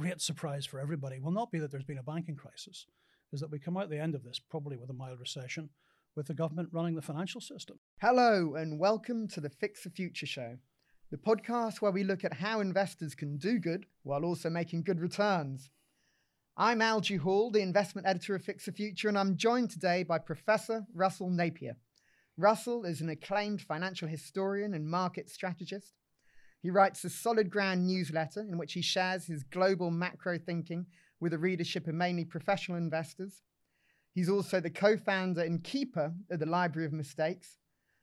great 0.00 0.18
surprise 0.22 0.64
for 0.64 0.80
everybody 0.80 1.18
will 1.20 1.30
not 1.30 1.52
be 1.52 1.58
that 1.58 1.70
there's 1.70 1.84
been 1.84 1.98
a 1.98 2.02
banking 2.02 2.34
crisis, 2.34 2.86
is 3.34 3.40
that 3.40 3.50
we 3.50 3.58
come 3.58 3.76
out 3.76 3.90
the 3.90 4.00
end 4.00 4.14
of 4.14 4.24
this 4.24 4.38
probably 4.38 4.78
with 4.78 4.88
a 4.88 4.94
mild 4.94 5.20
recession, 5.20 5.68
with 6.16 6.26
the 6.26 6.32
government 6.32 6.70
running 6.72 6.94
the 6.94 7.02
financial 7.02 7.38
system. 7.38 7.78
Hello, 8.00 8.54
and 8.54 8.80
welcome 8.80 9.28
to 9.28 9.42
the 9.42 9.50
Fix 9.50 9.84
the 9.84 9.90
Future 9.90 10.24
show, 10.24 10.56
the 11.10 11.18
podcast 11.18 11.82
where 11.82 11.92
we 11.92 12.02
look 12.02 12.24
at 12.24 12.32
how 12.32 12.60
investors 12.60 13.14
can 13.14 13.36
do 13.36 13.58
good 13.58 13.84
while 14.02 14.24
also 14.24 14.48
making 14.48 14.84
good 14.84 15.00
returns. 15.00 15.68
I'm 16.56 16.80
Algy 16.80 17.16
Hall, 17.16 17.50
the 17.50 17.60
investment 17.60 18.06
editor 18.08 18.34
of 18.34 18.42
Fix 18.42 18.64
the 18.64 18.72
Future, 18.72 19.10
and 19.10 19.18
I'm 19.18 19.36
joined 19.36 19.68
today 19.68 20.02
by 20.02 20.16
Professor 20.16 20.86
Russell 20.94 21.28
Napier. 21.28 21.76
Russell 22.38 22.86
is 22.86 23.02
an 23.02 23.10
acclaimed 23.10 23.60
financial 23.60 24.08
historian 24.08 24.72
and 24.72 24.88
market 24.88 25.28
strategist. 25.28 25.92
He 26.62 26.70
writes 26.70 27.04
a 27.04 27.10
solid 27.10 27.50
ground 27.50 27.86
newsletter 27.86 28.40
in 28.40 28.58
which 28.58 28.74
he 28.74 28.82
shares 28.82 29.26
his 29.26 29.44
global 29.44 29.90
macro 29.90 30.38
thinking 30.38 30.86
with 31.18 31.32
a 31.32 31.38
readership 31.38 31.86
of 31.86 31.94
mainly 31.94 32.24
professional 32.24 32.76
investors. 32.76 33.42
He's 34.12 34.28
also 34.28 34.60
the 34.60 34.70
co 34.70 34.96
founder 34.96 35.42
and 35.42 35.62
keeper 35.62 36.12
of 36.30 36.38
the 36.38 36.46
Library 36.46 36.86
of 36.86 36.92
Mistakes, 36.92 37.58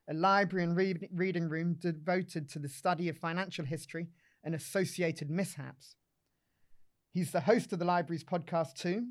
a 0.09 0.13
library 0.13 0.63
and 0.63 0.75
read- 0.75 1.09
reading 1.13 1.49
room 1.49 1.75
devoted 1.79 2.49
to 2.49 2.59
the 2.59 2.70
study 2.70 3.09
of 3.09 3.17
financial 3.17 3.65
history 3.65 4.07
and 4.43 4.55
associated 4.55 5.29
mishaps. 5.29 5.95
He's 7.12 7.31
the 7.31 7.41
host 7.41 7.73
of 7.73 7.79
the 7.79 7.85
library's 7.85 8.23
podcast 8.23 8.76
too. 8.76 9.07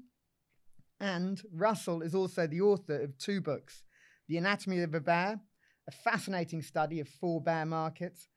And 0.98 1.42
Russell 1.52 2.02
is 2.02 2.14
also 2.14 2.46
the 2.46 2.62
author 2.62 3.02
of 3.02 3.18
two 3.18 3.40
books 3.40 3.82
The 4.28 4.38
Anatomy 4.38 4.80
of 4.80 4.94
a 4.94 5.00
Bear, 5.00 5.40
a 5.86 5.92
fascinating 5.92 6.62
study 6.62 7.00
of 7.00 7.08
four 7.08 7.40
bear 7.40 7.66
markets, 7.66 8.28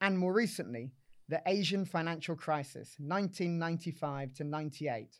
and 0.00 0.18
more 0.18 0.32
recently, 0.32 0.92
The 1.28 1.42
Asian 1.46 1.84
Financial 1.84 2.36
Crisis, 2.36 2.94
1995 2.98 4.34
to 4.34 4.44
98, 4.44 5.16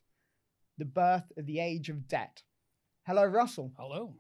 the 0.79 0.85
birth 0.85 1.33
of 1.37 1.47
the 1.47 1.61
age 1.61 1.89
of 1.89 2.09
debt. 2.09 2.43
Hello, 3.07 3.25
Russell. 3.25 3.73
Hello. 3.79 4.15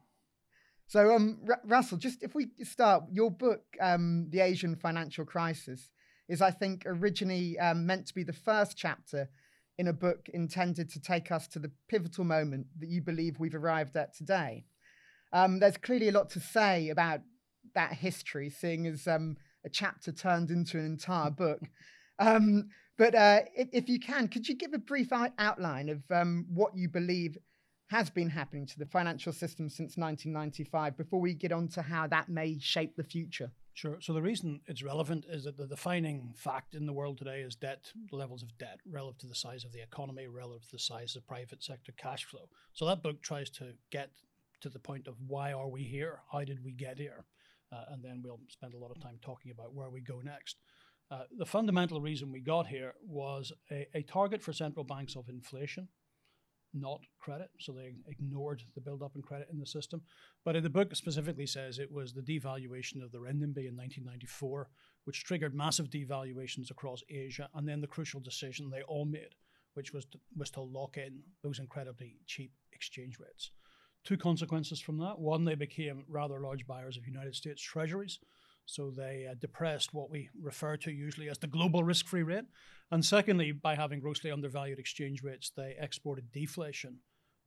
So, 0.86 1.14
um, 1.14 1.40
R- 1.48 1.60
Russell, 1.64 1.98
just 1.98 2.22
if 2.22 2.34
we 2.34 2.48
start, 2.62 3.04
your 3.10 3.30
book, 3.30 3.62
um, 3.80 4.28
The 4.30 4.40
Asian 4.40 4.74
Financial 4.74 5.24
Crisis, 5.24 5.90
is, 6.28 6.42
I 6.42 6.50
think, 6.50 6.82
originally 6.86 7.58
um, 7.58 7.86
meant 7.86 8.06
to 8.08 8.14
be 8.14 8.22
the 8.22 8.32
first 8.32 8.76
chapter 8.76 9.28
in 9.78 9.88
a 9.88 9.92
book 9.92 10.28
intended 10.34 10.90
to 10.90 11.00
take 11.00 11.30
us 11.30 11.46
to 11.48 11.58
the 11.58 11.70
pivotal 11.88 12.24
moment 12.24 12.66
that 12.80 12.88
you 12.88 13.00
believe 13.00 13.38
we've 13.38 13.54
arrived 13.54 13.96
at 13.96 14.14
today. 14.14 14.64
Um, 15.32 15.60
there's 15.60 15.76
clearly 15.76 16.08
a 16.08 16.12
lot 16.12 16.30
to 16.30 16.40
say 16.40 16.88
about 16.88 17.20
that 17.74 17.92
history, 17.92 18.50
seeing 18.50 18.86
as 18.86 19.06
um, 19.06 19.36
a 19.64 19.68
chapter 19.68 20.12
turned 20.12 20.50
into 20.50 20.78
an 20.78 20.84
entire 20.84 21.30
book. 21.30 21.60
Um, 22.18 22.68
but 22.96 23.14
uh, 23.14 23.40
if, 23.54 23.68
if, 23.72 23.88
you 23.88 24.00
can, 24.00 24.28
could 24.28 24.48
you 24.48 24.56
give 24.56 24.74
a 24.74 24.78
brief 24.78 25.12
outline 25.12 25.88
of 25.88 26.02
um, 26.10 26.46
what 26.52 26.76
you 26.76 26.88
believe 26.88 27.38
has 27.90 28.10
been 28.10 28.28
happening 28.28 28.66
to 28.66 28.78
the 28.78 28.86
financial 28.86 29.32
system 29.32 29.68
since 29.68 29.96
1995 29.96 30.96
before 30.96 31.20
we 31.20 31.32
get 31.32 31.52
on 31.52 31.68
to 31.68 31.82
how 31.82 32.06
that 32.08 32.28
may 32.28 32.58
shape 32.58 32.96
the 32.96 33.04
future? 33.04 33.50
Sure. 33.78 33.98
So 34.00 34.12
the 34.12 34.20
reason 34.20 34.60
it's 34.66 34.82
relevant 34.82 35.24
is 35.28 35.44
that 35.44 35.56
the 35.56 35.68
defining 35.68 36.34
fact 36.36 36.74
in 36.74 36.84
the 36.84 36.92
world 36.92 37.16
today 37.16 37.42
is 37.42 37.54
debt, 37.54 37.92
levels 38.10 38.42
of 38.42 38.58
debt 38.58 38.80
relative 38.90 39.20
to 39.20 39.26
the 39.28 39.36
size 39.36 39.64
of 39.64 39.72
the 39.72 39.80
economy, 39.80 40.26
relative 40.26 40.66
to 40.66 40.72
the 40.72 40.80
size 40.80 41.14
of 41.14 41.24
private 41.28 41.62
sector 41.62 41.92
cash 41.96 42.24
flow. 42.24 42.48
So 42.72 42.86
that 42.86 43.04
book 43.04 43.22
tries 43.22 43.50
to 43.50 43.74
get 43.92 44.10
to 44.62 44.68
the 44.68 44.80
point 44.80 45.06
of 45.06 45.14
why 45.24 45.52
are 45.52 45.68
we 45.68 45.84
here? 45.84 46.18
How 46.32 46.42
did 46.42 46.64
we 46.64 46.72
get 46.72 46.98
here? 46.98 47.24
Uh, 47.72 47.84
and 47.92 48.02
then 48.02 48.22
we'll 48.24 48.40
spend 48.48 48.74
a 48.74 48.78
lot 48.78 48.90
of 48.90 49.00
time 49.00 49.18
talking 49.22 49.52
about 49.52 49.74
where 49.74 49.90
we 49.90 50.00
go 50.00 50.20
next. 50.22 50.56
Uh, 51.10 51.22
the 51.38 51.46
fundamental 51.46 52.00
reason 52.00 52.32
we 52.32 52.40
got 52.40 52.66
here 52.66 52.94
was 53.06 53.52
a, 53.70 53.86
a 53.94 54.02
target 54.02 54.42
for 54.42 54.52
central 54.52 54.84
banks 54.84 55.16
of 55.16 55.28
inflation 55.28 55.88
not 56.74 57.00
credit. 57.18 57.50
So 57.58 57.72
they 57.72 57.94
ignored 58.06 58.62
the 58.74 58.80
build-up 58.80 59.16
in 59.16 59.22
credit 59.22 59.48
in 59.52 59.58
the 59.58 59.66
system. 59.66 60.02
But 60.44 60.56
in 60.56 60.62
the 60.62 60.70
book 60.70 60.94
specifically 60.94 61.46
says 61.46 61.78
it 61.78 61.92
was 61.92 62.12
the 62.12 62.22
devaluation 62.22 63.02
of 63.02 63.12
the 63.12 63.18
renminbi 63.18 63.66
in 63.68 63.76
1994, 63.76 64.68
which 65.04 65.24
triggered 65.24 65.54
massive 65.54 65.88
devaluations 65.90 66.70
across 66.70 67.02
Asia, 67.08 67.48
and 67.54 67.66
then 67.66 67.80
the 67.80 67.86
crucial 67.86 68.20
decision 68.20 68.70
they 68.70 68.82
all 68.82 69.04
made, 69.04 69.34
which 69.74 69.92
was 69.92 70.04
to, 70.06 70.18
was 70.36 70.50
to 70.50 70.60
lock 70.60 70.96
in 70.96 71.20
those 71.42 71.58
incredibly 71.58 72.16
cheap 72.26 72.52
exchange 72.72 73.18
rates. 73.18 73.50
Two 74.04 74.16
consequences 74.16 74.80
from 74.80 74.98
that: 74.98 75.18
one, 75.18 75.44
they 75.44 75.54
became 75.54 76.04
rather 76.08 76.40
large 76.40 76.66
buyers 76.66 76.96
of 76.96 77.06
United 77.06 77.34
States 77.34 77.62
Treasuries. 77.62 78.18
So 78.64 78.90
they 78.90 79.26
uh, 79.26 79.34
depressed 79.40 79.94
what 79.94 80.10
we 80.10 80.28
refer 80.42 80.76
to 80.76 80.90
usually 80.90 81.30
as 81.30 81.38
the 81.38 81.46
global 81.46 81.82
risk 81.82 82.06
free 82.06 82.22
rate. 82.22 82.44
And 82.90 83.02
secondly, 83.04 83.52
by 83.52 83.74
having 83.74 84.00
grossly 84.00 84.30
undervalued 84.30 84.78
exchange 84.78 85.22
rates, 85.22 85.50
they 85.56 85.74
exported 85.78 86.30
deflation 86.32 86.98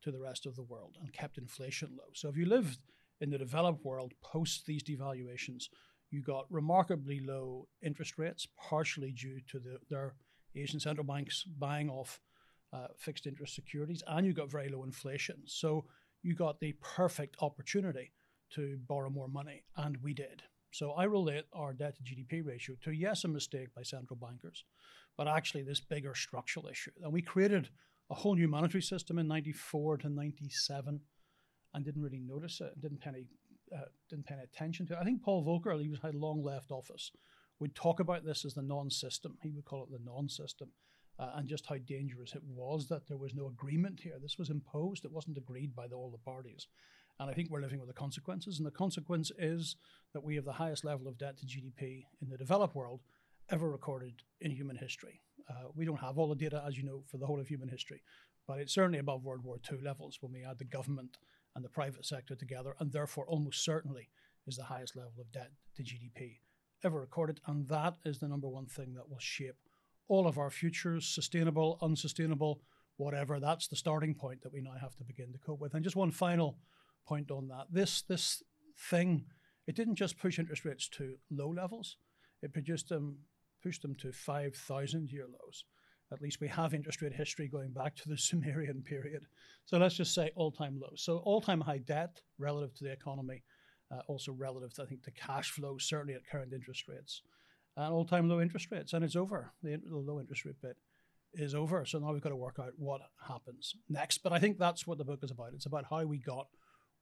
to 0.01 0.11
the 0.11 0.19
rest 0.19 0.47
of 0.47 0.55
the 0.55 0.63
world 0.63 0.97
and 0.99 1.13
kept 1.13 1.37
inflation 1.37 1.89
low. 1.91 2.09
So 2.13 2.27
if 2.29 2.37
you 2.37 2.45
lived 2.45 2.79
in 3.19 3.29
the 3.29 3.37
developed 3.37 3.85
world 3.85 4.13
post 4.23 4.65
these 4.65 4.83
devaluations, 4.83 5.65
you 6.09 6.23
got 6.23 6.45
remarkably 6.49 7.19
low 7.19 7.67
interest 7.83 8.17
rates, 8.17 8.47
partially 8.57 9.11
due 9.11 9.39
to 9.51 9.59
the, 9.59 9.77
their 9.89 10.15
Asian 10.55 10.79
central 10.79 11.05
banks 11.05 11.43
buying 11.43 11.89
off 11.89 12.19
uh, 12.73 12.87
fixed 12.97 13.27
interest 13.27 13.53
securities, 13.53 14.03
and 14.07 14.25
you 14.25 14.33
got 14.33 14.49
very 14.49 14.69
low 14.69 14.83
inflation. 14.83 15.37
So 15.45 15.85
you 16.23 16.35
got 16.35 16.59
the 16.59 16.73
perfect 16.81 17.35
opportunity 17.41 18.11
to 18.51 18.77
borrow 18.87 19.09
more 19.09 19.27
money, 19.27 19.63
and 19.77 19.97
we 19.97 20.13
did. 20.13 20.43
So 20.71 20.91
I 20.91 21.03
relate 21.03 21.45
our 21.53 21.73
debt 21.73 21.95
to 21.97 22.03
GDP 22.03 22.45
ratio 22.45 22.75
to, 22.83 22.91
yes, 22.91 23.23
a 23.23 23.27
mistake 23.27 23.73
by 23.75 23.83
central 23.83 24.17
bankers, 24.17 24.63
but 25.17 25.27
actually 25.27 25.63
this 25.63 25.81
bigger 25.81 26.15
structural 26.15 26.67
issue. 26.67 26.91
And 27.03 27.11
we 27.11 27.21
created 27.21 27.69
a 28.09 28.15
whole 28.15 28.35
new 28.35 28.47
monetary 28.47 28.81
system 28.81 29.17
in 29.19 29.27
94 29.27 29.97
to 29.97 30.09
97 30.09 31.01
and 31.73 31.85
didn't 31.85 32.01
really 32.01 32.19
notice 32.19 32.61
it, 32.61 32.79
didn't 32.79 33.01
pay 33.01 33.09
any, 33.09 33.25
uh, 33.75 33.85
didn't 34.09 34.25
pay 34.25 34.35
any 34.35 34.43
attention 34.43 34.85
to 34.87 34.93
it. 34.93 34.99
I 34.99 35.03
think 35.03 35.23
Paul 35.23 35.45
Volcker, 35.45 35.81
he 35.81 35.89
was, 35.89 35.99
had 36.01 36.15
long 36.15 36.43
left 36.43 36.71
office, 36.71 37.11
would 37.59 37.75
talk 37.75 37.99
about 37.99 38.25
this 38.25 38.45
as 38.45 38.53
the 38.53 38.61
non-system. 38.61 39.37
He 39.41 39.51
would 39.51 39.65
call 39.65 39.83
it 39.83 39.91
the 39.91 40.03
non-system. 40.03 40.69
Uh, 41.21 41.29
and 41.35 41.47
just 41.47 41.67
how 41.67 41.77
dangerous 41.77 42.33
it 42.33 42.41
was 42.43 42.87
that 42.87 43.07
there 43.07 43.17
was 43.17 43.35
no 43.35 43.45
agreement 43.45 43.99
here. 43.99 44.17
This 44.19 44.39
was 44.39 44.49
imposed, 44.49 45.05
it 45.05 45.11
wasn't 45.11 45.37
agreed 45.37 45.75
by 45.75 45.87
the, 45.87 45.93
all 45.95 46.09
the 46.09 46.17
parties. 46.17 46.67
And 47.19 47.29
I 47.29 47.33
think 47.33 47.51
we're 47.51 47.61
living 47.61 47.79
with 47.79 47.89
the 47.89 47.93
consequences. 47.93 48.57
And 48.57 48.65
the 48.65 48.71
consequence 48.71 49.31
is 49.37 49.75
that 50.13 50.23
we 50.23 50.35
have 50.35 50.45
the 50.45 50.51
highest 50.51 50.83
level 50.83 51.07
of 51.07 51.19
debt 51.19 51.37
to 51.37 51.45
GDP 51.45 52.05
in 52.23 52.29
the 52.29 52.37
developed 52.37 52.75
world 52.75 53.01
ever 53.51 53.69
recorded 53.69 54.23
in 54.39 54.49
human 54.49 54.75
history. 54.75 55.21
Uh, 55.47 55.67
we 55.75 55.85
don't 55.85 55.99
have 55.99 56.17
all 56.17 56.27
the 56.27 56.35
data, 56.35 56.63
as 56.65 56.75
you 56.75 56.83
know, 56.83 57.03
for 57.05 57.17
the 57.17 57.27
whole 57.27 57.39
of 57.39 57.47
human 57.47 57.69
history, 57.69 58.01
but 58.47 58.57
it's 58.57 58.73
certainly 58.73 58.97
above 58.97 59.23
World 59.23 59.43
War 59.43 59.59
II 59.71 59.79
levels 59.83 60.17
when 60.21 60.31
we 60.31 60.43
add 60.43 60.57
the 60.57 60.65
government 60.65 61.19
and 61.55 61.63
the 61.63 61.69
private 61.69 62.05
sector 62.05 62.35
together, 62.35 62.75
and 62.79 62.91
therefore 62.91 63.27
almost 63.27 63.63
certainly 63.63 64.09
is 64.47 64.55
the 64.55 64.63
highest 64.63 64.95
level 64.95 65.13
of 65.19 65.31
debt 65.31 65.51
to 65.75 65.83
GDP 65.83 66.39
ever 66.83 66.99
recorded. 66.99 67.41
And 67.45 67.67
that 67.67 67.97
is 68.05 68.19
the 68.19 68.27
number 68.27 68.47
one 68.47 68.65
thing 68.65 68.93
that 68.95 69.09
will 69.09 69.19
shape 69.19 69.57
all 70.11 70.27
of 70.27 70.37
our 70.37 70.49
futures, 70.49 71.07
sustainable, 71.07 71.77
unsustainable, 71.81 72.59
whatever. 72.97 73.39
That's 73.39 73.69
the 73.69 73.77
starting 73.77 74.13
point 74.13 74.41
that 74.41 74.51
we 74.51 74.59
now 74.59 74.73
have 74.79 74.93
to 74.97 75.05
begin 75.05 75.31
to 75.31 75.39
cope 75.39 75.61
with. 75.61 75.73
And 75.73 75.85
just 75.85 75.95
one 75.95 76.11
final 76.11 76.57
point 77.07 77.31
on 77.31 77.47
that. 77.47 77.67
This 77.71 78.01
this 78.01 78.43
thing, 78.89 79.23
it 79.67 79.75
didn't 79.77 79.95
just 79.95 80.19
push 80.19 80.37
interest 80.37 80.65
rates 80.65 80.89
to 80.97 81.15
low 81.31 81.47
levels; 81.49 81.95
it 82.41 82.51
produced 82.51 82.89
them, 82.89 83.19
pushed 83.63 83.83
them 83.83 83.95
to 84.01 84.11
five 84.11 84.53
thousand 84.53 85.13
year 85.13 85.27
lows. 85.27 85.63
At 86.11 86.21
least 86.21 86.41
we 86.41 86.49
have 86.49 86.73
interest 86.73 87.01
rate 87.01 87.13
history 87.13 87.47
going 87.47 87.71
back 87.71 87.95
to 87.95 88.09
the 88.09 88.17
Sumerian 88.27 88.81
period. 88.81 89.23
So 89.63 89.77
let's 89.77 89.95
just 89.95 90.13
say 90.13 90.31
all-time 90.35 90.77
low. 90.77 90.91
So 90.95 91.19
all-time 91.19 91.61
high 91.61 91.77
debt 91.77 92.21
relative 92.37 92.75
to 92.75 92.83
the 92.83 92.91
economy, 92.91 93.43
uh, 93.89 94.01
also 94.07 94.33
relative, 94.33 94.73
to, 94.73 94.81
I 94.81 94.87
think, 94.87 95.03
to 95.03 95.11
cash 95.11 95.51
flow, 95.51 95.77
certainly 95.77 96.15
at 96.15 96.27
current 96.29 96.51
interest 96.51 96.89
rates, 96.89 97.21
and 97.77 97.93
all-time 97.93 98.29
low 98.29 98.41
interest 98.41 98.67
rates. 98.71 98.93
And 98.93 99.03
it's 99.03 99.15
over. 99.15 99.53
The, 99.63 99.77
the 99.77 99.97
low 99.97 100.19
interest 100.19 100.45
rate 100.45 100.61
bit 100.61 100.77
is 101.33 101.55
over. 101.55 101.85
So 101.85 101.99
now 101.99 102.11
we've 102.11 102.21
got 102.21 102.29
to 102.29 102.35
work 102.35 102.57
out 102.59 102.73
what 102.77 103.01
happens 103.27 103.73
next. 103.89 104.19
But 104.19 104.33
I 104.33 104.39
think 104.39 104.57
that's 104.57 104.85
what 104.85 104.97
the 104.97 105.05
book 105.05 105.19
is 105.23 105.31
about. 105.31 105.53
It's 105.53 105.65
about 105.65 105.85
how 105.89 106.03
we 106.05 106.17
got 106.17 106.47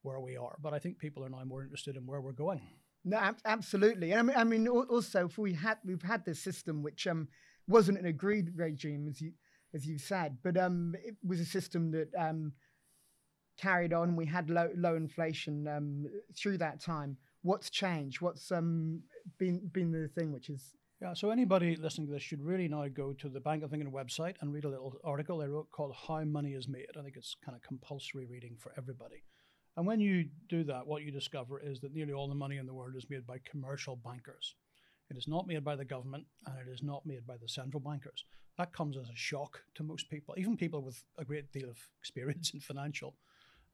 where 0.01 0.19
we 0.19 0.38
are. 0.38 0.57
But 0.62 0.74
I 0.74 0.80
think 0.80 1.00
people 1.00 1.24
are 1.25 1.30
now 1.30 1.44
more 1.45 1.63
interested 1.63 1.95
in 1.95 2.06
where 2.06 2.21
we're 2.21 2.31
going. 2.31 2.62
No, 3.06 3.18
ab- 3.18 3.42
absolutely. 3.45 4.13
I 4.13 4.21
mean, 4.21 4.36
I 4.36 4.44
mean, 4.44 4.68
also, 4.68 5.25
if 5.25 5.38
we 5.38 5.54
had 5.54 5.77
we've 5.86 6.01
had 6.01 6.25
this 6.25 6.39
system 6.39 6.83
which 6.83 7.07
um, 7.07 7.30
wasn't 7.68 8.00
an 8.00 8.06
agreed 8.06 8.51
regime, 8.56 9.07
as 9.10 9.22
you 9.22 9.31
as 9.74 9.86
you 9.86 9.98
said, 9.98 10.38
but 10.44 10.57
um, 10.57 10.95
it 11.04 11.15
was 11.25 11.39
a 11.39 11.45
system 11.45 11.92
that 11.92 12.10
um, 12.18 12.54
carried 13.57 13.94
on. 13.94 14.15
We 14.15 14.25
had 14.25 14.50
low 14.50 14.69
low 14.75 14.95
inflation 14.95 15.68
um, 15.68 16.06
through 16.36 16.57
that 16.57 16.81
time. 16.81 17.18
What's 17.41 17.69
changed? 17.69 18.21
What's 18.21 18.51
um, 18.51 19.03
been 19.38 19.69
been 19.74 19.91
the 19.91 20.07
thing 20.09 20.31
which 20.31 20.50
is 20.50 20.75
yeah, 21.01 21.13
so 21.13 21.30
anybody 21.30 21.77
listening 21.77 22.07
to 22.07 22.13
this 22.13 22.21
should 22.21 22.41
really 22.41 22.68
now 22.68 22.86
go 22.89 23.13
to 23.13 23.30
the 23.30 23.39
Bank 23.39 23.63
of 23.63 23.74
England 23.74 23.94
website 23.94 24.36
and 24.41 24.53
read 24.53 24.65
a 24.65 24.69
little 24.69 24.95
article 25.06 25.38
they 25.38 25.47
wrote 25.47 25.71
called 25.71 25.95
How 26.07 26.25
Money 26.25 26.51
is 26.51 26.68
Made. 26.68 26.88
I 26.97 27.01
think 27.01 27.15
it's 27.15 27.38
kind 27.44 27.56
of 27.56 27.62
compulsory 27.62 28.25
reading 28.25 28.57
for 28.59 28.74
everybody. 28.77 29.24
And 29.77 29.88
when 29.88 30.01
you 30.01 30.25
do 30.50 30.65
that, 30.65 30.86
what 30.86 31.03
you 31.03 31.12
discover 31.12 31.57
is 31.57 31.80
that 31.80 31.94
nearly 31.94 32.12
all 32.12 32.27
the 32.27 32.36
money 32.36 32.57
in 32.57 32.65
the 32.65 32.74
world 32.74 32.95
is 32.97 33.09
made 33.09 33.25
by 33.25 33.38
commercial 33.50 33.95
bankers. 33.95 34.56
It 35.09 35.15
is 35.15 35.25
not 35.25 35.47
made 35.47 35.63
by 35.63 35.77
the 35.77 35.86
government 35.86 36.25
and 36.45 36.56
it 36.59 36.69
is 36.69 36.83
not 36.83 37.06
made 37.06 37.25
by 37.25 37.38
the 37.41 37.47
central 37.47 37.80
bankers. 37.80 38.25
That 38.57 38.74
comes 38.74 38.97
as 38.97 39.07
a 39.07 39.15
shock 39.15 39.62
to 39.75 39.83
most 39.83 40.09
people, 40.09 40.36
even 40.38 40.57
people 40.57 40.83
with 40.83 41.01
a 41.18 41.24
great 41.24 41.50
deal 41.53 41.69
of 41.69 41.77
experience 42.01 42.51
in 42.53 42.59
financial 42.59 43.15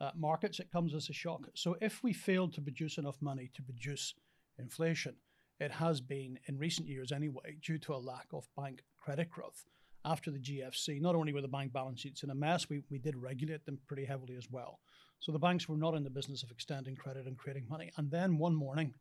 uh, 0.01 0.11
markets. 0.15 0.59
It 0.59 0.71
comes 0.71 0.93
as 0.93 1.09
a 1.09 1.13
shock. 1.13 1.47
So 1.53 1.75
if 1.81 2.03
we 2.03 2.13
failed 2.13 2.53
to 2.53 2.61
produce 2.61 2.97
enough 2.97 3.21
money 3.21 3.49
to 3.53 3.61
produce 3.61 4.13
inflation, 4.57 5.15
it 5.59 5.71
has 5.71 6.01
been 6.01 6.37
in 6.47 6.57
recent 6.57 6.87
years 6.87 7.11
anyway, 7.11 7.57
due 7.61 7.77
to 7.79 7.93
a 7.93 7.97
lack 7.97 8.27
of 8.33 8.47
bank 8.57 8.83
credit 8.97 9.29
growth. 9.29 9.65
After 10.03 10.29
the 10.29 10.39
GFC, 10.39 11.01
not 11.01 11.15
only 11.15 11.33
were 11.33 11.41
the 11.41 11.47
bank 11.47 11.73
balance 11.73 12.01
sheets 12.01 12.23
in 12.23 12.29
a 12.29 12.35
mess, 12.35 12.69
we, 12.69 12.83
we 12.91 12.99
did 12.99 13.15
regulate 13.15 13.65
them 13.65 13.79
pretty 13.87 14.05
heavily 14.05 14.35
as 14.35 14.47
well. 14.51 14.79
So 15.19 15.31
the 15.31 15.39
banks 15.39 15.67
were 15.67 15.77
not 15.77 15.95
in 15.95 16.03
the 16.03 16.09
business 16.09 16.43
of 16.43 16.51
extending 16.51 16.95
credit 16.95 17.25
and 17.25 17.37
creating 17.37 17.65
money. 17.67 17.91
And 17.97 18.11
then 18.11 18.37
one 18.37 18.53
morning, 18.53 18.93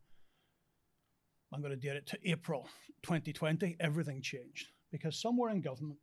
I'm 1.53 1.61
going 1.61 1.73
to 1.73 1.77
date 1.77 1.97
it 1.97 2.07
to 2.07 2.19
April 2.31 2.69
2020, 3.03 3.77
everything 3.81 4.23
changed 4.23 4.69
because 4.91 5.21
somewhere 5.21 5.51
in 5.51 5.61
government, 5.61 5.99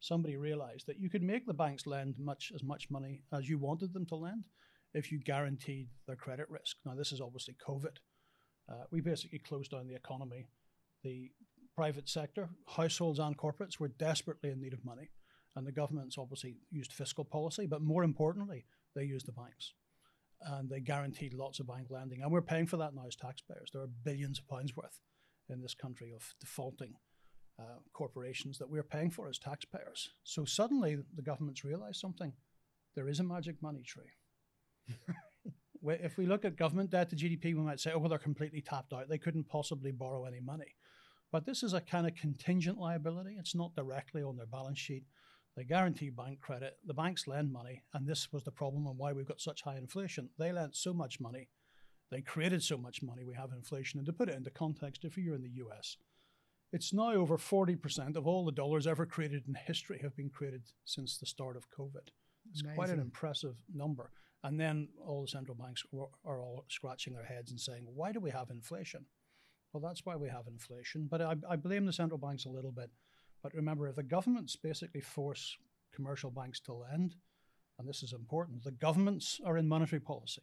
somebody 0.00 0.36
realized 0.36 0.86
that 0.86 1.00
you 1.00 1.10
could 1.10 1.22
make 1.22 1.46
the 1.46 1.54
banks 1.54 1.86
lend 1.86 2.16
much 2.18 2.52
as 2.54 2.62
much 2.62 2.90
money 2.90 3.22
as 3.32 3.48
you 3.48 3.58
wanted 3.58 3.92
them 3.92 4.06
to 4.06 4.16
lend 4.16 4.44
if 4.94 5.10
you 5.10 5.18
guaranteed 5.18 5.88
their 6.06 6.16
credit 6.16 6.48
risk. 6.48 6.76
Now, 6.84 6.94
this 6.94 7.12
is 7.12 7.20
obviously 7.20 7.56
COVID. 7.66 7.96
Uh, 8.70 8.84
we 8.90 9.00
basically 9.00 9.38
closed 9.38 9.70
down 9.70 9.86
the 9.86 9.94
economy. 9.94 10.48
The 11.04 11.30
private 11.74 12.08
sector, 12.08 12.48
households 12.66 13.18
and 13.18 13.36
corporates, 13.36 13.78
were 13.78 13.88
desperately 13.88 14.50
in 14.50 14.60
need 14.60 14.72
of 14.72 14.84
money. 14.84 15.10
And 15.54 15.66
the 15.66 15.72
government's 15.72 16.18
obviously 16.18 16.56
used 16.70 16.92
fiscal 16.92 17.24
policy, 17.24 17.66
but 17.66 17.82
more 17.82 18.04
importantly, 18.04 18.64
they 18.94 19.04
used 19.04 19.26
the 19.26 19.32
banks 19.32 19.72
and 20.42 20.68
they 20.68 20.80
guaranteed 20.80 21.32
lots 21.32 21.60
of 21.60 21.66
bank 21.66 21.88
lending. 21.90 22.22
And 22.22 22.30
we're 22.30 22.42
paying 22.42 22.66
for 22.66 22.76
that 22.76 22.94
now 22.94 23.06
as 23.06 23.16
taxpayers. 23.16 23.70
There 23.72 23.82
are 23.82 23.88
billions 24.04 24.38
of 24.38 24.48
pounds 24.48 24.76
worth 24.76 25.00
in 25.48 25.62
this 25.62 25.74
country 25.74 26.12
of 26.14 26.34
defaulting 26.40 26.94
uh, 27.58 27.78
corporations 27.92 28.58
that 28.58 28.68
we're 28.68 28.82
paying 28.82 29.10
for 29.10 29.28
as 29.28 29.38
taxpayers. 29.38 30.10
So 30.24 30.44
suddenly 30.44 30.98
the 31.14 31.22
government's 31.22 31.64
realized 31.64 32.00
something. 32.00 32.32
There 32.94 33.08
is 33.08 33.20
a 33.20 33.24
magic 33.24 33.56
money 33.62 33.82
tree. 33.82 34.12
if 35.82 36.16
we 36.16 36.26
look 36.26 36.44
at 36.44 36.56
government 36.56 36.90
debt 36.90 37.10
to 37.10 37.16
GDP, 37.16 37.44
we 37.46 37.54
might 37.54 37.80
say, 37.80 37.92
oh, 37.94 37.98
well, 37.98 38.08
they're 38.08 38.18
completely 38.18 38.60
tapped 38.60 38.92
out. 38.92 39.08
They 39.08 39.18
couldn't 39.18 39.48
possibly 39.48 39.92
borrow 39.92 40.24
any 40.24 40.40
money. 40.40 40.74
But 41.32 41.44
this 41.44 41.62
is 41.62 41.72
a 41.72 41.80
kind 41.80 42.06
of 42.06 42.14
contingent 42.14 42.78
liability. 42.78 43.36
It's 43.38 43.54
not 43.54 43.74
directly 43.74 44.22
on 44.22 44.36
their 44.36 44.46
balance 44.46 44.78
sheet. 44.78 45.04
They 45.56 45.64
guarantee 45.64 46.10
bank 46.10 46.40
credit. 46.40 46.76
The 46.84 46.94
banks 46.94 47.26
lend 47.26 47.50
money, 47.50 47.82
and 47.94 48.06
this 48.06 48.30
was 48.32 48.44
the 48.44 48.50
problem 48.50 48.86
and 48.86 48.98
why 48.98 49.12
we've 49.12 49.26
got 49.26 49.40
such 49.40 49.62
high 49.62 49.78
inflation. 49.78 50.28
They 50.38 50.52
lent 50.52 50.76
so 50.76 50.92
much 50.92 51.18
money, 51.18 51.48
they 52.10 52.20
created 52.20 52.62
so 52.62 52.76
much 52.76 53.02
money, 53.02 53.24
we 53.24 53.34
have 53.34 53.52
inflation. 53.52 53.98
And 53.98 54.06
to 54.06 54.12
put 54.12 54.28
it 54.28 54.36
into 54.36 54.50
context, 54.50 55.04
if 55.04 55.16
you're 55.16 55.34
in 55.34 55.42
the 55.42 55.64
US, 55.64 55.96
it's 56.72 56.92
now 56.92 57.12
over 57.12 57.38
40% 57.38 58.16
of 58.16 58.26
all 58.26 58.44
the 58.44 58.52
dollars 58.52 58.86
ever 58.86 59.06
created 59.06 59.44
in 59.46 59.54
history 59.54 59.98
have 60.02 60.16
been 60.16 60.30
created 60.30 60.62
since 60.84 61.18
the 61.18 61.26
start 61.26 61.56
of 61.56 61.70
COVID. 61.70 62.08
It's 62.50 62.62
Amazing. 62.62 62.76
quite 62.76 62.90
an 62.90 63.00
impressive 63.00 63.56
number. 63.74 64.10
And 64.44 64.60
then 64.60 64.88
all 65.04 65.22
the 65.22 65.28
central 65.28 65.56
banks 65.56 65.82
are 66.24 66.40
all 66.40 66.64
scratching 66.68 67.14
their 67.14 67.24
heads 67.24 67.50
and 67.50 67.58
saying, 67.58 67.86
why 67.86 68.12
do 68.12 68.20
we 68.20 68.30
have 68.30 68.50
inflation? 68.50 69.06
Well, 69.72 69.80
that's 69.80 70.04
why 70.04 70.16
we 70.16 70.28
have 70.28 70.46
inflation. 70.46 71.08
But 71.10 71.20
I, 71.20 71.34
I 71.48 71.56
blame 71.56 71.86
the 71.86 71.92
central 71.92 72.18
banks 72.18 72.44
a 72.44 72.50
little 72.50 72.70
bit 72.70 72.90
but 73.46 73.54
remember, 73.54 73.86
if 73.88 73.94
the 73.94 74.02
governments 74.02 74.56
basically 74.56 75.00
force 75.00 75.56
commercial 75.94 76.32
banks 76.32 76.58
to 76.62 76.74
lend, 76.74 77.14
and 77.78 77.88
this 77.88 78.02
is 78.02 78.12
important, 78.12 78.64
the 78.64 78.72
governments 78.72 79.40
are 79.44 79.56
in 79.56 79.68
monetary 79.68 80.00
policy. 80.00 80.42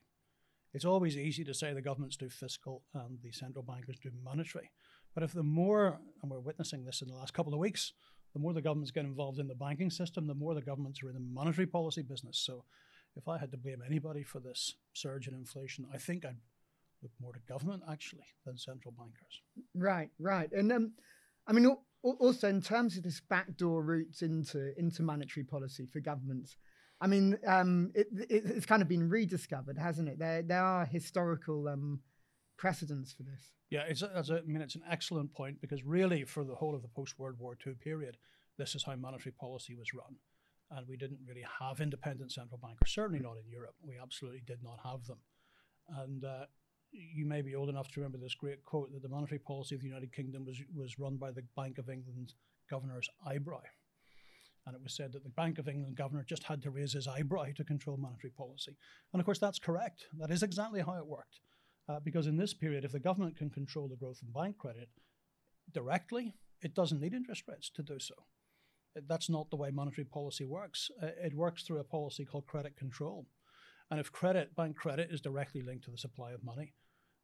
It's 0.73 0.85
always 0.85 1.17
easy 1.17 1.43
to 1.43 1.53
say 1.53 1.73
the 1.73 1.81
governments 1.81 2.15
do 2.15 2.29
fiscal 2.29 2.83
and 2.93 3.19
the 3.21 3.33
central 3.33 3.63
bankers 3.63 3.99
do 4.01 4.09
monetary. 4.23 4.71
But 5.13 5.23
if 5.23 5.33
the 5.33 5.43
more, 5.43 5.99
and 6.21 6.31
we're 6.31 6.39
witnessing 6.39 6.85
this 6.85 7.01
in 7.01 7.07
the 7.07 7.15
last 7.15 7.33
couple 7.33 7.53
of 7.53 7.59
weeks, 7.59 7.93
the 8.33 8.39
more 8.39 8.53
the 8.53 8.61
governments 8.61 8.91
get 8.91 9.05
involved 9.05 9.39
in 9.39 9.47
the 9.47 9.55
banking 9.55 9.91
system, 9.91 10.25
the 10.25 10.33
more 10.33 10.55
the 10.55 10.61
governments 10.61 11.03
are 11.03 11.09
in 11.09 11.13
the 11.13 11.19
monetary 11.19 11.67
policy 11.67 12.01
business. 12.01 12.39
So 12.39 12.63
if 13.15 13.27
I 13.27 13.37
had 13.37 13.51
to 13.51 13.57
blame 13.57 13.83
anybody 13.85 14.23
for 14.23 14.39
this 14.39 14.75
surge 14.93 15.27
in 15.27 15.35
inflation, 15.35 15.85
I 15.93 15.97
think 15.97 16.25
I'd 16.25 16.37
look 17.03 17.11
more 17.21 17.33
to 17.33 17.39
government 17.47 17.83
actually 17.89 18.25
than 18.45 18.57
central 18.57 18.93
bankers. 18.97 19.41
Right, 19.75 20.09
right. 20.19 20.51
And 20.51 20.71
um, 20.71 20.93
I 21.45 21.53
mean, 21.53 21.67
also 22.03 22.49
in 22.49 22.61
terms 22.61 22.97
of 22.97 23.03
this 23.03 23.21
backdoor 23.29 23.81
routes 23.81 24.21
into 24.21 24.77
into 24.77 25.01
monetary 25.01 25.43
policy 25.43 25.85
for 25.85 25.99
governments 25.99 26.57
i 27.01 27.07
mean 27.07 27.37
um, 27.47 27.91
it, 27.95 28.07
it, 28.29 28.43
it's 28.45 28.65
kind 28.65 28.81
of 28.81 28.87
been 28.87 29.09
rediscovered 29.09 29.77
hasn't 29.77 30.09
it 30.09 30.19
there 30.19 30.41
there 30.41 30.63
are 30.63 30.85
historical 30.85 31.67
um, 31.67 31.99
precedents 32.57 33.11
for 33.13 33.23
this 33.23 33.51
yeah 33.69 33.83
it's 33.87 34.01
a, 34.01 34.41
i 34.41 34.41
mean 34.45 34.61
it's 34.61 34.75
an 34.75 34.83
excellent 34.89 35.33
point 35.33 35.59
because 35.61 35.83
really 35.83 36.23
for 36.23 36.43
the 36.43 36.55
whole 36.55 36.75
of 36.75 36.81
the 36.81 36.87
post 36.87 37.17
world 37.19 37.35
war 37.39 37.57
ii 37.67 37.73
period 37.73 38.17
this 38.57 38.75
is 38.75 38.83
how 38.83 38.95
monetary 38.95 39.33
policy 39.33 39.75
was 39.75 39.93
run 39.93 40.15
and 40.71 40.87
we 40.87 40.97
didn't 40.97 41.19
really 41.27 41.45
have 41.59 41.79
independent 41.79 42.31
central 42.31 42.59
bankers 42.61 42.91
certainly 42.91 43.19
not 43.19 43.37
in 43.37 43.51
europe 43.51 43.75
we 43.81 43.95
absolutely 44.01 44.41
did 44.45 44.63
not 44.63 44.79
have 44.83 45.05
them 45.07 45.17
and 45.97 46.23
uh, 46.23 46.45
you 46.93 47.25
may 47.25 47.41
be 47.41 47.55
old 47.55 47.69
enough 47.69 47.89
to 47.89 47.99
remember 47.99 48.17
this 48.17 48.35
great 48.35 48.63
quote 48.63 48.91
that 48.93 49.01
the 49.01 49.09
monetary 49.09 49.39
policy 49.39 49.75
of 49.75 49.81
the 49.81 49.87
United 49.87 50.13
Kingdom 50.13 50.45
was, 50.45 50.61
was 50.75 50.99
run 50.99 51.17
by 51.17 51.31
the 51.31 51.43
Bank 51.55 51.77
of 51.79 51.89
England 51.89 52.33
governor's 52.69 53.09
eyebrow. 53.25 53.61
And 54.65 54.75
it 54.75 54.81
was 54.81 54.95
said 54.95 55.11
that 55.11 55.23
the 55.23 55.29
Bank 55.29 55.59
of 55.59 55.67
England 55.67 55.97
governor 55.97 56.23
just 56.23 56.43
had 56.43 56.61
to 56.61 56.71
raise 56.71 56.93
his 56.93 57.07
eyebrow 57.07 57.47
to 57.55 57.63
control 57.63 57.97
monetary 57.97 58.31
policy. 58.31 58.77
And 59.11 59.19
of 59.19 59.25
course, 59.25 59.39
that's 59.39 59.59
correct. 59.59 60.05
That 60.19 60.31
is 60.31 60.43
exactly 60.43 60.81
how 60.81 60.97
it 60.97 61.05
worked. 61.05 61.39
Uh, 61.89 61.99
because 61.99 62.27
in 62.27 62.37
this 62.37 62.53
period, 62.53 62.85
if 62.85 62.91
the 62.91 62.99
government 62.99 63.37
can 63.37 63.49
control 63.49 63.87
the 63.87 63.95
growth 63.95 64.19
in 64.21 64.31
bank 64.31 64.57
credit 64.57 64.89
directly, 65.73 66.33
it 66.61 66.73
doesn't 66.73 67.01
need 67.01 67.13
interest 67.13 67.43
rates 67.47 67.69
to 67.69 67.83
do 67.83 67.99
so. 67.99 68.15
That's 69.07 69.29
not 69.29 69.49
the 69.49 69.57
way 69.57 69.71
monetary 69.71 70.05
policy 70.05 70.45
works. 70.45 70.89
Uh, 71.01 71.07
it 71.21 71.35
works 71.35 71.63
through 71.63 71.79
a 71.79 71.83
policy 71.83 72.25
called 72.25 72.47
credit 72.47 72.77
control. 72.77 73.25
And 73.91 73.99
if 73.99 74.11
credit, 74.11 74.55
bank 74.55 74.77
credit, 74.77 75.09
is 75.11 75.19
directly 75.19 75.61
linked 75.61 75.83
to 75.85 75.91
the 75.91 75.97
supply 75.97 76.31
of 76.31 76.43
money, 76.43 76.73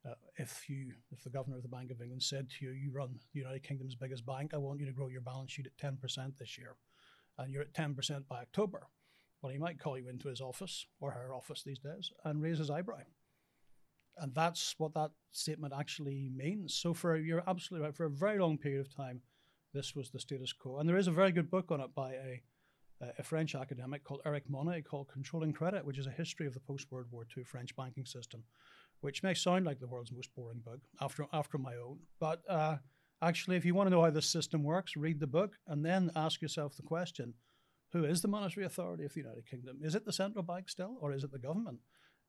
uh, 0.08 0.14
if 0.38 0.70
you, 0.70 0.94
if 1.12 1.24
the 1.24 1.30
governor 1.30 1.58
of 1.58 1.64
the 1.64 1.70
Bank 1.70 1.92
of 1.92 2.02
England 2.02 2.24
said 2.24 2.50
to 2.50 2.66
you, 2.66 2.72
you 2.72 2.92
run 2.92 3.20
the 3.34 3.40
United 3.40 3.64
Kingdom's 3.64 3.96
biggest 3.96 4.26
bank, 4.26 4.54
I 4.54 4.58
want 4.58 4.80
you 4.80 4.86
to 4.86 4.94
grow 4.94 5.08
your 5.08 5.22
balance 5.22 5.52
sheet 5.52 5.68
at 5.68 5.78
10% 5.78 6.38
this 6.38 6.58
year, 6.58 6.76
and 7.38 7.52
you're 7.52 7.64
at 7.64 7.74
10% 7.74 8.28
by 8.28 8.38
October, 8.38 8.88
well, 9.42 9.52
he 9.52 9.58
might 9.58 9.80
call 9.80 9.98
you 9.98 10.10
into 10.10 10.30
his 10.30 10.42
office 10.42 10.86
or 11.00 11.12
her 11.12 11.34
office 11.34 11.64
these 11.64 11.80
days 11.80 12.12
and 12.24 12.42
raise 12.42 12.58
his 12.60 12.70
eyebrow. 12.70 13.02
And 14.18 14.34
that's 14.36 14.76
what 14.78 14.94
that 14.96 15.12
statement 15.32 15.74
actually 15.78 16.30
means. 16.36 16.76
So 16.76 16.94
for 16.94 17.16
you're 17.16 17.44
absolutely 17.48 17.86
right. 17.86 17.96
For 17.96 18.06
a 18.06 18.10
very 18.10 18.40
long 18.40 18.58
period 18.58 18.82
of 18.82 18.96
time, 18.96 19.22
this 19.74 19.96
was 19.96 20.10
the 20.10 20.20
status 20.20 20.52
quo. 20.52 20.80
And 20.80 20.90
there 20.90 20.98
is 20.98 21.08
a 21.08 21.12
very 21.12 21.32
good 21.32 21.50
book 21.50 21.72
on 21.72 21.82
it 21.82 21.94
by 21.96 22.14
a 22.14 22.42
a 23.18 23.24
French 23.24 23.56
academic 23.56 24.04
called 24.04 24.20
Eric 24.26 24.50
Monnet 24.50 24.84
called 24.84 25.08
Controlling 25.08 25.54
Credit, 25.54 25.86
which 25.86 25.98
is 25.98 26.06
a 26.06 26.12
history 26.12 26.46
of 26.48 26.54
the 26.54 26.60
post 26.60 26.92
World 26.92 27.06
War 27.10 27.26
II 27.38 27.46
French 27.46 27.74
banking 27.74 28.06
system 28.06 28.44
which 29.02 29.24
may 29.24 29.34
sound 29.34 29.66
like 29.66 29.80
the 29.80 29.88
world's 29.88 30.12
most 30.12 30.34
boring 30.36 30.62
book 30.66 30.80
after 31.02 31.26
after 31.34 31.58
my 31.58 31.76
own. 31.76 32.00
But 32.20 32.42
uh, 32.50 32.78
actually, 33.22 33.58
if 33.58 33.66
you 33.66 33.74
want 33.74 33.88
to 33.88 33.92
know 33.92 34.04
how 34.04 34.10
this 34.10 34.30
system 34.30 34.64
works, 34.64 34.96
read 34.96 35.20
the 35.20 35.28
book 35.28 35.56
and 35.68 35.86
then 35.86 36.12
ask 36.16 36.42
yourself 36.42 36.76
the 36.76 36.84
question: 36.84 37.34
Who 37.94 38.04
is 38.04 38.22
the 38.22 38.28
monetary 38.28 38.66
authority 38.66 39.06
of 39.06 39.14
the 39.14 39.22
United 39.22 39.46
Kingdom? 39.46 39.80
Is 39.82 39.96
it 39.96 40.06
the 40.06 40.14
central 40.14 40.44
bank 40.44 40.70
still, 40.70 40.98
or 41.02 41.14
is 41.14 41.24
it 41.24 41.32
the 41.32 41.40
government? 41.40 41.80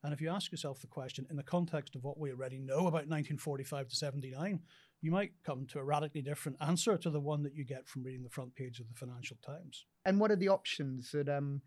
And 0.02 0.12
if 0.14 0.21
you 0.21 0.30
ask 0.30 0.50
yourself 0.50 0.80
the 0.80 0.87
question 0.87 1.26
in 1.30 1.37
the 1.37 1.42
context 1.42 1.95
of 1.95 2.04
what 2.04 2.19
we 2.19 2.30
already 2.30 2.59
know 2.59 2.80
about 2.80 3.07
1945 3.07 3.88
to 3.88 3.97
79, 3.97 4.61
you 5.02 5.11
might 5.11 5.33
come 5.45 5.66
to 5.66 5.78
a 5.78 5.85
radically 5.85 6.23
different 6.23 6.59
answer 6.61 6.97
to 6.97 7.11
the 7.11 7.21
one 7.21 7.42
that 7.42 7.54
you 7.54 7.64
get 7.64 7.87
from 7.87 8.02
reading 8.02 8.23
the 8.23 8.30
front 8.30 8.54
page 8.54 8.80
of 8.80 8.88
the 8.88 8.95
Financial 8.95 9.37
Times. 9.45 9.85
And 10.04 10.19
what 10.19 10.30
are 10.30 10.37
the 10.37 10.49
options 10.49 11.11
that 11.12 11.28
um, 11.28 11.61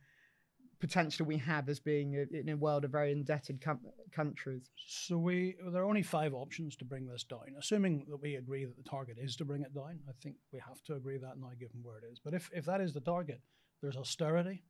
potential 0.80 1.26
we 1.26 1.38
have 1.38 1.70
as 1.70 1.80
being 1.80 2.16
a, 2.16 2.38
in 2.38 2.50
a 2.50 2.58
world 2.58 2.86
of 2.86 2.92
very 2.92 3.12
indebted 3.12 3.62
com- 3.62 3.80
countries? 4.12 4.70
So 4.88 5.18
we 5.18 5.56
there 5.72 5.84
are 5.84 5.88
only 5.88 6.04
five 6.04 6.34
options 6.34 6.76
to 6.78 6.86
bring 6.86 7.08
this 7.08 7.24
down, 7.24 7.56
assuming 7.58 8.06
that 8.10 8.22
we 8.22 8.36
agree 8.36 8.66
that 8.66 8.78
the 8.78 8.90
target 8.90 9.18
is 9.20 9.36
to 9.38 9.46
bring 9.46 9.62
it 9.62 9.76
down. 9.76 10.00
I 10.10 10.14
think 10.22 10.36
we 10.52 10.60
have 10.60 10.82
to 10.84 10.96
agree 10.96 11.18
that 11.18 11.40
now, 11.40 11.52
given 11.60 11.82
where 11.84 11.98
it 11.98 12.06
is. 12.12 12.20
But 12.24 12.34
if 12.34 12.50
if 12.54 12.66
that 12.66 12.82
is 12.82 12.94
the 12.94 13.02
target, 13.02 13.42
there's 13.82 13.98
austerity. 13.98 14.64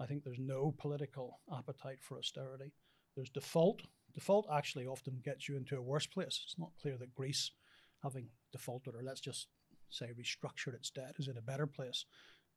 I 0.00 0.06
think 0.06 0.24
there's 0.24 0.38
no 0.38 0.74
political 0.78 1.40
appetite 1.56 1.98
for 2.00 2.18
austerity. 2.18 2.72
There's 3.14 3.30
default. 3.30 3.82
Default 4.14 4.46
actually 4.52 4.86
often 4.86 5.20
gets 5.24 5.48
you 5.48 5.56
into 5.56 5.76
a 5.76 5.82
worse 5.82 6.06
place. 6.06 6.40
It's 6.44 6.58
not 6.58 6.72
clear 6.80 6.96
that 6.98 7.14
Greece, 7.14 7.50
having 8.02 8.28
defaulted, 8.52 8.94
or 8.94 9.02
let's 9.02 9.20
just 9.20 9.48
say 9.90 10.06
restructured 10.06 10.74
its 10.74 10.90
debt, 10.90 11.16
is 11.18 11.28
in 11.28 11.36
a 11.36 11.42
better 11.42 11.66
place. 11.66 12.04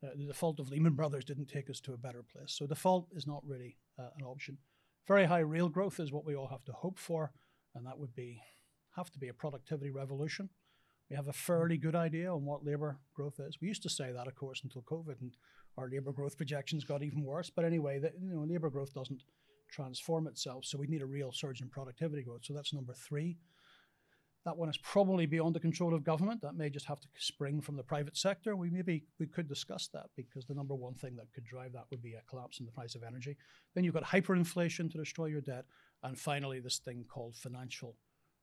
Uh, 0.04 0.10
the 0.16 0.28
default 0.28 0.60
of 0.60 0.70
Lehman 0.70 0.94
Brothers 0.94 1.26
didn't 1.26 1.48
take 1.48 1.70
us 1.70 1.80
to 1.82 1.94
a 1.94 1.98
better 1.98 2.24
place. 2.24 2.56
So 2.58 2.68
default 2.68 3.08
is 3.14 3.28
not 3.28 3.44
really 3.46 3.78
uh, 4.00 4.10
an 4.18 4.26
option. 4.26 4.58
Very 5.08 5.26
high 5.26 5.40
real 5.40 5.70
growth 5.70 6.00
is 6.00 6.12
what 6.12 6.26
we 6.26 6.36
all 6.36 6.48
have 6.48 6.66
to 6.66 6.72
hope 6.72 6.98
for, 6.98 7.32
and 7.76 7.86
that 7.86 8.00
would 8.00 8.16
be 8.16 8.42
have 8.96 9.12
to 9.12 9.20
be 9.20 9.28
a 9.28 9.34
productivity 9.34 9.92
revolution. 9.92 10.50
We 11.10 11.16
have 11.16 11.28
a 11.28 11.34
fairly 11.34 11.78
good 11.78 11.96
idea 11.96 12.34
on 12.34 12.46
what 12.46 12.66
labour 12.66 13.00
growth 13.14 13.40
is. 13.40 13.58
We 13.62 13.68
used 13.68 13.84
to 13.84 13.90
say 13.90 14.12
that, 14.12 14.28
of 14.28 14.36
course, 14.36 14.62
until 14.64 14.82
COVID, 14.82 15.22
and 15.22 15.34
our 15.78 15.90
labour 15.90 16.12
growth 16.12 16.38
projections 16.38 16.84
got 16.84 17.04
even 17.04 17.24
worse. 17.24 17.50
But 17.50 17.66
anyway, 17.66 18.00
the, 18.00 18.12
you 18.22 18.34
know, 18.34 18.46
labour 18.48 18.70
growth 18.70 18.94
doesn't 18.94 19.24
transform 19.70 20.28
itself, 20.28 20.66
so 20.66 20.78
we 20.78 20.88
need 20.88 21.02
a 21.02 21.06
real 21.06 21.32
surge 21.32 21.62
in 21.62 21.70
productivity 21.70 22.24
growth. 22.24 22.46
So 22.46 22.54
that's 22.54 22.74
number 22.74 22.94
three. 22.94 23.38
That 24.46 24.58
one 24.58 24.70
is 24.70 24.78
probably 24.78 25.26
beyond 25.26 25.56
the 25.56 25.60
control 25.60 25.96
of 25.96 26.04
government. 26.04 26.42
That 26.42 26.56
may 26.56 26.70
just 26.70 26.86
have 26.86 27.00
to 27.00 27.08
spring 27.18 27.62
from 27.62 27.78
the 27.78 27.84
private 27.84 28.16
sector. 28.16 28.56
We 28.56 28.70
maybe 28.70 29.04
we 29.20 29.26
could 29.26 29.50
discuss 29.50 29.90
that 29.94 30.06
because 30.16 30.46
the 30.46 30.54
number 30.54 30.76
one 30.76 30.94
thing 30.94 31.16
that 31.16 31.34
could 31.34 31.46
drive 31.46 31.74
that 31.74 31.86
would 31.90 32.04
be 32.04 32.14
a 32.14 32.22
collapse 32.30 32.60
in 32.60 32.68
the 32.68 32.72
price 32.72 32.94
of 32.94 33.02
energy. 33.02 33.38
Then 33.74 33.84
you've 33.84 33.96
got 33.96 34.04
hyperinflation 34.04 34.92
to 34.92 34.98
destroy 35.00 35.26
your 35.26 35.42
debt, 35.42 35.66
and 36.04 36.18
finally 36.18 36.60
this 36.60 36.78
thing 36.78 37.06
called 37.10 37.36
financial 37.36 37.96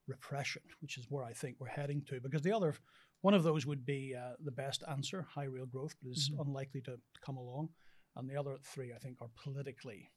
repression, 0.08 0.62
which 0.80 0.98
is 0.98 1.06
where 1.08 1.24
I 1.24 1.32
think 1.32 1.56
we're 1.60 1.68
heading 1.68 2.02
to. 2.08 2.20
Because 2.20 2.42
the 2.42 2.52
other 2.52 2.74
one 3.22 3.34
of 3.34 3.44
those 3.44 3.66
would 3.66 3.86
be 3.86 4.14
uh, 4.16 4.34
the 4.44 4.50
best 4.50 4.82
answer, 4.88 5.26
high 5.28 5.44
real 5.44 5.66
growth, 5.66 5.94
but 6.02 6.10
is 6.10 6.28
mm-hmm. 6.28 6.42
unlikely 6.42 6.82
to 6.82 6.98
come 7.24 7.36
along. 7.36 7.70
And 8.16 8.28
the 8.28 8.36
other 8.36 8.58
three, 8.62 8.92
I 8.92 8.98
think, 8.98 9.16
are 9.20 9.30
politically 9.42 10.10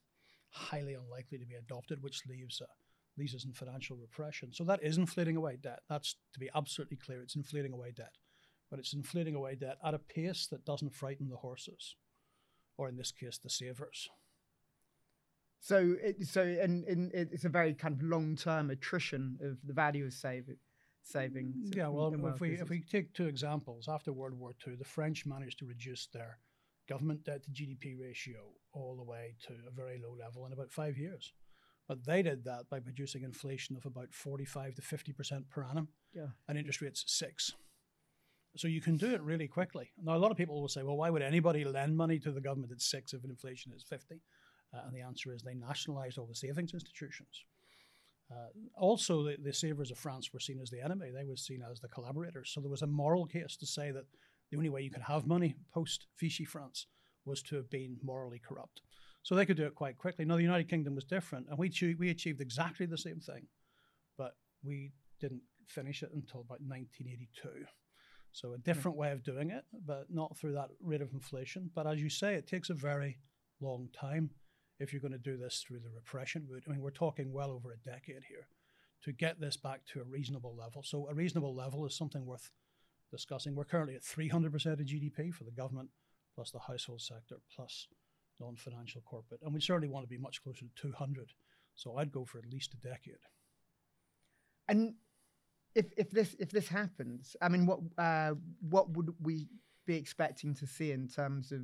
highly 0.50 0.96
unlikely 0.96 1.38
to 1.38 1.46
be 1.46 1.56
adopted, 1.56 2.02
which 2.02 2.22
leaves 2.28 2.62
uh, 2.62 2.66
leaves 3.18 3.36
us 3.36 3.46
in 3.46 3.54
financial 3.54 3.96
repression. 3.96 4.52
So 4.52 4.64
that 4.66 4.84
is 4.84 4.98
inflating 4.98 5.38
away 5.38 5.58
debt. 5.62 5.80
That's 5.88 6.16
to 6.34 6.40
be 6.40 6.50
absolutely 6.54 6.98
clear. 6.98 7.22
It's 7.22 7.36
inflating 7.36 7.74
away 7.74 7.94
debt, 7.96 8.16
but 8.70 8.80
it's 8.80 8.94
inflating 8.94 9.36
away 9.36 9.56
debt 9.56 9.78
at 9.86 9.94
a 9.94 10.00
pace 10.00 10.48
that 10.52 10.66
doesn't 10.66 10.94
frighten 10.94 11.30
the 11.30 11.38
horses, 11.38 11.96
or 12.78 12.90
in 12.90 12.98
this 12.98 13.12
case, 13.12 13.38
the 13.38 13.50
savers. 13.50 14.10
So, 15.60 15.96
it, 16.02 16.28
so, 16.28 16.42
and, 16.42 16.84
and 16.84 17.12
it's 17.14 17.46
a 17.46 17.50
very 17.50 17.74
kind 17.74 17.96
of 17.96 18.04
long-term 18.04 18.70
attrition 18.70 19.40
of 19.42 19.58
the 19.66 19.74
value 19.74 20.06
of 20.06 20.14
saving 20.14 20.58
savings. 21.06 21.72
Yeah, 21.76 21.88
well, 21.88 22.14
if 22.34 22.40
we 22.40 22.60
if 22.60 22.70
we 22.70 22.82
take 22.82 23.14
two 23.14 23.28
examples, 23.28 23.88
after 23.88 24.12
World 24.12 24.34
War 24.34 24.54
II, 24.68 24.76
the 24.76 24.86
French 24.86 25.26
managed 25.26 25.60
to 25.60 25.66
reduce 25.66 26.08
their 26.08 26.40
government 26.88 27.24
debt 27.24 27.44
to 27.44 27.52
GDP 27.52 28.00
ratio 28.00 28.40
all 28.74 28.96
the 28.96 29.04
way 29.04 29.36
to 29.48 29.54
a 29.68 29.72
very 29.72 30.00
low 30.02 30.16
level 30.20 30.46
in 30.46 30.54
about 30.54 30.72
five 30.72 30.98
years. 30.98 31.34
But 31.88 32.06
they 32.06 32.22
did 32.22 32.44
that 32.46 32.70
by 32.70 32.80
producing 32.80 33.24
inflation 33.24 33.76
of 33.76 33.86
about 33.86 34.14
45 34.14 34.76
to 34.76 34.82
50% 34.82 35.50
per 35.50 35.64
annum 35.64 35.90
yeah. 36.14 36.28
and 36.48 36.58
interest 36.58 36.82
rates 36.82 37.04
six. 37.08 37.54
So 38.58 38.68
you 38.68 38.82
can 38.82 38.98
do 38.98 39.14
it 39.14 39.22
really 39.22 39.48
quickly. 39.48 39.92
Now, 40.02 40.16
a 40.16 40.18
lot 40.18 40.32
of 40.32 40.38
people 40.38 40.60
will 40.62 40.70
say, 40.70 40.82
well, 40.82 40.98
why 40.98 41.10
would 41.10 41.22
anybody 41.22 41.64
lend 41.64 41.96
money 41.96 42.18
to 42.20 42.32
the 42.32 42.42
government 42.42 42.72
at 42.72 42.82
six 42.82 43.14
if 43.14 43.24
inflation 43.24 43.72
is 43.76 43.84
50? 43.84 44.16
Uh, 44.74 44.80
and 44.86 44.96
the 44.96 45.02
answer 45.02 45.34
is 45.34 45.42
they 45.42 45.54
nationalized 45.54 46.18
all 46.18 46.26
the 46.26 46.36
savings 46.36 46.74
institutions. 46.74 47.46
Uh, 48.32 48.48
also, 48.76 49.24
the, 49.24 49.38
the 49.42 49.54
savers 49.54 49.92
of 49.92 49.98
France 49.98 50.34
were 50.34 50.40
seen 50.40 50.60
as 50.60 50.70
the 50.70 50.82
enemy. 50.82 51.12
They 51.12 51.26
were 51.26 51.38
seen 51.38 51.62
as 51.70 51.80
the 51.80 51.88
collaborators. 51.88 52.52
So 52.54 52.60
there 52.60 52.72
was 52.72 52.82
a 52.82 52.88
moral 52.88 53.26
case 53.26 53.56
to 53.58 53.66
say 53.66 53.92
that 53.92 54.06
the 54.52 54.58
only 54.58 54.70
way 54.70 54.82
you 54.82 54.92
could 54.92 55.04
have 55.04 55.28
money 55.28 55.56
post 55.74 56.08
Vichy 56.20 56.46
France 56.46 56.88
was 57.26 57.42
to 57.44 57.56
have 57.56 57.70
been 57.70 57.98
morally 58.04 58.40
corrupt. 58.40 58.82
So 59.24 59.36
they 59.36 59.46
could 59.46 59.58
do 59.58 59.66
it 59.66 59.76
quite 59.76 59.98
quickly. 59.98 60.26
Now, 60.26 60.36
the 60.36 60.44
United 60.44 60.70
Kingdom 60.70 60.96
was 60.96 61.04
different, 61.04 61.48
and 61.50 61.58
we, 61.58 61.72
we 61.98 62.10
achieved 62.10 62.42
exactly 62.42 62.86
the 62.86 62.98
same 62.98 63.20
thing, 63.20 63.48
but 64.18 64.36
we 64.64 64.92
didn't 65.20 65.42
finish 65.68 66.04
it 66.04 66.12
until 66.14 66.42
about 66.42 66.62
1982. 66.62 67.66
So 68.32 68.54
a 68.54 68.58
different 68.58 68.98
way 68.98 69.12
of 69.12 69.24
doing 69.24 69.50
it, 69.50 69.64
but 69.86 70.08
not 70.10 70.38
through 70.38 70.54
that 70.54 70.70
rate 70.82 71.02
of 71.02 71.14
inflation. 71.14 71.72
But 71.74 71.88
as 71.88 72.02
you 72.02 72.10
say, 72.10 72.36
it 72.36 72.48
takes 72.48 72.70
a 72.70 72.74
very 72.74 73.18
long 73.62 73.90
time 73.98 74.30
if 74.80 74.92
you're 74.92 75.02
going 75.02 75.12
to 75.12 75.18
do 75.18 75.38
this 75.38 75.64
through 75.66 75.80
the 75.80 75.90
repression 75.90 76.46
route. 76.50 76.64
I 76.68 76.72
mean, 76.72 76.82
we're 76.82 76.92
talking 76.92 77.32
well 77.32 77.52
over 77.52 77.72
a 77.72 77.78
decade 77.78 78.24
here 78.28 78.48
to 79.04 79.12
get 79.12 79.40
this 79.40 79.58
back 79.58 79.82
to 79.94 80.02
a 80.02 80.04
reasonable 80.04 80.56
level. 80.56 80.84
So 80.84 81.08
a 81.10 81.14
reasonable 81.14 81.56
level 81.56 81.86
is 81.86 81.96
something 81.96 82.26
worth 82.26 82.52
discussing. 83.12 83.56
We're 83.56 83.66
currently 83.66 83.96
at 83.96 84.02
300% 84.02 84.46
of 84.46 84.80
GDP 84.80 85.34
for 85.34 85.44
the 85.44 85.52
government, 85.52 85.90
plus 86.34 86.52
the 86.52 86.60
household 86.60 87.02
sector, 87.02 87.38
plus 87.56 87.88
non-financial 88.40 89.02
corporate, 89.02 89.42
and 89.44 89.54
we 89.54 89.62
certainly 89.62 89.88
want 89.88 90.04
to 90.04 90.10
be 90.10 90.18
much 90.18 90.44
closer 90.44 90.66
to 90.66 90.72
200. 90.76 91.32
So 91.76 91.98
I'd 91.98 92.12
go 92.12 92.26
for 92.26 92.40
at 92.40 92.52
least 92.52 92.74
a 92.74 92.78
decade. 92.78 93.20
And 94.68 94.96
if 95.76 95.86
if 95.98 96.10
this 96.10 96.36
if 96.40 96.52
this 96.52 96.68
happens, 96.68 97.36
I 97.42 97.50
mean, 97.50 97.66
what 97.66 97.80
uh, 97.98 98.34
what 98.70 98.90
would 98.92 99.14
we 99.22 99.48
be 99.86 99.96
expecting 99.96 100.56
to 100.56 100.66
see 100.66 100.92
in 100.92 101.08
terms 101.08 101.52
of 101.52 101.62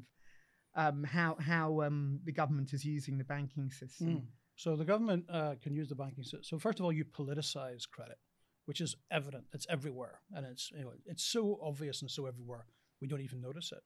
um, 0.76 1.04
how 1.04 1.36
how 1.40 1.82
um, 1.82 2.20
the 2.24 2.32
government 2.32 2.74
is 2.74 2.86
using 2.86 3.18
the 3.18 3.24
banking 3.24 3.70
system? 3.72 4.08
Mm. 4.08 4.22
So 4.56 4.76
the 4.76 4.86
government 4.86 5.26
uh, 5.30 5.56
can 5.62 5.74
use 5.74 5.90
the 5.90 5.96
banking 5.96 6.24
system. 6.24 6.44
So 6.44 6.60
first 6.60 6.80
of 6.80 6.86
all, 6.86 6.94
you 6.94 7.06
politicize 7.06 7.90
credit, 7.90 8.18
which 8.66 8.82
is 8.82 8.96
evident. 9.10 9.46
It's 9.54 9.66
everywhere, 9.70 10.20
and 10.34 10.46
it's 10.46 10.72
you 10.72 10.84
know, 10.84 10.94
it's 11.06 11.24
so 11.24 11.60
obvious 11.62 12.02
and 12.02 12.12
so 12.12 12.26
everywhere 12.26 12.66
we 13.02 13.08
don't 13.08 13.22
even 13.22 13.42
notice 13.42 13.72
it. 13.72 13.84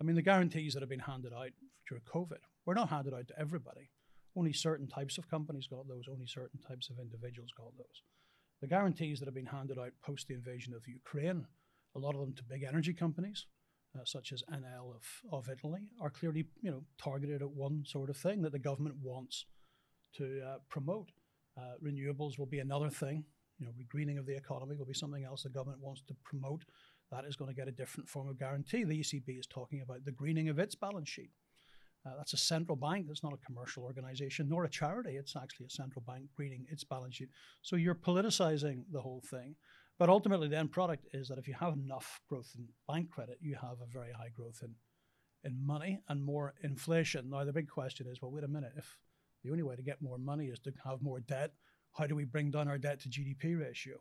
I 0.00 0.04
mean, 0.04 0.16
the 0.16 0.22
guarantees 0.22 0.74
that 0.74 0.82
have 0.82 0.88
been 0.88 1.00
handed 1.00 1.32
out 1.32 1.50
during 1.88 2.02
COVID 2.04 2.40
were 2.66 2.74
not 2.74 2.90
handed 2.90 3.14
out 3.14 3.28
to 3.28 3.38
everybody. 3.38 3.90
Only 4.36 4.52
certain 4.52 4.86
types 4.86 5.18
of 5.18 5.28
companies 5.28 5.66
got 5.66 5.88
those, 5.88 6.06
only 6.10 6.26
certain 6.26 6.60
types 6.60 6.88
of 6.90 6.98
individuals 6.98 7.50
got 7.56 7.76
those. 7.76 8.02
The 8.60 8.66
guarantees 8.66 9.18
that 9.18 9.26
have 9.26 9.34
been 9.34 9.46
handed 9.46 9.78
out 9.78 9.92
post 10.02 10.28
the 10.28 10.34
invasion 10.34 10.72
of 10.72 10.86
Ukraine, 10.86 11.46
a 11.94 11.98
lot 11.98 12.14
of 12.14 12.20
them 12.20 12.32
to 12.34 12.44
big 12.44 12.62
energy 12.62 12.94
companies, 12.94 13.46
uh, 13.96 14.04
such 14.04 14.32
as 14.32 14.42
Enel 14.52 14.94
of, 14.94 15.04
of 15.30 15.48
Italy, 15.48 15.80
are 16.00 16.10
clearly 16.10 16.46
you 16.62 16.70
know 16.70 16.82
targeted 16.98 17.42
at 17.42 17.50
one 17.50 17.84
sort 17.86 18.10
of 18.10 18.16
thing 18.16 18.42
that 18.42 18.52
the 18.52 18.58
government 18.58 18.96
wants 19.02 19.46
to 20.16 20.42
uh, 20.46 20.58
promote. 20.68 21.10
Uh, 21.58 21.74
renewables 21.84 22.38
will 22.38 22.46
be 22.46 22.60
another 22.60 22.90
thing. 22.90 23.24
You 23.58 23.66
know, 23.66 23.72
greening 23.88 24.18
of 24.18 24.26
the 24.26 24.36
economy 24.36 24.76
will 24.76 24.86
be 24.86 24.94
something 24.94 25.24
else 25.24 25.42
the 25.42 25.50
government 25.50 25.80
wants 25.82 26.02
to 26.08 26.14
promote 26.24 26.64
that 27.12 27.26
is 27.26 27.36
going 27.36 27.50
to 27.50 27.54
get 27.54 27.68
a 27.68 27.72
different 27.72 28.08
form 28.08 28.28
of 28.28 28.38
guarantee. 28.38 28.84
The 28.84 28.98
ECB 29.00 29.38
is 29.38 29.46
talking 29.46 29.82
about 29.82 30.04
the 30.04 30.12
greening 30.12 30.48
of 30.48 30.58
its 30.58 30.74
balance 30.74 31.10
sheet. 31.10 31.30
Uh, 32.04 32.16
that's 32.16 32.32
a 32.32 32.38
central 32.38 32.74
bank. 32.74 33.06
That's 33.06 33.22
not 33.22 33.34
a 33.34 33.46
commercial 33.46 33.84
organization 33.84 34.48
nor 34.48 34.64
a 34.64 34.68
charity. 34.68 35.12
It's 35.16 35.36
actually 35.36 35.66
a 35.66 35.70
central 35.70 36.02
bank 36.06 36.24
greening 36.34 36.66
its 36.68 36.82
balance 36.82 37.16
sheet. 37.16 37.28
So 37.60 37.76
you're 37.76 37.94
politicizing 37.94 38.84
the 38.90 39.00
whole 39.00 39.22
thing. 39.30 39.54
But 40.02 40.08
ultimately, 40.08 40.48
the 40.48 40.58
end 40.58 40.72
product 40.72 41.06
is 41.12 41.28
that 41.28 41.38
if 41.38 41.46
you 41.46 41.54
have 41.60 41.74
enough 41.74 42.20
growth 42.28 42.50
in 42.58 42.66
bank 42.88 43.10
credit, 43.10 43.38
you 43.40 43.54
have 43.54 43.76
a 43.80 43.86
very 43.86 44.10
high 44.10 44.30
growth 44.34 44.58
in, 44.60 44.74
in 45.44 45.64
money 45.64 46.00
and 46.08 46.20
more 46.20 46.54
inflation. 46.64 47.30
Now, 47.30 47.44
the 47.44 47.52
big 47.52 47.68
question 47.68 48.08
is 48.08 48.20
well, 48.20 48.32
wait 48.32 48.42
a 48.42 48.48
minute. 48.48 48.72
If 48.76 48.96
the 49.44 49.52
only 49.52 49.62
way 49.62 49.76
to 49.76 49.82
get 49.82 50.02
more 50.02 50.18
money 50.18 50.46
is 50.46 50.58
to 50.64 50.72
have 50.84 51.02
more 51.02 51.20
debt, 51.20 51.52
how 51.92 52.08
do 52.08 52.16
we 52.16 52.24
bring 52.24 52.50
down 52.50 52.66
our 52.66 52.78
debt 52.78 52.98
to 53.02 53.08
GDP 53.08 53.56
ratio? 53.56 53.94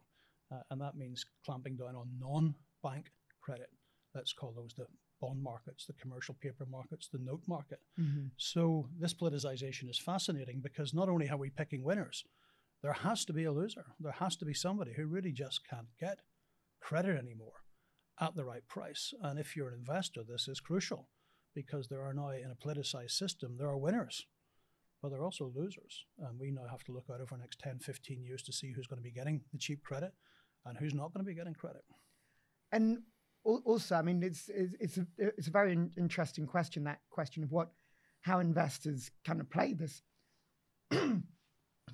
Uh, 0.52 0.62
and 0.72 0.82
that 0.82 0.96
means 0.96 1.24
clamping 1.46 1.76
down 1.76 1.96
on 1.96 2.08
non 2.20 2.56
bank 2.82 3.12
credit. 3.40 3.70
Let's 4.16 4.34
call 4.34 4.54
those 4.54 4.74
the 4.76 4.88
bond 5.22 5.44
markets, 5.44 5.86
the 5.86 5.94
commercial 5.94 6.34
paper 6.42 6.66
markets, 6.66 7.10
the 7.14 7.20
note 7.20 7.44
market. 7.48 7.80
Mm-hmm. 8.00 8.30
So 8.38 8.90
this 9.00 9.14
politicization 9.14 9.88
is 9.88 10.00
fascinating 10.00 10.62
because 10.62 10.96
not 10.96 11.10
only 11.10 11.30
are 11.30 11.38
we 11.38 11.52
picking 11.52 11.84
winners, 11.84 12.24
there 12.82 12.94
has 12.94 13.26
to 13.26 13.34
be 13.34 13.44
a 13.44 13.52
loser. 13.52 13.86
There 14.00 14.14
has 14.14 14.36
to 14.38 14.46
be 14.46 14.54
somebody 14.54 14.94
who 14.94 15.06
really 15.06 15.32
just 15.32 15.62
can't 15.70 15.88
get 16.00 16.20
credit 16.80 17.18
anymore 17.18 17.54
at 18.20 18.36
the 18.36 18.46
right 18.46 18.68
price. 18.68 19.14
And 19.22 19.40
if 19.40 19.56
you're 19.56 19.70
an 19.70 19.76
investor, 19.76 20.22
this 20.28 20.48
is 20.48 20.60
crucial 20.60 21.10
because 21.54 21.88
there 21.88 22.02
are 22.02 22.14
now, 22.14 22.30
in 22.30 22.52
a 22.52 22.68
politicized 22.68 23.12
system, 23.12 23.58
there 23.58 23.68
are 23.68 23.78
winners, 23.78 24.26
but 25.02 25.10
there 25.10 25.20
are 25.20 25.26
also 25.26 25.52
losers. 25.56 26.06
And 26.20 26.40
we 26.40 26.52
now 26.52 26.68
have 26.70 26.84
to 26.86 26.92
look 26.92 27.06
out 27.12 27.22
over 27.22 27.36
the 27.36 27.42
next 27.42 27.60
10, 27.60 27.80
15 27.80 28.24
years 28.24 28.42
to 28.44 28.54
see 28.54 28.72
who's 28.72 28.88
going 28.88 29.00
to 29.00 29.04
be 29.04 29.12
getting 29.12 29.42
the 29.52 29.58
cheap 29.58 29.84
credit 29.84 30.14
and 30.66 30.78
who's 30.78 30.94
not 30.94 31.14
going 31.14 31.26
to 31.26 31.30
be 31.30 31.36
getting 31.36 31.54
credit. 31.54 31.84
And 32.72 33.00
also, 33.44 33.96
I 33.96 34.02
mean, 34.02 34.22
it's 34.24 34.50
it's 34.50 34.98
a, 34.98 35.06
it's 35.18 35.48
a 35.48 35.52
very 35.52 35.74
interesting 35.98 36.46
question. 36.46 36.84
That 36.84 37.00
question 37.10 37.44
of 37.44 37.52
what, 37.52 37.72
how 38.22 38.40
investors 38.40 39.10
kind 39.26 39.42
of 39.42 39.50
play 39.50 39.74
this, 39.74 40.04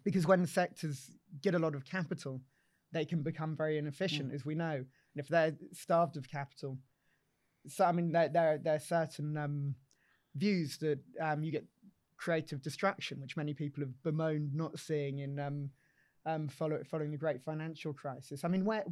because 0.08 0.26
when 0.26 0.46
sectors 0.46 1.12
get 1.42 1.54
a 1.54 1.60
lot 1.60 1.76
of 1.76 1.84
capital, 1.84 2.40
they 2.94 3.04
can 3.04 3.24
become 3.24 3.58
very 3.58 3.78
inefficient, 3.78 4.32
mm. 4.32 4.36
as 4.36 4.46
we 4.46 4.56
know. 4.56 4.76
And 4.76 4.86
if 5.18 5.28
they're 5.28 5.54
starved 5.74 6.16
of 6.16 6.30
capital, 6.32 6.78
so 7.68 7.84
I 7.84 7.92
mean, 7.92 8.14
there 8.14 8.30
there, 8.30 8.58
there 8.58 8.76
are 8.76 8.80
certain 8.80 9.36
um, 9.36 9.76
views 10.34 10.78
that 10.78 11.00
um, 11.22 11.44
you 11.44 11.52
get 11.52 11.66
creative 12.16 12.62
destruction, 12.62 13.20
which 13.20 13.36
many 13.36 13.54
people 13.54 13.84
have 13.84 14.02
bemoaned 14.02 14.56
not 14.56 14.80
seeing 14.80 15.20
in 15.20 15.38
um, 15.40 15.72
um, 16.28 16.50
follow, 16.50 16.80
following 16.84 17.12
the 17.12 17.18
great 17.18 17.42
financial 17.42 17.94
crisis. 17.94 18.44
I 18.44 18.50
mean, 18.50 18.66
where 18.66 18.84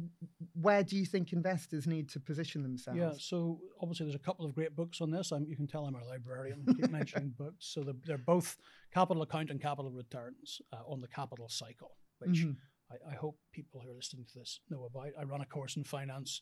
where 0.54 0.82
do 0.82 0.96
you 0.96 1.04
think 1.04 1.32
investors 1.32 1.86
need 1.86 2.08
to 2.10 2.20
position 2.20 2.62
themselves? 2.62 2.98
Yeah, 2.98 3.12
so 3.18 3.60
obviously 3.80 4.06
there's 4.06 4.16
a 4.16 4.24
couple 4.24 4.46
of 4.46 4.54
great 4.54 4.74
books 4.74 5.02
on 5.02 5.10
this. 5.10 5.32
I'm, 5.32 5.46
you 5.46 5.54
can 5.54 5.66
tell 5.66 5.84
I'm 5.84 5.94
a 5.94 6.04
librarian. 6.04 6.64
keep 6.66 6.90
mentioning 6.90 7.34
books. 7.38 7.66
So 7.66 7.82
they're, 7.82 7.94
they're, 8.04 8.18
both 8.18 8.56
capital 8.92 9.22
account 9.22 9.50
and 9.50 9.60
capital 9.60 9.90
returns 9.90 10.62
uh, 10.72 10.78
on 10.88 11.02
the 11.02 11.08
capital 11.08 11.48
cycle, 11.50 11.96
which 12.18 12.40
mm-hmm. 12.40 12.52
I, 12.90 13.12
I, 13.12 13.14
hope 13.14 13.38
people 13.52 13.82
who 13.84 13.90
are 13.90 13.94
listening 13.94 14.24
to 14.32 14.38
this 14.38 14.60
know 14.70 14.88
about. 14.90 15.08
I 15.20 15.24
run 15.24 15.42
a 15.42 15.46
course 15.46 15.76
in 15.76 15.84
finance. 15.84 16.40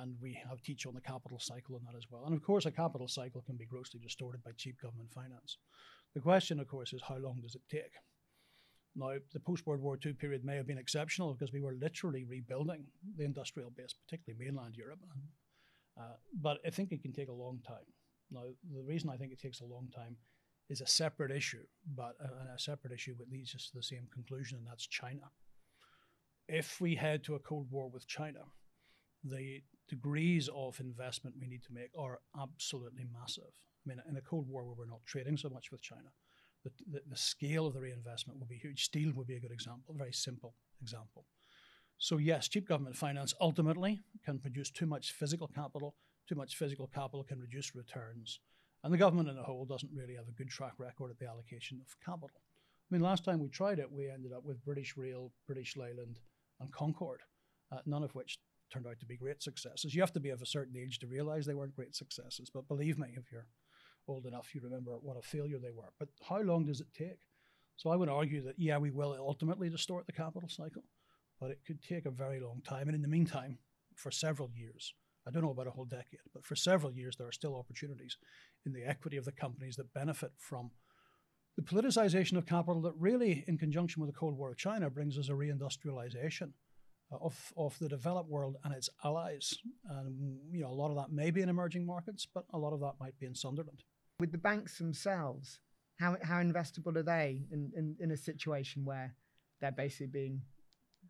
And 0.00 0.16
we 0.20 0.38
have 0.46 0.60
teach 0.60 0.84
on 0.84 0.92
the 0.92 1.00
capital 1.00 1.38
cycle 1.40 1.74
on 1.74 1.80
that 1.86 1.96
as 1.96 2.04
well. 2.10 2.26
And 2.26 2.34
of 2.34 2.42
course, 2.42 2.66
a 2.66 2.70
capital 2.70 3.08
cycle 3.08 3.40
can 3.40 3.56
be 3.56 3.64
grossly 3.64 3.98
distorted 3.98 4.44
by 4.44 4.50
cheap 4.54 4.78
government 4.82 5.10
finance. 5.14 5.56
The 6.14 6.20
question, 6.20 6.60
of 6.60 6.68
course, 6.68 6.92
is 6.92 7.00
how 7.08 7.16
long 7.16 7.40
does 7.40 7.54
it 7.54 7.62
take? 7.70 7.94
Now, 8.98 9.12
the 9.32 9.40
post 9.40 9.64
World 9.66 9.80
War 9.80 9.96
II 10.04 10.14
period 10.14 10.44
may 10.44 10.56
have 10.56 10.66
been 10.66 10.78
exceptional 10.78 11.32
because 11.32 11.52
we 11.52 11.60
were 11.60 11.76
literally 11.80 12.24
rebuilding 12.24 12.84
the 13.16 13.24
industrial 13.24 13.70
base, 13.70 13.94
particularly 14.04 14.44
mainland 14.44 14.74
Europe. 14.76 14.98
Uh, 15.96 16.16
but 16.40 16.58
I 16.66 16.70
think 16.70 16.90
it 16.90 17.02
can 17.02 17.12
take 17.12 17.28
a 17.28 17.32
long 17.44 17.60
time. 17.66 17.88
Now, 18.30 18.44
the 18.74 18.82
reason 18.82 19.08
I 19.08 19.16
think 19.16 19.32
it 19.32 19.40
takes 19.40 19.60
a 19.60 19.64
long 19.64 19.88
time 19.94 20.16
is 20.68 20.80
a 20.80 20.86
separate 20.86 21.30
issue, 21.30 21.64
but 21.94 22.14
a, 22.20 22.54
a 22.54 22.58
separate 22.58 22.92
issue 22.92 23.14
that 23.18 23.30
leads 23.30 23.54
us 23.54 23.70
to 23.70 23.76
the 23.76 23.82
same 23.82 24.06
conclusion, 24.12 24.58
and 24.58 24.66
that's 24.66 24.86
China. 24.86 25.30
if 26.48 26.80
we 26.80 26.94
head 26.94 27.22
to 27.24 27.34
a 27.34 27.38
Cold 27.38 27.70
War 27.70 27.88
with 27.88 28.06
China, 28.06 28.40
the 29.22 29.60
degrees 29.88 30.48
of 30.54 30.80
investment 30.80 31.36
we 31.40 31.46
need 31.46 31.62
to 31.64 31.72
make 31.72 31.90
are 31.98 32.20
absolutely 32.40 33.06
massive. 33.12 33.52
I 33.86 33.88
mean, 33.88 34.02
in 34.08 34.16
a 34.16 34.20
Cold 34.20 34.48
War 34.48 34.64
where 34.64 34.74
we're 34.74 34.86
not 34.86 35.04
trading 35.06 35.36
so 35.36 35.48
much 35.48 35.70
with 35.70 35.82
China, 35.82 36.10
the, 36.64 36.70
the, 36.90 37.00
the 37.08 37.16
scale 37.16 37.66
of 37.66 37.74
the 37.74 37.80
reinvestment 37.80 38.38
will 38.38 38.46
be 38.46 38.56
huge. 38.56 38.84
Steel 38.84 39.12
would 39.14 39.26
be 39.26 39.36
a 39.36 39.40
good 39.40 39.52
example, 39.52 39.94
a 39.94 39.98
very 39.98 40.12
simple 40.12 40.54
example. 40.80 41.24
So, 41.98 42.18
yes, 42.18 42.48
cheap 42.48 42.68
government 42.68 42.96
finance 42.96 43.34
ultimately 43.40 44.00
can 44.24 44.38
produce 44.38 44.70
too 44.70 44.86
much 44.86 45.12
physical 45.12 45.48
capital. 45.48 45.96
Too 46.28 46.36
much 46.36 46.56
physical 46.56 46.86
capital 46.86 47.24
can 47.24 47.40
reduce 47.40 47.74
returns. 47.74 48.40
And 48.84 48.92
the 48.92 48.98
government 48.98 49.28
in 49.28 49.38
a 49.38 49.42
whole 49.42 49.64
doesn't 49.64 49.90
really 49.92 50.14
have 50.14 50.28
a 50.28 50.32
good 50.32 50.48
track 50.48 50.74
record 50.78 51.10
at 51.10 51.18
the 51.18 51.26
allocation 51.26 51.80
of 51.80 51.96
capital. 52.04 52.42
I 52.90 52.94
mean, 52.94 53.02
last 53.02 53.24
time 53.24 53.40
we 53.40 53.48
tried 53.48 53.78
it, 53.78 53.90
we 53.90 54.08
ended 54.08 54.32
up 54.32 54.44
with 54.44 54.64
British 54.64 54.96
Rail, 54.96 55.32
British 55.46 55.76
Leyland, 55.76 56.20
and 56.60 56.72
Concorde, 56.72 57.22
uh, 57.72 57.78
none 57.86 58.02
of 58.02 58.14
which 58.14 58.38
turned 58.72 58.86
out 58.86 59.00
to 59.00 59.06
be 59.06 59.16
great 59.16 59.42
successes. 59.42 59.94
You 59.94 60.02
have 60.02 60.12
to 60.12 60.20
be 60.20 60.30
of 60.30 60.42
a 60.42 60.46
certain 60.46 60.76
age 60.76 60.98
to 61.00 61.06
realize 61.06 61.46
they 61.46 61.54
weren't 61.54 61.74
great 61.74 61.96
successes. 61.96 62.50
But 62.52 62.68
believe 62.68 62.98
me, 62.98 63.08
if 63.16 63.32
you're 63.32 63.48
old 64.08 64.26
enough, 64.26 64.54
you 64.54 64.60
remember 64.62 64.92
what 65.00 65.16
a 65.16 65.22
failure 65.22 65.58
they 65.58 65.70
were. 65.70 65.92
But 65.98 66.08
how 66.28 66.40
long 66.40 66.66
does 66.66 66.80
it 66.80 66.92
take? 66.96 67.18
So 67.76 67.90
I 67.90 67.96
would 67.96 68.08
argue 68.08 68.42
that, 68.42 68.58
yeah, 68.58 68.78
we 68.78 68.90
will 68.90 69.14
ultimately 69.18 69.68
distort 69.70 70.06
the 70.06 70.12
capital 70.12 70.48
cycle, 70.48 70.82
but 71.40 71.50
it 71.50 71.60
could 71.66 71.82
take 71.82 72.06
a 72.06 72.10
very 72.10 72.40
long 72.40 72.60
time. 72.66 72.88
And 72.88 72.94
in 72.94 73.02
the 73.02 73.08
meantime, 73.08 73.58
for 73.94 74.10
several 74.10 74.50
years, 74.54 74.94
I 75.26 75.30
don't 75.30 75.42
know 75.42 75.50
about 75.50 75.66
a 75.66 75.72
whole 75.72 75.84
decade, 75.84 76.20
but 76.32 76.44
for 76.44 76.56
several 76.56 76.92
years, 76.92 77.16
there 77.16 77.28
are 77.28 77.32
still 77.32 77.56
opportunities 77.56 78.16
in 78.64 78.72
the 78.72 78.84
equity 78.84 79.16
of 79.16 79.24
the 79.24 79.32
companies 79.32 79.76
that 79.76 79.92
benefit 79.92 80.32
from 80.38 80.70
the 81.56 81.62
politicization 81.62 82.36
of 82.36 82.46
capital 82.46 82.80
that 82.82 82.94
really, 82.96 83.44
in 83.46 83.58
conjunction 83.58 84.00
with 84.00 84.10
the 84.12 84.18
Cold 84.18 84.36
War 84.36 84.52
of 84.52 84.56
China, 84.56 84.88
brings 84.90 85.18
us 85.18 85.28
a 85.28 85.32
reindustrialization 85.32 86.52
of, 87.10 87.52
of 87.56 87.78
the 87.78 87.88
developed 87.88 88.30
world 88.30 88.56
and 88.64 88.74
its 88.74 88.88
allies. 89.04 89.54
And 89.88 90.38
you 90.52 90.60
know, 90.60 90.70
a 90.70 90.72
lot 90.72 90.90
of 90.90 90.96
that 90.96 91.12
may 91.12 91.30
be 91.30 91.42
in 91.42 91.48
emerging 91.48 91.86
markets, 91.86 92.26
but 92.32 92.44
a 92.52 92.58
lot 92.58 92.72
of 92.72 92.80
that 92.80 92.94
might 93.00 93.18
be 93.18 93.26
in 93.26 93.34
Sunderland. 93.34 93.82
With 94.20 94.32
the 94.32 94.38
banks 94.38 94.78
themselves, 94.78 95.60
how, 95.98 96.16
how 96.22 96.36
investable 96.42 96.96
are 96.96 97.02
they 97.02 97.42
in, 97.52 97.70
in, 97.76 97.96
in 98.00 98.10
a 98.10 98.16
situation 98.16 98.84
where 98.84 99.14
they're 99.60 99.70
basically 99.70 100.08
being 100.08 100.42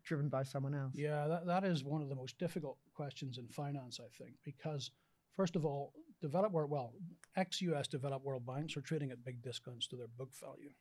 driven 0.03 0.29
by 0.29 0.43
someone 0.43 0.75
else? 0.75 0.93
Yeah, 0.95 1.27
that, 1.27 1.47
that 1.47 1.63
is 1.63 1.83
one 1.83 2.01
of 2.01 2.09
the 2.09 2.15
most 2.15 2.37
difficult 2.37 2.77
questions 2.93 3.37
in 3.37 3.47
finance, 3.47 3.99
I 3.99 4.09
think, 4.21 4.35
because 4.43 4.91
first 5.35 5.55
of 5.55 5.65
all, 5.65 5.93
developed 6.21 6.53
world, 6.53 6.69
well, 6.69 6.93
ex-US 7.35 7.87
developed 7.87 8.25
world 8.25 8.45
banks 8.45 8.77
are 8.77 8.81
trading 8.81 9.09
at 9.09 9.23
big 9.23 9.41
discounts 9.41 9.87
to 9.87 9.95
their 9.95 10.07
book 10.07 10.29
value. 10.39 10.71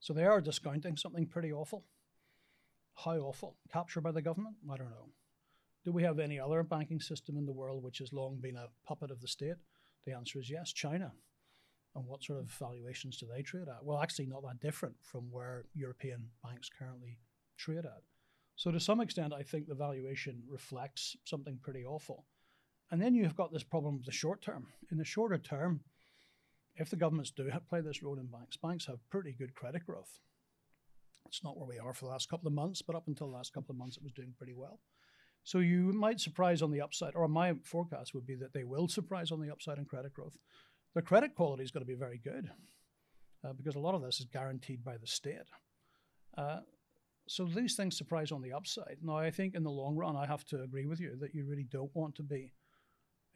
So 0.00 0.12
they 0.12 0.24
are 0.24 0.40
discounting 0.40 0.96
something 0.96 1.26
pretty 1.26 1.52
awful. 1.52 1.84
How 2.94 3.16
awful? 3.16 3.56
Captured 3.72 4.02
by 4.02 4.12
the 4.12 4.22
government? 4.22 4.56
I 4.70 4.76
don't 4.76 4.90
know. 4.90 5.10
Do 5.84 5.92
we 5.92 6.02
have 6.02 6.18
any 6.18 6.38
other 6.40 6.62
banking 6.62 7.00
system 7.00 7.36
in 7.36 7.46
the 7.46 7.52
world 7.52 7.82
which 7.82 7.98
has 7.98 8.12
long 8.12 8.38
been 8.40 8.56
a 8.56 8.68
puppet 8.84 9.10
of 9.10 9.20
the 9.20 9.28
state? 9.28 9.56
The 10.04 10.12
answer 10.12 10.40
is 10.40 10.50
yes, 10.50 10.72
China. 10.72 11.12
And 11.94 12.06
what 12.06 12.22
sort 12.22 12.38
of 12.38 12.50
valuations 12.52 13.16
do 13.16 13.26
they 13.26 13.42
trade 13.42 13.68
at? 13.68 13.84
Well, 13.84 14.00
actually, 14.00 14.26
not 14.26 14.42
that 14.42 14.60
different 14.60 14.96
from 15.02 15.30
where 15.30 15.64
European 15.74 16.28
banks 16.42 16.70
currently 16.76 17.18
trade 17.56 17.84
at. 17.84 18.02
So, 18.54 18.70
to 18.70 18.78
some 18.78 19.00
extent, 19.00 19.32
I 19.32 19.42
think 19.42 19.66
the 19.66 19.74
valuation 19.74 20.42
reflects 20.48 21.16
something 21.24 21.58
pretty 21.62 21.84
awful. 21.84 22.26
And 22.90 23.00
then 23.00 23.14
you've 23.14 23.36
got 23.36 23.52
this 23.52 23.64
problem 23.64 23.96
of 23.96 24.04
the 24.04 24.12
short 24.12 24.42
term. 24.42 24.68
In 24.90 24.98
the 24.98 25.04
shorter 25.04 25.38
term, 25.38 25.80
if 26.76 26.90
the 26.90 26.96
governments 26.96 27.30
do 27.30 27.50
play 27.68 27.80
this 27.80 28.02
role 28.02 28.18
in 28.18 28.26
banks, 28.26 28.56
banks 28.56 28.86
have 28.86 29.08
pretty 29.10 29.32
good 29.32 29.54
credit 29.54 29.86
growth. 29.86 30.20
It's 31.26 31.44
not 31.44 31.56
where 31.56 31.68
we 31.68 31.78
are 31.78 31.94
for 31.94 32.06
the 32.06 32.10
last 32.10 32.28
couple 32.28 32.48
of 32.48 32.54
months, 32.54 32.82
but 32.82 32.96
up 32.96 33.06
until 33.06 33.28
the 33.28 33.36
last 33.36 33.52
couple 33.52 33.72
of 33.72 33.78
months, 33.78 33.96
it 33.96 34.02
was 34.02 34.12
doing 34.12 34.34
pretty 34.36 34.54
well. 34.54 34.80
So 35.44 35.58
you 35.58 35.92
might 35.92 36.20
surprise 36.20 36.60
on 36.62 36.70
the 36.70 36.80
upside, 36.80 37.14
or 37.14 37.26
my 37.28 37.54
forecast 37.62 38.14
would 38.14 38.26
be 38.26 38.34
that 38.36 38.52
they 38.52 38.64
will 38.64 38.88
surprise 38.88 39.30
on 39.30 39.40
the 39.40 39.50
upside 39.50 39.78
in 39.78 39.84
credit 39.84 40.12
growth. 40.12 40.36
The 40.94 41.02
credit 41.02 41.34
quality 41.34 41.62
is 41.62 41.70
going 41.70 41.84
to 41.84 41.92
be 41.92 41.94
very 41.94 42.20
good 42.22 42.50
uh, 43.44 43.52
because 43.52 43.76
a 43.76 43.80
lot 43.80 43.94
of 43.94 44.02
this 44.02 44.20
is 44.20 44.26
guaranteed 44.26 44.84
by 44.84 44.96
the 44.96 45.06
state. 45.06 45.48
Uh, 46.36 46.60
so 47.28 47.44
these 47.44 47.76
things 47.76 47.96
surprise 47.96 48.32
on 48.32 48.42
the 48.42 48.52
upside. 48.52 48.98
Now, 49.02 49.18
I 49.18 49.30
think 49.30 49.54
in 49.54 49.62
the 49.62 49.70
long 49.70 49.96
run, 49.96 50.16
I 50.16 50.26
have 50.26 50.44
to 50.46 50.62
agree 50.62 50.86
with 50.86 51.00
you 51.00 51.16
that 51.20 51.34
you 51.34 51.44
really 51.44 51.66
don't 51.70 51.94
want 51.94 52.16
to 52.16 52.22
be 52.22 52.52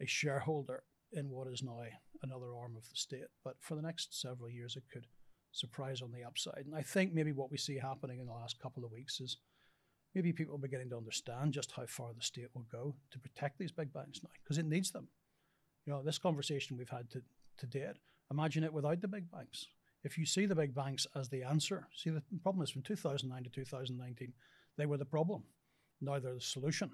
a 0.01 0.05
shareholder 0.05 0.83
in 1.13 1.29
what 1.29 1.47
is 1.47 1.63
now 1.63 1.79
another 2.23 2.55
arm 2.55 2.75
of 2.75 2.83
the 2.83 2.95
state. 2.95 3.27
But 3.43 3.55
for 3.61 3.75
the 3.75 3.81
next 3.81 4.19
several 4.19 4.49
years, 4.49 4.75
it 4.75 4.83
could 4.91 5.07
surprise 5.53 6.01
on 6.01 6.11
the 6.11 6.25
upside. 6.25 6.65
And 6.65 6.75
I 6.75 6.81
think 6.81 7.13
maybe 7.13 7.31
what 7.31 7.51
we 7.51 7.57
see 7.57 7.77
happening 7.77 8.19
in 8.19 8.25
the 8.25 8.33
last 8.33 8.59
couple 8.59 8.83
of 8.83 8.91
weeks 8.91 9.21
is 9.21 9.37
maybe 10.13 10.33
people 10.33 10.55
are 10.55 10.59
beginning 10.59 10.89
to 10.89 10.97
understand 10.97 11.53
just 11.53 11.71
how 11.71 11.85
far 11.85 12.13
the 12.13 12.21
state 12.21 12.47
will 12.53 12.65
go 12.69 12.95
to 13.11 13.19
protect 13.19 13.57
these 13.57 13.71
big 13.71 13.93
banks 13.93 14.19
now, 14.21 14.29
because 14.43 14.57
it 14.57 14.65
needs 14.65 14.91
them. 14.91 15.07
You 15.85 15.93
know, 15.93 16.03
this 16.03 16.17
conversation 16.17 16.77
we've 16.77 16.89
had 16.89 17.09
to, 17.11 17.21
to 17.57 17.65
date, 17.65 17.97
imagine 18.31 18.63
it 18.63 18.73
without 18.73 19.01
the 19.01 19.07
big 19.07 19.29
banks. 19.31 19.67
If 20.03 20.17
you 20.17 20.25
see 20.25 20.45
the 20.45 20.55
big 20.55 20.75
banks 20.75 21.07
as 21.15 21.29
the 21.29 21.43
answer, 21.43 21.87
see 21.95 22.11
the 22.11 22.21
problem 22.43 22.63
is 22.63 22.69
from 22.69 22.83
2009 22.83 23.43
to 23.43 23.49
2019, 23.49 24.33
they 24.77 24.85
were 24.85 24.97
the 24.97 25.05
problem. 25.05 25.43
Now 26.01 26.19
they're 26.19 26.35
the 26.35 26.41
solution. 26.41 26.91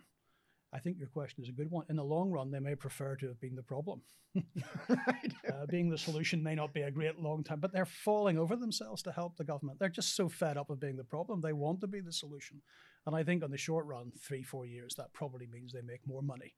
I 0.74 0.80
think 0.80 0.98
your 0.98 1.10
question 1.10 1.44
is 1.44 1.50
a 1.50 1.54
good 1.54 1.70
one. 1.70 1.86
In 1.90 1.98
the 1.98 2.04
long 2.04 2.32
run, 2.32 2.50
they 2.50 2.60
may 2.60 2.76
prefer 2.76 3.18
to 3.18 3.28
have 3.28 3.42
been 3.42 3.56
the 3.56 3.64
problem. 3.64 4.02
uh, 4.90 5.66
being 5.68 5.90
the 5.90 5.98
solution 5.98 6.42
may 6.42 6.56
not 6.56 6.74
be 6.74 6.84
a 6.84 6.92
great 6.92 7.20
long 7.20 7.44
time, 7.44 7.60
but 7.60 7.74
they're 7.74 7.86
falling 7.86 8.38
over 8.38 8.56
themselves 8.56 9.04
to 9.04 9.12
help 9.12 9.36
the 9.36 9.44
government. 9.44 9.80
They're 9.80 9.90
just 9.90 10.16
so 10.16 10.30
fed 10.30 10.58
up 10.58 10.70
of 10.70 10.80
being 10.80 10.96
the 10.96 11.04
problem. 11.04 11.42
They 11.42 11.52
want 11.52 11.82
to 11.82 11.88
be 11.88 12.00
the 12.00 12.14
solution. 12.14 12.62
And 13.06 13.16
I 13.16 13.24
think 13.24 13.44
on 13.44 13.52
the 13.52 13.58
short 13.58 13.86
run, 13.86 14.14
three, 14.18 14.44
four 14.44 14.66
years, 14.66 14.96
that 14.96 15.12
probably 15.12 15.48
means 15.48 15.74
they 15.74 15.82
make 15.82 16.08
more 16.08 16.22
money 16.22 16.54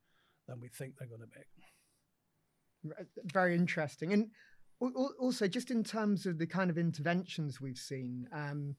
than 0.46 0.60
we 0.60 0.68
think 0.68 0.94
they're 0.96 1.08
going 1.08 1.20
to 1.20 1.26
make. 1.36 1.63
Very 3.24 3.54
interesting. 3.54 4.12
And 4.12 4.30
also, 5.18 5.48
just 5.48 5.70
in 5.70 5.84
terms 5.84 6.26
of 6.26 6.38
the 6.38 6.46
kind 6.46 6.70
of 6.70 6.78
interventions 6.78 7.60
we've 7.60 7.78
seen, 7.78 8.28
um, 8.32 8.76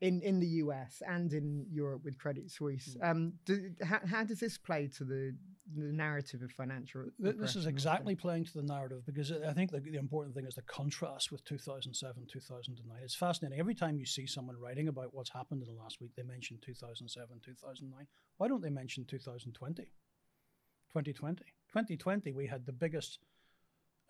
in 0.00 0.20
in 0.22 0.38
the 0.38 0.46
US 0.62 1.02
and 1.06 1.32
in 1.32 1.64
Europe 1.70 2.02
with 2.04 2.18
Credit 2.18 2.50
Suisse. 2.50 2.96
Mm. 3.00 3.10
Um, 3.10 3.32
do, 3.44 3.70
how, 3.82 4.00
how, 4.06 4.24
does 4.24 4.40
this 4.40 4.58
play 4.58 4.88
to 4.88 5.04
the, 5.04 5.34
the 5.74 5.92
narrative 5.92 6.42
of 6.42 6.50
financial? 6.50 7.06
This 7.18 7.56
is 7.56 7.66
exactly 7.66 8.14
playing 8.14 8.44
to 8.44 8.52
the 8.54 8.62
narrative 8.62 9.06
because 9.06 9.32
I 9.32 9.52
think 9.52 9.70
the, 9.70 9.80
the, 9.80 9.96
important 9.96 10.34
thing 10.34 10.44
is 10.44 10.54
the 10.54 10.62
contrast 10.62 11.32
with 11.32 11.44
2007, 11.44 12.26
2009. 12.30 12.98
It's 13.02 13.14
fascinating. 13.14 13.58
Every 13.58 13.74
time 13.74 13.98
you 13.98 14.06
see 14.06 14.26
someone 14.26 14.56
writing 14.58 14.88
about 14.88 15.14
what's 15.14 15.30
happened 15.30 15.62
in 15.62 15.68
the 15.68 15.80
last 15.80 16.00
week, 16.00 16.10
they 16.14 16.22
mention 16.22 16.58
2007, 16.62 17.40
2009. 17.44 18.06
Why 18.36 18.48
don't 18.48 18.62
they 18.62 18.70
mention 18.70 19.06
2020? 19.06 19.82
2020. 19.82 21.44
2020, 21.72 22.32
we 22.32 22.46
had 22.46 22.66
the 22.66 22.72
biggest, 22.72 23.18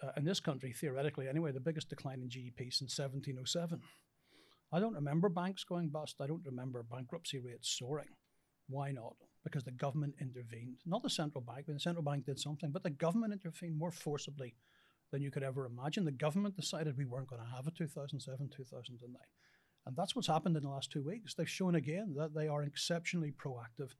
uh, 0.02 0.10
in 0.16 0.24
this 0.24 0.40
country, 0.40 0.72
theoretically 0.72 1.28
anyway, 1.28 1.52
the 1.52 1.60
biggest 1.60 1.88
decline 1.88 2.20
in 2.20 2.28
GDP 2.28 2.72
since 2.72 2.98
1707. 2.98 3.80
I 4.72 4.80
don't 4.80 4.94
remember 4.94 5.28
banks 5.28 5.64
going 5.64 5.88
bust. 5.88 6.16
I 6.20 6.26
don't 6.26 6.44
remember 6.44 6.82
bankruptcy 6.82 7.38
rates 7.38 7.76
soaring. 7.78 8.08
Why 8.68 8.90
not? 8.90 9.14
Because 9.44 9.62
the 9.62 9.70
government 9.70 10.14
intervened. 10.20 10.78
Not 10.84 11.02
the 11.02 11.10
central 11.10 11.42
bank, 11.42 11.66
but 11.66 11.74
the 11.74 11.80
central 11.80 12.04
bank 12.04 12.26
did 12.26 12.40
something, 12.40 12.72
but 12.72 12.82
the 12.82 12.90
government 12.90 13.32
intervened 13.32 13.78
more 13.78 13.92
forcibly 13.92 14.54
than 15.12 15.22
you 15.22 15.30
could 15.30 15.44
ever 15.44 15.66
imagine. 15.66 16.04
The 16.04 16.10
government 16.10 16.56
decided 16.56 16.96
we 16.96 17.04
weren't 17.04 17.28
going 17.28 17.42
to 17.42 17.54
have 17.54 17.66
a 17.66 17.70
2007, 17.70 18.50
2009. 18.56 19.20
And 19.86 19.96
that's 19.96 20.16
what's 20.16 20.26
happened 20.26 20.56
in 20.56 20.64
the 20.64 20.68
last 20.68 20.90
two 20.90 21.04
weeks. 21.04 21.34
They've 21.34 21.48
shown 21.48 21.76
again 21.76 22.14
that 22.18 22.34
they 22.34 22.48
are 22.48 22.64
exceptionally 22.64 23.32
proactive. 23.32 23.90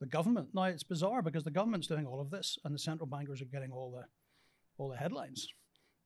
The 0.00 0.06
government, 0.06 0.48
now 0.52 0.64
it's 0.64 0.82
bizarre 0.82 1.22
because 1.22 1.44
the 1.44 1.50
government's 1.50 1.86
doing 1.86 2.06
all 2.06 2.20
of 2.20 2.30
this 2.30 2.58
and 2.64 2.74
the 2.74 2.78
central 2.78 3.06
bankers 3.06 3.40
are 3.40 3.46
getting 3.46 3.70
all 3.70 3.90
the 3.90 4.04
all 4.78 4.88
the 4.88 4.96
headlines. 4.96 5.48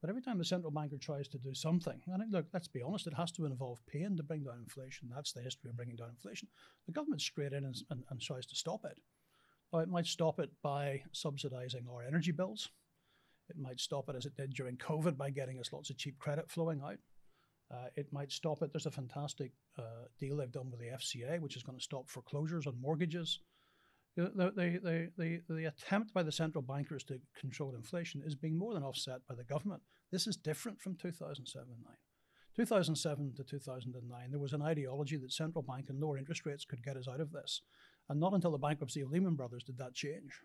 But 0.01 0.09
every 0.09 0.21
time 0.21 0.37
the 0.37 0.45
central 0.45 0.71
banker 0.71 0.97
tries 0.97 1.27
to 1.29 1.37
do 1.37 1.53
something, 1.53 2.01
and 2.07 2.31
look, 2.31 2.45
let's 2.53 2.69
be 2.69 2.81
honest, 2.81 3.07
it 3.07 3.13
has 3.15 3.31
to 3.33 3.45
involve 3.45 3.85
pain 3.85 4.15
to 4.15 4.23
bring 4.23 4.43
down 4.43 4.59
inflation. 4.59 5.09
That's 5.13 5.33
the 5.33 5.41
history 5.41 5.69
of 5.69 5.75
bringing 5.75 5.97
down 5.97 6.09
inflation. 6.09 6.47
The 6.85 6.93
government 6.93 7.21
straight 7.21 7.51
in 7.51 7.65
and, 7.65 7.75
and, 7.89 8.03
and 8.09 8.21
tries 8.21 8.45
to 8.47 8.55
stop 8.55 8.85
it. 8.85 8.97
Or 9.71 9.83
it 9.83 9.89
might 9.89 10.05
stop 10.05 10.39
it 10.39 10.49
by 10.63 11.03
subsidizing 11.11 11.85
our 11.91 12.01
energy 12.03 12.31
bills. 12.31 12.69
It 13.49 13.57
might 13.57 13.79
stop 13.79 14.07
it 14.09 14.15
as 14.15 14.25
it 14.25 14.35
did 14.35 14.53
during 14.53 14.77
COVID 14.77 15.17
by 15.17 15.31
getting 15.31 15.59
us 15.59 15.73
lots 15.73 15.89
of 15.89 15.97
cheap 15.97 16.17
credit 16.17 16.49
flowing 16.49 16.81
out. 16.81 16.97
Uh, 17.71 17.87
it 17.95 18.11
might 18.11 18.31
stop 18.31 18.61
it. 18.61 18.71
There's 18.71 18.85
a 18.85 18.91
fantastic 18.91 19.51
uh, 19.77 20.05
deal 20.19 20.37
they've 20.37 20.51
done 20.51 20.71
with 20.71 20.79
the 20.79 20.87
FCA, 20.87 21.39
which 21.39 21.55
is 21.55 21.63
going 21.63 21.77
to 21.77 21.83
stop 21.83 22.09
foreclosures 22.09 22.67
on 22.67 22.79
mortgages. 22.81 23.39
The, 24.19 24.51
the, 24.53 25.09
the, 25.17 25.41
the, 25.47 25.65
attempt 25.65 26.13
by 26.13 26.23
the 26.23 26.31
central 26.31 26.61
bankers 26.61 27.03
to 27.05 27.19
control 27.39 27.73
inflation 27.75 28.21
is 28.25 28.35
being 28.35 28.57
more 28.57 28.73
than 28.73 28.83
offset 28.83 29.21
by 29.29 29.35
the 29.35 29.45
government. 29.45 29.81
This 30.11 30.27
is 30.27 30.35
different 30.35 30.81
from 30.81 30.95
2007 30.95 31.67
9. 31.83 31.93
2007 32.55 33.33
to 33.37 33.43
2009, 33.43 34.31
there 34.31 34.39
was 34.39 34.51
an 34.51 34.61
ideology 34.61 35.15
that 35.15 35.31
central 35.31 35.61
bank 35.61 35.85
and 35.87 36.01
lower 36.01 36.17
interest 36.17 36.45
rates 36.45 36.65
could 36.65 36.83
get 36.83 36.97
us 36.97 37.07
out 37.07 37.21
of 37.21 37.31
this. 37.31 37.61
And 38.09 38.19
not 38.19 38.33
until 38.33 38.51
the 38.51 38.57
bankruptcy 38.57 38.99
of 39.01 39.09
Lehman 39.09 39.35
Brothers 39.35 39.63
did 39.63 39.77
that 39.77 39.93
change. 39.93 40.41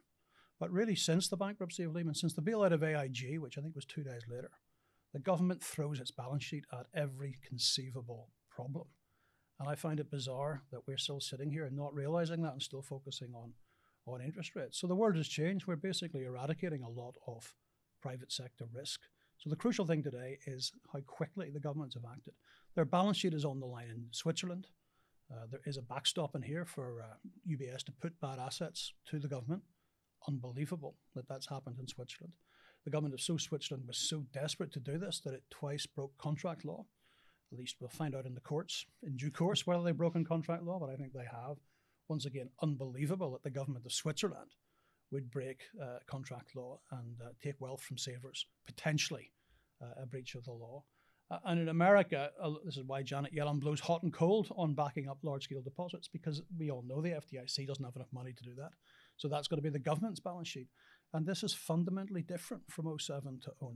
But 0.60 0.70
really, 0.70 0.94
since 0.94 1.28
the 1.28 1.36
bankruptcy 1.36 1.82
of 1.82 1.92
Lehman, 1.92 2.14
since 2.14 2.34
the 2.34 2.42
bailout 2.42 2.72
of 2.72 2.84
AIG, 2.84 3.40
which 3.40 3.58
I 3.58 3.62
think 3.62 3.74
was 3.74 3.86
two 3.86 4.04
days 4.04 4.22
later, 4.28 4.50
the 5.12 5.18
government 5.18 5.62
throws 5.62 5.98
its 5.98 6.12
balance 6.12 6.44
sheet 6.44 6.64
at 6.72 6.86
every 6.94 7.38
conceivable 7.48 8.30
problem. 8.50 8.86
And 9.58 9.68
I 9.68 9.74
find 9.74 10.00
it 10.00 10.10
bizarre 10.10 10.62
that 10.72 10.86
we're 10.86 10.98
still 10.98 11.20
sitting 11.20 11.50
here 11.50 11.64
and 11.64 11.76
not 11.76 11.94
realizing 11.94 12.42
that 12.42 12.52
and 12.52 12.62
still 12.62 12.82
focusing 12.82 13.32
on, 13.34 13.52
on 14.06 14.20
interest 14.20 14.54
rates. 14.54 14.78
So 14.78 14.86
the 14.86 14.94
world 14.94 15.16
has 15.16 15.28
changed. 15.28 15.66
We're 15.66 15.76
basically 15.76 16.24
eradicating 16.24 16.82
a 16.82 16.88
lot 16.88 17.14
of 17.26 17.54
private 18.00 18.32
sector 18.32 18.66
risk. 18.72 19.00
So 19.38 19.50
the 19.50 19.56
crucial 19.56 19.86
thing 19.86 20.02
today 20.02 20.38
is 20.46 20.72
how 20.92 21.00
quickly 21.00 21.50
the 21.50 21.60
governments 21.60 21.94
have 21.94 22.10
acted. 22.10 22.34
Their 22.74 22.84
balance 22.84 23.18
sheet 23.18 23.34
is 23.34 23.44
on 23.44 23.60
the 23.60 23.66
line 23.66 23.88
in 23.90 24.06
Switzerland. 24.10 24.66
Uh, 25.32 25.46
there 25.50 25.60
is 25.64 25.76
a 25.76 25.82
backstop 25.82 26.34
in 26.34 26.42
here 26.42 26.64
for 26.64 27.02
uh, 27.02 27.14
UBS 27.50 27.84
to 27.84 27.92
put 27.92 28.20
bad 28.20 28.38
assets 28.38 28.92
to 29.06 29.18
the 29.18 29.28
government. 29.28 29.62
Unbelievable 30.28 30.96
that 31.14 31.28
that's 31.28 31.48
happened 31.48 31.78
in 31.78 31.88
Switzerland. 31.88 32.34
The 32.84 32.90
government 32.90 33.14
of 33.14 33.20
so 33.20 33.38
Switzerland 33.38 33.86
was 33.86 33.96
so 33.96 34.24
desperate 34.32 34.72
to 34.72 34.80
do 34.80 34.98
this 34.98 35.20
that 35.20 35.34
it 35.34 35.42
twice 35.50 35.86
broke 35.86 36.16
contract 36.18 36.64
law. 36.64 36.84
At 37.52 37.58
least 37.58 37.76
we'll 37.80 37.88
find 37.88 38.14
out 38.14 38.26
in 38.26 38.34
the 38.34 38.40
courts 38.40 38.84
in 39.02 39.16
due 39.16 39.30
course 39.30 39.66
whether 39.66 39.82
they've 39.82 39.96
broken 39.96 40.24
contract 40.24 40.64
law, 40.64 40.78
but 40.78 40.90
I 40.90 40.96
think 40.96 41.12
they 41.12 41.26
have. 41.30 41.56
Once 42.08 42.26
again, 42.26 42.50
unbelievable 42.62 43.32
that 43.32 43.42
the 43.42 43.50
government 43.50 43.86
of 43.86 43.92
Switzerland 43.92 44.54
would 45.10 45.30
break 45.30 45.62
uh, 45.82 45.98
contract 46.06 46.56
law 46.56 46.80
and 46.90 47.20
uh, 47.22 47.30
take 47.42 47.60
wealth 47.60 47.82
from 47.82 47.96
savers, 47.96 48.46
potentially 48.66 49.32
uh, 49.82 50.02
a 50.02 50.06
breach 50.06 50.34
of 50.34 50.44
the 50.44 50.52
law. 50.52 50.82
Uh, 51.30 51.38
and 51.46 51.60
in 51.60 51.68
America, 51.68 52.30
uh, 52.42 52.50
this 52.64 52.76
is 52.76 52.84
why 52.84 53.02
Janet 53.02 53.34
Yellen 53.34 53.60
blows 53.60 53.80
hot 53.80 54.02
and 54.02 54.12
cold 54.12 54.48
on 54.56 54.74
backing 54.74 55.08
up 55.08 55.18
large 55.22 55.44
scale 55.44 55.62
deposits, 55.62 56.08
because 56.08 56.42
we 56.58 56.70
all 56.70 56.84
know 56.86 57.00
the 57.00 57.10
FDIC 57.10 57.66
doesn't 57.66 57.84
have 57.84 57.96
enough 57.96 58.12
money 58.12 58.32
to 58.32 58.42
do 58.42 58.54
that. 58.56 58.70
So 59.16 59.28
that's 59.28 59.48
going 59.48 59.58
to 59.58 59.62
be 59.62 59.70
the 59.70 59.78
government's 59.78 60.20
balance 60.20 60.48
sheet. 60.48 60.68
And 61.12 61.24
this 61.24 61.42
is 61.42 61.54
fundamentally 61.54 62.22
different 62.22 62.64
from 62.68 62.92
07 62.98 63.40
to 63.44 63.52
09. 63.62 63.72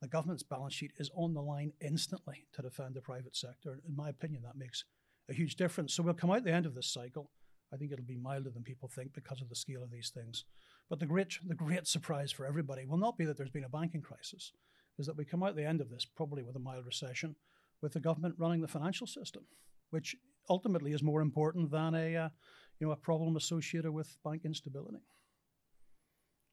The 0.00 0.08
government's 0.08 0.42
balance 0.42 0.74
sheet 0.74 0.92
is 0.98 1.10
on 1.14 1.32
the 1.32 1.40
line 1.40 1.72
instantly 1.80 2.48
to 2.54 2.62
defend 2.62 2.94
the 2.94 3.00
private 3.00 3.36
sector. 3.36 3.80
In 3.86 3.94
my 3.94 4.08
opinion, 4.08 4.42
that 4.42 4.56
makes 4.56 4.84
a 5.30 5.32
huge 5.32 5.54
difference. 5.54 5.94
So 5.94 6.02
we'll 6.02 6.14
come 6.14 6.32
out 6.32 6.44
the 6.44 6.52
end 6.52 6.66
of 6.66 6.74
this 6.74 6.92
cycle. 6.92 7.30
I 7.72 7.76
think 7.76 7.92
it'll 7.92 8.04
be 8.04 8.16
milder 8.16 8.50
than 8.50 8.62
people 8.62 8.88
think 8.88 9.14
because 9.14 9.40
of 9.40 9.48
the 9.48 9.56
scale 9.56 9.82
of 9.82 9.90
these 9.90 10.10
things. 10.10 10.44
But 10.90 11.00
the 11.00 11.06
great, 11.06 11.38
the 11.46 11.54
great 11.54 11.86
surprise 11.86 12.30
for 12.30 12.44
everybody 12.44 12.84
will 12.84 12.98
not 12.98 13.16
be 13.16 13.24
that 13.24 13.36
there's 13.36 13.50
been 13.50 13.64
a 13.64 13.68
banking 13.68 14.02
crisis 14.02 14.52
is 14.98 15.06
that 15.06 15.16
we 15.16 15.24
come 15.24 15.42
out 15.42 15.56
the 15.56 15.64
end 15.64 15.80
of 15.80 15.90
this 15.90 16.04
probably 16.04 16.42
with 16.42 16.56
a 16.56 16.60
mild 16.60 16.84
recession, 16.84 17.34
with 17.80 17.92
the 17.92 18.00
government 18.00 18.34
running 18.38 18.60
the 18.60 18.68
financial 18.68 19.06
system, 19.06 19.44
which 19.90 20.14
ultimately 20.48 20.92
is 20.92 21.02
more 21.02 21.22
important 21.22 21.70
than 21.70 21.94
a 21.94 22.16
uh, 22.16 22.28
you 22.78 22.86
know 22.86 22.92
a 22.92 22.96
problem 22.96 23.36
associated 23.36 23.92
with 23.92 24.16
bank 24.24 24.42
instability. 24.44 24.98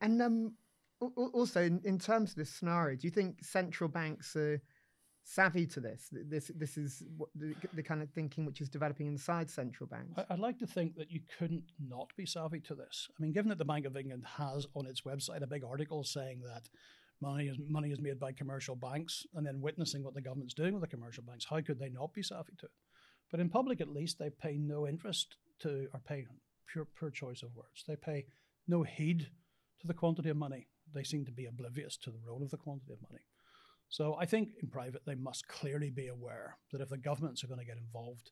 And 0.01 0.21
um, 0.21 0.53
also 1.01 1.61
in, 1.61 1.81
in 1.83 1.99
terms 1.99 2.31
of 2.31 2.35
this 2.37 2.49
scenario, 2.49 2.95
do 2.95 3.07
you 3.07 3.11
think 3.11 3.43
central 3.43 3.89
banks 3.89 4.35
are 4.35 4.61
savvy 5.23 5.65
to 5.67 5.79
this? 5.79 6.09
This 6.11 6.51
this 6.55 6.77
is 6.77 7.03
the, 7.35 7.55
the 7.73 7.83
kind 7.83 8.01
of 8.01 8.09
thinking 8.11 8.45
which 8.45 8.61
is 8.61 8.69
developing 8.69 9.07
inside 9.07 9.49
central 9.49 9.87
banks. 9.87 10.21
I'd 10.29 10.39
like 10.39 10.59
to 10.59 10.67
think 10.67 10.95
that 10.97 11.11
you 11.11 11.21
couldn't 11.37 11.71
not 11.79 12.11
be 12.17 12.25
savvy 12.25 12.59
to 12.61 12.75
this. 12.75 13.07
I 13.17 13.21
mean, 13.21 13.31
given 13.31 13.49
that 13.49 13.57
the 13.57 13.65
Bank 13.65 13.85
of 13.85 13.97
England 13.97 14.25
has 14.37 14.67
on 14.73 14.85
its 14.85 15.01
website 15.01 15.41
a 15.41 15.47
big 15.47 15.63
article 15.63 16.03
saying 16.03 16.41
that 16.45 16.69
money 17.21 17.47
is 17.47 17.57
money 17.67 17.89
is 17.89 17.99
made 17.99 18.19
by 18.19 18.31
commercial 18.31 18.75
banks, 18.75 19.25
and 19.35 19.45
then 19.45 19.61
witnessing 19.61 20.03
what 20.03 20.13
the 20.13 20.21
government's 20.21 20.53
doing 20.53 20.73
with 20.73 20.81
the 20.81 20.95
commercial 20.95 21.23
banks, 21.23 21.45
how 21.49 21.61
could 21.61 21.79
they 21.79 21.89
not 21.89 22.13
be 22.13 22.23
savvy 22.23 22.53
to 22.59 22.65
it? 22.65 22.71
But 23.31 23.39
in 23.39 23.49
public, 23.49 23.81
at 23.81 23.89
least, 23.89 24.17
they 24.17 24.29
pay 24.29 24.57
no 24.57 24.87
interest 24.87 25.35
to, 25.59 25.87
or 25.93 25.99
pay 25.99 26.25
pure 26.71 26.87
pure 26.97 27.11
choice 27.11 27.43
of 27.43 27.55
words. 27.55 27.83
They 27.87 27.95
pay 27.95 28.25
no 28.67 28.83
heed 28.83 29.27
to 29.81 29.87
the 29.87 29.93
quantity 29.93 30.29
of 30.29 30.37
money. 30.37 30.67
They 30.93 31.03
seem 31.03 31.25
to 31.25 31.31
be 31.31 31.45
oblivious 31.45 31.97
to 31.97 32.11
the 32.11 32.19
role 32.25 32.43
of 32.43 32.51
the 32.51 32.57
quantity 32.57 32.93
of 32.93 33.01
money. 33.01 33.21
So 33.89 34.15
I 34.19 34.25
think 34.25 34.49
in 34.61 34.69
private, 34.69 35.01
they 35.05 35.15
must 35.15 35.47
clearly 35.47 35.89
be 35.89 36.07
aware 36.07 36.57
that 36.71 36.81
if 36.81 36.89
the 36.89 36.97
governments 36.97 37.43
are 37.43 37.47
going 37.47 37.59
to 37.59 37.65
get 37.65 37.77
involved 37.77 38.31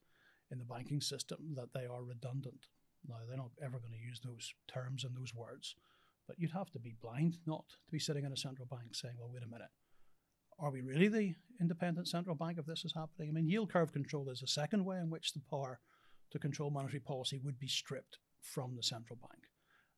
in 0.51 0.59
the 0.59 0.65
banking 0.65 1.01
system, 1.01 1.39
that 1.55 1.73
they 1.73 1.85
are 1.85 2.03
redundant. 2.03 2.67
Now, 3.07 3.15
they're 3.27 3.37
not 3.37 3.51
ever 3.61 3.79
going 3.79 3.93
to 3.93 4.05
use 4.05 4.21
those 4.23 4.53
terms 4.67 5.03
and 5.03 5.15
those 5.15 5.33
words, 5.33 5.75
but 6.27 6.39
you'd 6.39 6.51
have 6.51 6.69
to 6.71 6.79
be 6.79 6.95
blind 7.01 7.37
not 7.45 7.67
to 7.69 7.91
be 7.91 7.99
sitting 7.99 8.23
in 8.23 8.31
a 8.31 8.37
central 8.37 8.67
bank 8.67 8.93
saying, 8.93 9.15
well, 9.17 9.31
wait 9.33 9.43
a 9.43 9.47
minute, 9.47 9.69
are 10.59 10.71
we 10.71 10.81
really 10.81 11.07
the 11.07 11.33
independent 11.59 12.07
central 12.07 12.35
bank 12.35 12.57
if 12.57 12.65
this 12.65 12.85
is 12.85 12.93
happening? 12.93 13.29
I 13.29 13.31
mean, 13.31 13.47
yield 13.47 13.71
curve 13.71 13.91
control 13.91 14.29
is 14.29 14.41
a 14.41 14.47
second 14.47 14.85
way 14.85 14.97
in 14.97 15.09
which 15.09 15.33
the 15.33 15.41
power 15.49 15.79
to 16.31 16.39
control 16.39 16.69
monetary 16.69 16.99
policy 16.99 17.39
would 17.43 17.59
be 17.59 17.67
stripped 17.67 18.17
from 18.41 18.75
the 18.75 18.83
central 18.83 19.17
bank. 19.21 19.46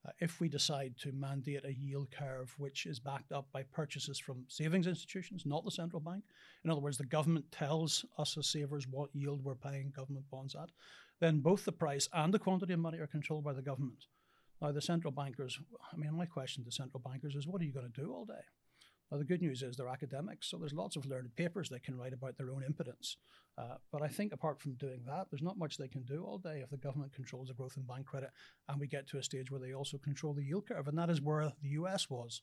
Uh, 0.06 0.12
if 0.18 0.40
we 0.40 0.48
decide 0.48 0.94
to 0.98 1.12
mandate 1.12 1.64
a 1.64 1.74
yield 1.74 2.10
curve 2.10 2.54
which 2.56 2.86
is 2.86 2.98
backed 2.98 3.32
up 3.32 3.46
by 3.52 3.62
purchases 3.64 4.18
from 4.18 4.44
savings 4.48 4.86
institutions, 4.86 5.44
not 5.44 5.64
the 5.64 5.70
central 5.70 6.00
bank, 6.00 6.24
in 6.64 6.70
other 6.70 6.80
words, 6.80 6.96
the 6.96 7.04
government 7.04 7.44
tells 7.52 8.04
us 8.18 8.36
as 8.38 8.46
savers 8.46 8.86
what 8.88 9.14
yield 9.14 9.44
we're 9.44 9.54
paying 9.54 9.92
government 9.94 10.24
bonds 10.30 10.54
at, 10.54 10.70
then 11.20 11.40
both 11.40 11.64
the 11.64 11.72
price 11.72 12.08
and 12.14 12.32
the 12.32 12.38
quantity 12.38 12.72
of 12.72 12.80
money 12.80 12.98
are 12.98 13.06
controlled 13.06 13.44
by 13.44 13.52
the 13.52 13.62
government. 13.62 14.06
Now, 14.62 14.72
the 14.72 14.80
central 14.80 15.12
bankers, 15.12 15.58
I 15.92 15.96
mean, 15.96 16.14
my 16.14 16.26
question 16.26 16.64
to 16.64 16.72
central 16.72 17.02
bankers 17.04 17.34
is 17.34 17.46
what 17.46 17.60
are 17.60 17.64
you 17.64 17.72
going 17.72 17.90
to 17.90 18.00
do 18.00 18.12
all 18.12 18.24
day? 18.24 18.44
Now, 19.10 19.18
the 19.18 19.24
good 19.24 19.42
news 19.42 19.62
is 19.62 19.76
they're 19.76 19.88
academics, 19.88 20.48
so 20.48 20.56
there's 20.56 20.72
lots 20.72 20.94
of 20.94 21.04
learned 21.04 21.34
papers 21.34 21.68
they 21.68 21.80
can 21.80 21.96
write 21.96 22.12
about 22.12 22.38
their 22.38 22.50
own 22.50 22.62
impotence. 22.62 23.16
Uh, 23.58 23.74
but 23.90 24.02
I 24.02 24.08
think 24.08 24.32
apart 24.32 24.60
from 24.60 24.74
doing 24.74 25.02
that, 25.06 25.26
there's 25.30 25.42
not 25.42 25.58
much 25.58 25.76
they 25.76 25.88
can 25.88 26.04
do 26.04 26.24
all 26.24 26.38
day 26.38 26.60
if 26.62 26.70
the 26.70 26.76
government 26.76 27.12
controls 27.12 27.48
the 27.48 27.54
growth 27.54 27.76
in 27.76 27.82
bank 27.82 28.06
credit 28.06 28.30
and 28.68 28.78
we 28.78 28.86
get 28.86 29.08
to 29.08 29.18
a 29.18 29.22
stage 29.22 29.50
where 29.50 29.60
they 29.60 29.74
also 29.74 29.98
control 29.98 30.32
the 30.32 30.44
yield 30.44 30.66
curve. 30.66 30.86
And 30.86 30.96
that 30.96 31.10
is 31.10 31.20
where 31.20 31.52
the 31.60 31.68
US 31.70 32.08
was 32.08 32.42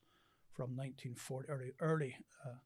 from 0.53 0.75
1940, 0.75 1.49
early, 1.49 1.71
early 1.79 2.15
uh, 2.45 2.57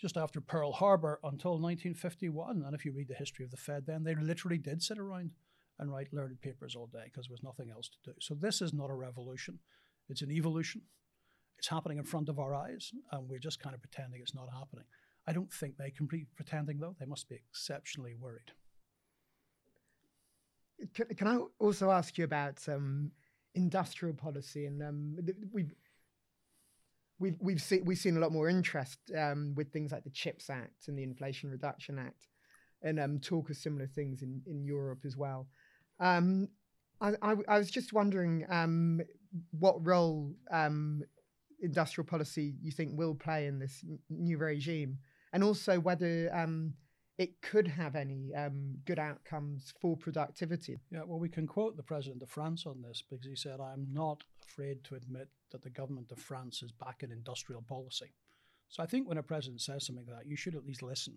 just 0.00 0.16
after 0.16 0.40
Pearl 0.40 0.72
Harbor 0.72 1.20
until 1.22 1.52
1951. 1.52 2.62
And 2.64 2.74
if 2.74 2.84
you 2.84 2.92
read 2.92 3.08
the 3.08 3.14
history 3.14 3.44
of 3.44 3.50
the 3.50 3.56
Fed, 3.56 3.84
then 3.86 4.04
they 4.04 4.14
literally 4.14 4.58
did 4.58 4.82
sit 4.82 4.98
around 4.98 5.30
and 5.78 5.92
write 5.92 6.12
learned 6.12 6.40
papers 6.40 6.74
all 6.74 6.86
day 6.86 7.04
because 7.04 7.26
there 7.26 7.34
was 7.34 7.42
nothing 7.42 7.70
else 7.70 7.88
to 7.88 8.10
do. 8.10 8.16
So 8.20 8.34
this 8.34 8.62
is 8.62 8.72
not 8.72 8.90
a 8.90 8.94
revolution, 8.94 9.58
it's 10.08 10.22
an 10.22 10.30
evolution. 10.30 10.82
It's 11.58 11.68
happening 11.68 11.98
in 11.98 12.04
front 12.04 12.28
of 12.28 12.38
our 12.38 12.54
eyes, 12.54 12.92
and 13.12 13.28
we're 13.28 13.38
just 13.38 13.60
kind 13.60 13.74
of 13.74 13.80
pretending 13.80 14.20
it's 14.20 14.34
not 14.34 14.48
happening. 14.52 14.84
I 15.26 15.32
don't 15.32 15.52
think 15.52 15.76
they 15.76 15.90
can 15.90 16.06
be 16.06 16.26
pretending, 16.36 16.78
though. 16.78 16.94
They 16.98 17.06
must 17.06 17.28
be 17.28 17.36
exceptionally 17.36 18.14
worried. 18.14 18.52
Can, 20.94 21.06
can 21.16 21.26
I 21.26 21.38
also 21.58 21.90
ask 21.90 22.18
you 22.18 22.24
about 22.24 22.60
um, 22.68 23.10
industrial 23.54 24.14
policy? 24.14 24.66
And 24.66 24.82
um, 24.82 25.16
we've 25.52 25.72
we've 27.18 27.36
we've 27.40 27.62
seen 27.62 27.84
we've 27.84 27.98
seen 27.98 28.16
a 28.16 28.20
lot 28.20 28.32
more 28.32 28.48
interest 28.48 28.98
um, 29.16 29.54
with 29.56 29.72
things 29.72 29.92
like 29.92 30.04
the 30.04 30.10
Chips 30.10 30.50
Act 30.50 30.88
and 30.88 30.98
the 30.98 31.02
Inflation 31.02 31.50
Reduction 31.50 31.98
Act, 31.98 32.26
and 32.82 33.00
um, 33.00 33.18
talk 33.18 33.50
of 33.50 33.56
similar 33.56 33.86
things 33.86 34.22
in, 34.22 34.42
in 34.46 34.64
Europe 34.64 35.00
as 35.04 35.16
well. 35.16 35.48
Um, 35.98 36.48
I, 37.00 37.12
I, 37.22 37.34
I, 37.48 37.58
was 37.58 37.70
just 37.70 37.92
wondering 37.92 38.46
um, 38.48 39.00
what 39.58 39.84
role 39.84 40.34
industrial 41.60 42.06
policy 42.06 42.54
you 42.62 42.70
think 42.70 42.92
will 42.94 43.14
play 43.14 43.46
in 43.46 43.58
this 43.58 43.84
new 44.10 44.38
regime, 44.38 44.98
and 45.32 45.42
also 45.42 45.80
whether 45.80 46.30
um, 46.34 46.74
it 47.18 47.40
could 47.40 47.66
have 47.66 47.96
any 47.96 48.34
um, 48.34 48.74
good 48.84 48.98
outcomes 48.98 49.72
for 49.80 49.96
productivity. 49.96 50.78
Yeah, 50.90 51.02
well, 51.06 51.18
we 51.18 51.30
can 51.30 51.46
quote 51.46 51.76
the 51.76 51.82
president 51.82 52.22
of 52.22 52.30
France 52.30 52.66
on 52.66 52.82
this 52.82 53.02
because 53.08 53.24
he 53.24 53.36
said, 53.36 53.58
I'm 53.60 53.86
not 53.90 54.22
afraid 54.42 54.84
to 54.84 54.96
admit 54.96 55.28
that 55.50 55.62
the 55.62 55.70
government 55.70 56.12
of 56.12 56.18
France 56.18 56.62
is 56.62 56.72
back 56.72 57.02
in 57.02 57.10
industrial 57.10 57.62
policy. 57.62 58.12
So 58.68 58.82
I 58.82 58.86
think 58.86 59.08
when 59.08 59.18
a 59.18 59.22
president 59.22 59.62
says 59.62 59.86
something 59.86 60.04
like 60.06 60.16
that, 60.16 60.28
you 60.28 60.36
should 60.36 60.54
at 60.54 60.66
least 60.66 60.82
listen. 60.82 61.16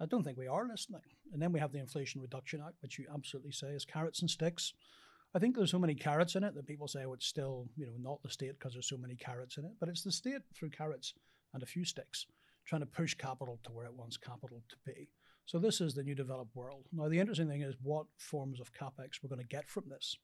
I 0.00 0.06
don't 0.06 0.24
think 0.24 0.36
we 0.36 0.48
are 0.48 0.66
listening. 0.66 1.02
And 1.32 1.40
then 1.40 1.52
we 1.52 1.60
have 1.60 1.72
the 1.72 1.78
Inflation 1.78 2.20
Reduction 2.20 2.60
Act, 2.60 2.74
which 2.80 2.98
you 2.98 3.06
absolutely 3.14 3.52
say 3.52 3.68
is 3.68 3.84
carrots 3.84 4.20
and 4.20 4.28
sticks. 4.28 4.74
I 5.34 5.38
think 5.38 5.56
there's 5.56 5.70
so 5.70 5.78
many 5.78 5.94
carrots 5.94 6.34
in 6.34 6.44
it 6.44 6.54
that 6.54 6.66
people 6.66 6.88
say, 6.88 7.04
oh, 7.06 7.14
it's 7.14 7.26
still, 7.26 7.66
you 7.76 7.86
know, 7.86 7.92
not 7.98 8.22
the 8.22 8.28
state 8.28 8.58
because 8.58 8.74
there's 8.74 8.88
so 8.88 8.98
many 8.98 9.14
carrots 9.14 9.56
in 9.56 9.64
it. 9.64 9.72
But 9.80 9.88
it's 9.88 10.02
the 10.02 10.12
state 10.12 10.42
through 10.54 10.70
carrots 10.70 11.14
and 11.54 11.62
a 11.62 11.66
few 11.66 11.84
sticks 11.84 12.26
trying 12.66 12.82
to 12.82 12.86
push 12.86 13.14
capital 13.14 13.58
to 13.64 13.72
where 13.72 13.86
it 13.86 13.94
wants 13.94 14.16
capital 14.16 14.62
to 14.68 14.76
be. 14.84 15.08
So 15.46 15.58
this 15.58 15.80
is 15.80 15.94
the 15.94 16.02
new 16.02 16.14
developed 16.14 16.54
world. 16.54 16.86
Now, 16.92 17.08
the 17.08 17.18
interesting 17.18 17.48
thing 17.48 17.62
is 17.62 17.74
what 17.82 18.06
forms 18.16 18.60
of 18.60 18.72
capex 18.72 19.22
we're 19.22 19.34
going 19.34 19.40
to 19.40 19.56
get 19.56 19.68
from 19.68 19.84
this. 19.88 20.16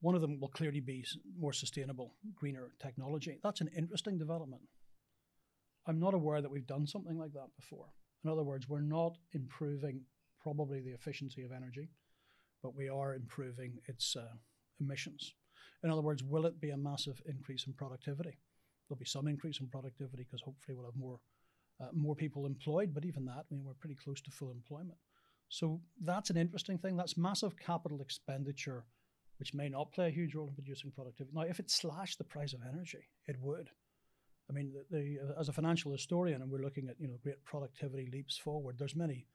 One 0.00 0.14
of 0.14 0.22
them 0.22 0.40
will 0.40 0.48
clearly 0.48 0.80
be 0.80 1.04
more 1.38 1.52
sustainable, 1.52 2.14
greener 2.34 2.72
technology. 2.80 3.38
That's 3.42 3.60
an 3.60 3.70
interesting 3.76 4.16
development. 4.16 4.62
I'm 5.86 5.98
not 5.98 6.14
aware 6.14 6.40
that 6.40 6.50
we've 6.50 6.66
done 6.66 6.86
something 6.86 7.18
like 7.18 7.32
that 7.34 7.48
before. 7.56 7.92
In 8.24 8.30
other 8.30 8.42
words, 8.42 8.68
we're 8.68 8.80
not 8.80 9.18
improving 9.32 10.02
probably 10.40 10.80
the 10.80 10.92
efficiency 10.92 11.42
of 11.42 11.52
energy 11.52 11.90
but 12.62 12.74
we 12.74 12.88
are 12.88 13.14
improving 13.14 13.78
its 13.86 14.16
uh, 14.16 14.34
emissions. 14.80 15.34
In 15.82 15.90
other 15.90 16.02
words, 16.02 16.22
will 16.22 16.46
it 16.46 16.60
be 16.60 16.70
a 16.70 16.76
massive 16.76 17.22
increase 17.26 17.66
in 17.66 17.72
productivity? 17.72 18.38
There'll 18.88 18.98
be 18.98 19.04
some 19.06 19.28
increase 19.28 19.60
in 19.60 19.68
productivity 19.68 20.24
because 20.24 20.42
hopefully 20.42 20.76
we'll 20.76 20.86
have 20.86 20.96
more 20.96 21.20
uh, 21.80 21.88
more 21.94 22.14
people 22.14 22.44
employed, 22.44 22.92
but 22.92 23.06
even 23.06 23.24
that, 23.24 23.46
I 23.50 23.54
mean, 23.54 23.64
we're 23.64 23.72
pretty 23.72 23.94
close 23.94 24.20
to 24.22 24.30
full 24.30 24.50
employment. 24.50 24.98
So 25.48 25.80
that's 26.04 26.28
an 26.28 26.36
interesting 26.36 26.76
thing. 26.76 26.96
That's 26.96 27.16
massive 27.16 27.58
capital 27.58 28.02
expenditure, 28.02 28.84
which 29.38 29.54
may 29.54 29.68
not 29.68 29.90
play 29.90 30.08
a 30.08 30.10
huge 30.10 30.34
role 30.34 30.48
in 30.48 30.54
producing 30.54 30.90
productivity. 30.90 31.34
Now, 31.34 31.42
if 31.42 31.58
it 31.58 31.70
slashed 31.70 32.18
the 32.18 32.24
price 32.24 32.52
of 32.52 32.60
energy, 32.68 33.08
it 33.26 33.36
would. 33.40 33.70
I 34.50 34.52
mean, 34.52 34.72
the, 34.72 34.96
the, 34.96 35.34
as 35.38 35.48
a 35.48 35.52
financial 35.52 35.90
historian, 35.90 36.42
and 36.42 36.50
we're 36.50 36.62
looking 36.62 36.88
at 36.88 37.00
you 37.00 37.08
know 37.08 37.16
great 37.22 37.42
productivity 37.44 38.08
leaps 38.12 38.36
forward. 38.36 38.76
There's 38.78 38.96
many 38.96 39.26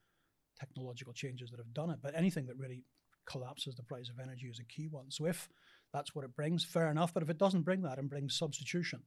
technological 0.59 1.13
changes 1.13 1.49
that 1.51 1.57
have 1.57 1.73
done 1.73 1.89
it, 1.89 1.99
but 2.01 2.15
anything 2.15 2.45
that 2.45 2.57
really 2.57 2.83
collapses 3.25 3.75
the 3.75 3.83
price 3.83 4.09
of 4.09 4.19
energy 4.19 4.47
is 4.47 4.59
a 4.59 4.63
key 4.63 4.87
one. 4.87 5.09
So 5.09 5.25
if 5.25 5.49
that's 5.93 6.13
what 6.13 6.25
it 6.25 6.35
brings, 6.35 6.63
fair 6.63 6.89
enough. 6.89 7.13
But 7.13 7.23
if 7.23 7.29
it 7.29 7.37
doesn't 7.37 7.61
bring 7.61 7.81
that 7.83 7.97
and 7.97 8.09
brings 8.09 8.37
substitution, 8.37 9.01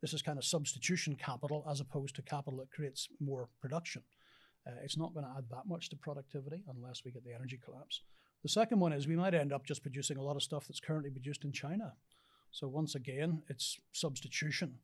this 0.00 0.14
is 0.14 0.22
kind 0.22 0.38
of 0.38 0.44
substitution 0.44 1.16
capital 1.16 1.64
as 1.70 1.80
opposed 1.80 2.16
to 2.16 2.22
capital 2.22 2.58
that 2.60 2.70
creates 2.70 3.08
more 3.20 3.48
production. 3.60 4.02
Uh, 4.66 4.72
it's 4.82 4.96
not 4.96 5.14
going 5.14 5.24
to 5.24 5.32
add 5.36 5.44
that 5.50 5.66
much 5.66 5.88
to 5.90 5.96
productivity 5.96 6.62
unless 6.74 7.02
we 7.04 7.10
get 7.10 7.24
the 7.24 7.34
energy 7.34 7.58
collapse. 7.62 8.02
The 8.42 8.48
second 8.48 8.80
one 8.80 8.92
is 8.92 9.06
we 9.06 9.16
might 9.16 9.34
end 9.34 9.52
up 9.52 9.66
just 9.66 9.82
producing 9.82 10.16
a 10.16 10.22
lot 10.22 10.36
of 10.36 10.42
stuff 10.42 10.66
that's 10.66 10.80
currently 10.80 11.10
produced 11.10 11.44
in 11.44 11.52
China. 11.52 11.94
So 12.50 12.68
once 12.68 12.94
again, 12.94 13.42
it's 13.48 13.78
substitution 13.92 14.78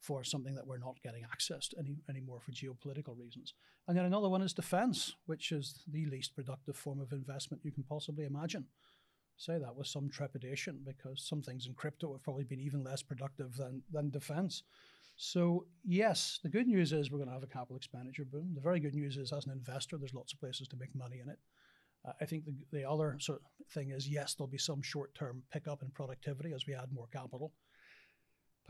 for 0.00 0.24
something 0.24 0.54
that 0.54 0.66
we're 0.66 0.78
not 0.78 1.02
getting 1.02 1.24
access 1.24 1.68
to 1.68 1.78
any, 1.78 1.98
anymore 2.08 2.40
for 2.40 2.52
geopolitical 2.52 3.18
reasons. 3.18 3.54
And 3.86 3.96
then 3.96 4.06
another 4.06 4.28
one 4.28 4.42
is 4.42 4.54
defense, 4.54 5.14
which 5.26 5.52
is 5.52 5.82
the 5.86 6.06
least 6.06 6.34
productive 6.34 6.76
form 6.76 7.00
of 7.00 7.12
investment 7.12 7.64
you 7.64 7.72
can 7.72 7.82
possibly 7.82 8.24
imagine. 8.24 8.66
Say 9.36 9.58
that 9.58 9.76
with 9.76 9.86
some 9.86 10.08
trepidation 10.08 10.80
because 10.84 11.26
some 11.26 11.42
things 11.42 11.66
in 11.66 11.74
crypto 11.74 12.12
have 12.12 12.22
probably 12.22 12.44
been 12.44 12.60
even 12.60 12.82
less 12.82 13.02
productive 13.02 13.56
than, 13.56 13.82
than 13.92 14.10
defense. 14.10 14.62
So, 15.16 15.66
yes, 15.84 16.40
the 16.42 16.48
good 16.48 16.66
news 16.66 16.92
is 16.92 17.10
we're 17.10 17.18
going 17.18 17.28
to 17.28 17.34
have 17.34 17.42
a 17.42 17.46
capital 17.46 17.76
expenditure 17.76 18.24
boom. 18.24 18.52
The 18.54 18.60
very 18.60 18.80
good 18.80 18.94
news 18.94 19.18
is, 19.18 19.32
as 19.32 19.44
an 19.44 19.52
investor, 19.52 19.98
there's 19.98 20.14
lots 20.14 20.32
of 20.32 20.40
places 20.40 20.66
to 20.68 20.76
make 20.76 20.94
money 20.94 21.20
in 21.22 21.28
it. 21.28 21.38
Uh, 22.06 22.12
I 22.22 22.24
think 22.24 22.46
the, 22.46 22.54
the 22.72 22.88
other 22.88 23.18
sort 23.20 23.40
of 23.40 23.72
thing 23.72 23.90
is, 23.90 24.08
yes, 24.08 24.34
there'll 24.34 24.48
be 24.48 24.56
some 24.56 24.80
short 24.80 25.14
term 25.14 25.42
pickup 25.52 25.82
in 25.82 25.90
productivity 25.90 26.54
as 26.54 26.66
we 26.66 26.74
add 26.74 26.92
more 26.92 27.06
capital 27.12 27.52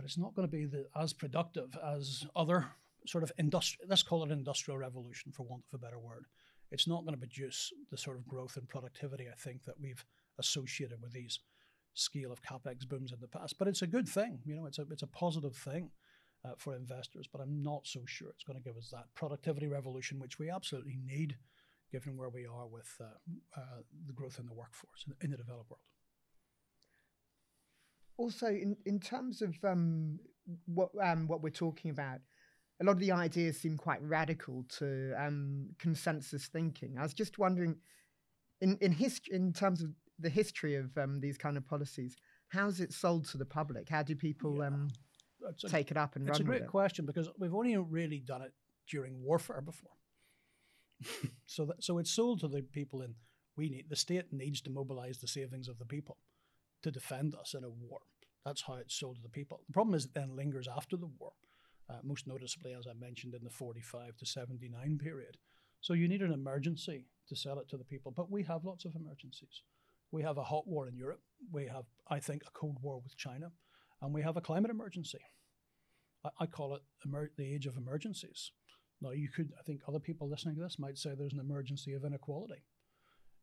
but 0.00 0.06
it's 0.06 0.16
not 0.16 0.34
going 0.34 0.48
to 0.48 0.50
be 0.50 0.64
the, 0.64 0.86
as 0.98 1.12
productive 1.12 1.76
as 1.86 2.24
other 2.34 2.64
sort 3.06 3.22
of 3.22 3.30
industrial, 3.36 3.86
let's 3.90 4.02
call 4.02 4.22
it 4.22 4.30
an 4.30 4.38
industrial 4.38 4.78
revolution 4.78 5.30
for 5.30 5.42
want 5.42 5.62
of 5.70 5.78
a 5.78 5.84
better 5.84 5.98
word. 5.98 6.24
It's 6.70 6.88
not 6.88 7.02
going 7.02 7.12
to 7.12 7.18
produce 7.18 7.70
the 7.90 7.98
sort 7.98 8.16
of 8.16 8.26
growth 8.26 8.56
and 8.56 8.66
productivity, 8.66 9.26
I 9.30 9.34
think, 9.36 9.64
that 9.66 9.78
we've 9.78 10.02
associated 10.38 11.02
with 11.02 11.12
these 11.12 11.40
scale 11.92 12.32
of 12.32 12.40
capex 12.40 12.88
booms 12.88 13.12
in 13.12 13.20
the 13.20 13.28
past. 13.28 13.58
But 13.58 13.68
it's 13.68 13.82
a 13.82 13.86
good 13.86 14.08
thing, 14.08 14.38
you 14.46 14.56
know, 14.56 14.64
it's 14.64 14.78
a, 14.78 14.86
it's 14.90 15.02
a 15.02 15.06
positive 15.06 15.54
thing 15.54 15.90
uh, 16.46 16.52
for 16.56 16.74
investors, 16.74 17.28
but 17.30 17.42
I'm 17.42 17.62
not 17.62 17.86
so 17.86 18.00
sure 18.06 18.30
it's 18.30 18.44
going 18.44 18.56
to 18.56 18.64
give 18.66 18.78
us 18.78 18.88
that 18.92 19.04
productivity 19.14 19.66
revolution, 19.66 20.18
which 20.18 20.38
we 20.38 20.48
absolutely 20.48 20.96
need 21.04 21.36
given 21.92 22.16
where 22.16 22.30
we 22.30 22.46
are 22.46 22.66
with 22.66 22.90
uh, 23.02 23.04
uh, 23.54 23.82
the 24.06 24.14
growth 24.14 24.38
in 24.38 24.46
the 24.46 24.54
workforce 24.54 25.04
in 25.20 25.30
the 25.30 25.36
developed 25.36 25.68
world 25.68 25.82
also 28.20 28.46
in, 28.46 28.76
in 28.84 29.00
terms 29.00 29.40
of 29.40 29.56
um, 29.64 30.20
what 30.66 30.90
um, 31.02 31.26
what 31.26 31.42
we're 31.42 31.50
talking 31.50 31.90
about, 31.90 32.20
a 32.80 32.84
lot 32.84 32.92
of 32.92 32.98
the 32.98 33.12
ideas 33.12 33.58
seem 33.58 33.76
quite 33.76 34.02
radical 34.02 34.64
to 34.78 35.14
um, 35.18 35.70
consensus 35.78 36.46
thinking. 36.46 36.96
I 36.98 37.02
was 37.02 37.14
just 37.14 37.38
wondering, 37.38 37.76
in 38.60 38.76
in 38.80 38.92
history, 38.92 39.34
in 39.34 39.52
terms 39.52 39.82
of 39.82 39.90
the 40.18 40.28
history 40.28 40.74
of 40.76 40.96
um, 40.98 41.20
these 41.20 41.38
kind 41.38 41.56
of 41.56 41.66
policies, 41.66 42.16
how's 42.48 42.80
it 42.80 42.92
sold 42.92 43.26
to 43.30 43.38
the 43.38 43.46
public? 43.46 43.88
How 43.88 44.02
do 44.02 44.14
people 44.14 44.58
yeah. 44.58 44.66
um, 44.66 44.88
a, 45.48 45.68
take 45.68 45.90
it 45.90 45.96
up 45.96 46.14
and 46.16 46.26
run? 46.26 46.30
It? 46.30 46.32
It's 46.32 46.40
a 46.40 46.44
great 46.44 46.62
it? 46.62 46.68
question 46.68 47.06
because 47.06 47.30
we've 47.38 47.54
only 47.54 47.76
really 47.78 48.20
done 48.20 48.42
it 48.42 48.52
during 48.86 49.22
warfare 49.22 49.62
before. 49.62 49.96
so 51.46 51.64
that, 51.64 51.82
so 51.82 51.96
it's 51.96 52.10
sold 52.10 52.40
to 52.40 52.48
the 52.48 52.60
people 52.60 53.00
in 53.00 53.14
we 53.56 53.68
need 53.68 53.86
the 53.88 53.96
state 53.96 54.32
needs 54.32 54.60
to 54.60 54.70
mobilize 54.70 55.18
the 55.18 55.26
savings 55.26 55.68
of 55.68 55.78
the 55.78 55.84
people 55.84 56.18
to 56.82 56.90
defend 56.90 57.34
us 57.34 57.54
in 57.54 57.64
a 57.64 57.70
war. 57.70 58.00
That's 58.44 58.62
how 58.62 58.74
it's 58.74 58.98
sold 58.98 59.16
to 59.16 59.22
the 59.22 59.28
people. 59.28 59.60
The 59.66 59.72
problem 59.72 59.94
is 59.94 60.06
it 60.06 60.14
then 60.14 60.36
lingers 60.36 60.68
after 60.68 60.96
the 60.96 61.10
war, 61.18 61.32
uh, 61.88 61.98
most 62.02 62.26
noticeably, 62.26 62.72
as 62.72 62.86
I 62.86 62.94
mentioned, 62.94 63.34
in 63.34 63.44
the 63.44 63.50
45 63.50 64.16
to 64.16 64.26
79 64.26 64.98
period. 65.02 65.36
So 65.80 65.92
you 65.92 66.08
need 66.08 66.22
an 66.22 66.32
emergency 66.32 67.06
to 67.28 67.36
sell 67.36 67.58
it 67.58 67.68
to 67.70 67.76
the 67.76 67.84
people. 67.84 68.12
But 68.14 68.30
we 68.30 68.42
have 68.44 68.64
lots 68.64 68.84
of 68.84 68.94
emergencies. 68.94 69.62
We 70.10 70.22
have 70.22 70.38
a 70.38 70.44
hot 70.44 70.66
war 70.66 70.88
in 70.88 70.96
Europe. 70.96 71.20
We 71.52 71.66
have, 71.66 71.84
I 72.08 72.18
think, 72.18 72.42
a 72.46 72.50
cold 72.52 72.78
war 72.82 73.00
with 73.02 73.16
China. 73.16 73.52
And 74.02 74.14
we 74.14 74.22
have 74.22 74.36
a 74.36 74.40
climate 74.40 74.70
emergency. 74.70 75.20
I, 76.24 76.30
I 76.40 76.46
call 76.46 76.74
it 76.74 76.82
emer- 77.04 77.32
the 77.36 77.54
age 77.54 77.66
of 77.66 77.76
emergencies. 77.76 78.52
Now, 79.00 79.10
you 79.10 79.28
could, 79.28 79.52
I 79.58 79.62
think 79.62 79.80
other 79.86 80.00
people 80.00 80.28
listening 80.28 80.56
to 80.56 80.62
this 80.62 80.78
might 80.78 80.98
say 80.98 81.14
there's 81.14 81.32
an 81.32 81.40
emergency 81.40 81.94
of 81.94 82.04
inequality 82.04 82.62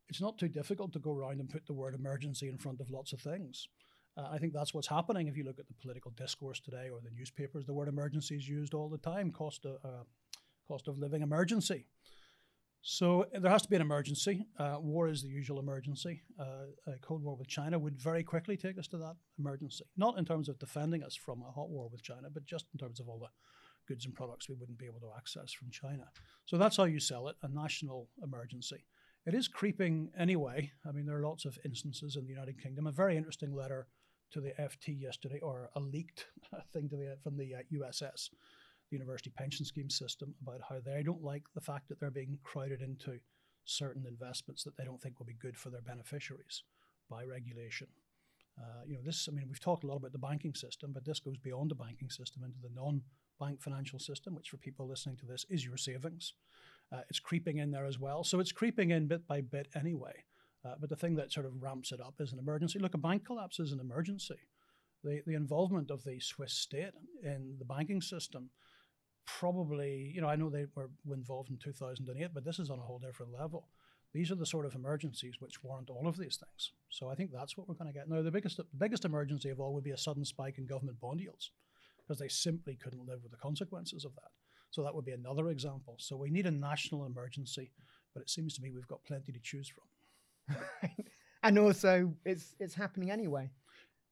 it's 0.08 0.20
not 0.20 0.38
too 0.38 0.48
difficult 0.48 0.92
to 0.92 0.98
go 0.98 1.14
around 1.14 1.40
and 1.40 1.48
put 1.48 1.66
the 1.66 1.72
word 1.72 1.94
emergency 1.94 2.48
in 2.48 2.58
front 2.58 2.80
of 2.80 2.90
lots 2.90 3.12
of 3.12 3.20
things. 3.20 3.68
Uh, 4.16 4.28
I 4.32 4.38
think 4.38 4.52
that's 4.52 4.74
what's 4.74 4.88
happening 4.88 5.28
if 5.28 5.36
you 5.36 5.44
look 5.44 5.58
at 5.58 5.68
the 5.68 5.74
political 5.74 6.10
discourse 6.12 6.60
today 6.60 6.88
or 6.92 7.00
the 7.00 7.10
newspapers. 7.10 7.66
The 7.66 7.74
word 7.74 7.88
emergency 7.88 8.36
is 8.36 8.48
used 8.48 8.74
all 8.74 8.88
the 8.88 8.98
time 8.98 9.30
cost 9.30 9.64
of, 9.64 9.76
uh, 9.84 10.04
cost 10.66 10.88
of 10.88 10.98
living 10.98 11.22
emergency. 11.22 11.86
So 12.80 13.26
there 13.38 13.50
has 13.50 13.62
to 13.62 13.68
be 13.68 13.76
an 13.76 13.82
emergency. 13.82 14.46
Uh, 14.58 14.76
war 14.80 15.08
is 15.08 15.22
the 15.22 15.28
usual 15.28 15.58
emergency. 15.58 16.22
Uh, 16.38 16.66
a 16.86 16.98
Cold 17.00 17.22
War 17.22 17.36
with 17.36 17.48
China 17.48 17.78
would 17.78 18.00
very 18.00 18.22
quickly 18.22 18.56
take 18.56 18.78
us 18.78 18.86
to 18.88 18.98
that 18.98 19.16
emergency. 19.38 19.84
Not 19.96 20.18
in 20.18 20.24
terms 20.24 20.48
of 20.48 20.58
defending 20.58 21.02
us 21.02 21.14
from 21.14 21.42
a 21.42 21.50
hot 21.50 21.68
war 21.68 21.88
with 21.90 22.02
China, 22.02 22.28
but 22.32 22.44
just 22.46 22.66
in 22.72 22.78
terms 22.78 23.00
of 23.00 23.08
all 23.08 23.18
the 23.18 23.28
goods 23.88 24.04
and 24.04 24.14
products 24.14 24.48
we 24.48 24.54
wouldn't 24.54 24.78
be 24.78 24.86
able 24.86 25.00
to 25.00 25.10
access 25.16 25.52
from 25.52 25.70
China. 25.70 26.04
So 26.44 26.56
that's 26.56 26.76
how 26.76 26.84
you 26.84 27.00
sell 27.00 27.28
it 27.28 27.36
a 27.42 27.48
national 27.48 28.08
emergency. 28.22 28.84
It 29.28 29.34
is 29.34 29.46
creeping 29.46 30.08
anyway. 30.16 30.72
I 30.88 30.92
mean, 30.92 31.04
there 31.04 31.18
are 31.18 31.28
lots 31.28 31.44
of 31.44 31.58
instances 31.62 32.16
in 32.16 32.24
the 32.24 32.32
United 32.32 32.62
Kingdom. 32.62 32.86
A 32.86 32.92
very 32.92 33.14
interesting 33.14 33.54
letter 33.54 33.86
to 34.30 34.40
the 34.40 34.54
FT 34.58 34.98
yesterday, 34.98 35.38
or 35.40 35.68
a 35.76 35.80
leaked 35.80 36.28
thing 36.72 36.88
to 36.88 36.96
the 36.96 37.18
from 37.22 37.36
the 37.36 37.56
uh, 37.56 37.58
USS, 37.70 38.30
the 38.90 38.96
University 38.96 39.28
Pension 39.28 39.66
Scheme 39.66 39.90
system, 39.90 40.34
about 40.40 40.62
how 40.66 40.76
they 40.82 41.02
don't 41.02 41.22
like 41.22 41.42
the 41.54 41.60
fact 41.60 41.90
that 41.90 42.00
they're 42.00 42.10
being 42.10 42.38
crowded 42.42 42.80
into 42.80 43.20
certain 43.66 44.06
investments 44.06 44.64
that 44.64 44.78
they 44.78 44.84
don't 44.84 45.02
think 45.02 45.18
will 45.18 45.26
be 45.26 45.34
good 45.34 45.58
for 45.58 45.68
their 45.68 45.82
beneficiaries 45.82 46.62
by 47.10 47.22
regulation. 47.22 47.88
Uh, 48.58 48.84
you 48.86 48.94
know, 48.94 49.02
this. 49.04 49.28
I 49.30 49.34
mean, 49.34 49.44
we've 49.46 49.60
talked 49.60 49.84
a 49.84 49.88
lot 49.88 49.96
about 49.96 50.12
the 50.12 50.18
banking 50.18 50.54
system, 50.54 50.92
but 50.94 51.04
this 51.04 51.20
goes 51.20 51.36
beyond 51.36 51.70
the 51.70 51.74
banking 51.74 52.08
system 52.08 52.44
into 52.44 52.60
the 52.62 52.74
non-bank 52.74 53.60
financial 53.60 53.98
system, 53.98 54.34
which 54.34 54.48
for 54.48 54.56
people 54.56 54.88
listening 54.88 55.18
to 55.18 55.26
this 55.26 55.44
is 55.50 55.66
your 55.66 55.76
savings. 55.76 56.32
Uh, 56.92 57.00
it's 57.08 57.20
creeping 57.20 57.58
in 57.58 57.70
there 57.70 57.86
as 57.86 57.98
well. 57.98 58.24
So 58.24 58.40
it's 58.40 58.52
creeping 58.52 58.90
in 58.90 59.08
bit 59.08 59.26
by 59.26 59.40
bit 59.40 59.68
anyway. 59.74 60.24
Uh, 60.64 60.74
but 60.80 60.88
the 60.88 60.96
thing 60.96 61.14
that 61.16 61.32
sort 61.32 61.46
of 61.46 61.62
ramps 61.62 61.92
it 61.92 62.00
up 62.00 62.14
is 62.18 62.32
an 62.32 62.38
emergency. 62.38 62.78
Look, 62.78 62.94
a 62.94 62.98
bank 62.98 63.26
collapse 63.26 63.60
is 63.60 63.72
an 63.72 63.80
emergency. 63.80 64.38
The, 65.04 65.22
the 65.26 65.34
involvement 65.34 65.90
of 65.90 66.02
the 66.04 66.18
Swiss 66.18 66.52
state 66.52 66.92
in 67.22 67.56
the 67.58 67.64
banking 67.64 68.00
system 68.00 68.50
probably, 69.26 70.10
you 70.14 70.20
know, 70.20 70.28
I 70.28 70.36
know 70.36 70.48
they 70.48 70.66
were 70.74 70.90
involved 71.12 71.50
in 71.50 71.58
2008, 71.58 72.30
but 72.32 72.44
this 72.44 72.58
is 72.58 72.70
on 72.70 72.78
a 72.78 72.82
whole 72.82 72.98
different 72.98 73.32
level. 73.32 73.68
These 74.14 74.32
are 74.32 74.36
the 74.36 74.46
sort 74.46 74.64
of 74.64 74.74
emergencies 74.74 75.34
which 75.38 75.62
warrant 75.62 75.90
all 75.90 76.08
of 76.08 76.16
these 76.16 76.38
things. 76.38 76.72
So 76.88 77.10
I 77.10 77.14
think 77.14 77.30
that's 77.30 77.56
what 77.56 77.68
we're 77.68 77.74
going 77.74 77.92
to 77.92 77.98
get. 77.98 78.08
Now, 78.08 78.22
the 78.22 78.30
biggest, 78.30 78.56
the 78.56 78.64
biggest 78.76 79.04
emergency 79.04 79.50
of 79.50 79.60
all 79.60 79.74
would 79.74 79.84
be 79.84 79.90
a 79.90 79.98
sudden 79.98 80.24
spike 80.24 80.56
in 80.56 80.66
government 80.66 80.98
bond 80.98 81.20
yields 81.20 81.50
because 81.98 82.18
they 82.18 82.28
simply 82.28 82.74
couldn't 82.82 83.06
live 83.06 83.22
with 83.22 83.32
the 83.32 83.36
consequences 83.36 84.04
of 84.06 84.14
that. 84.14 84.30
So 84.70 84.82
that 84.82 84.94
would 84.94 85.04
be 85.04 85.12
another 85.12 85.48
example. 85.48 85.96
So 85.98 86.16
we 86.16 86.30
need 86.30 86.46
a 86.46 86.50
national 86.50 87.06
emergency, 87.06 87.70
but 88.14 88.22
it 88.22 88.30
seems 88.30 88.54
to 88.54 88.62
me 88.62 88.70
we've 88.70 88.86
got 88.88 89.04
plenty 89.04 89.32
to 89.32 89.40
choose 89.40 89.68
from. 89.68 90.56
and 91.42 91.58
also, 91.58 92.14
it's 92.24 92.54
it's 92.60 92.74
happening 92.74 93.10
anyway. 93.10 93.50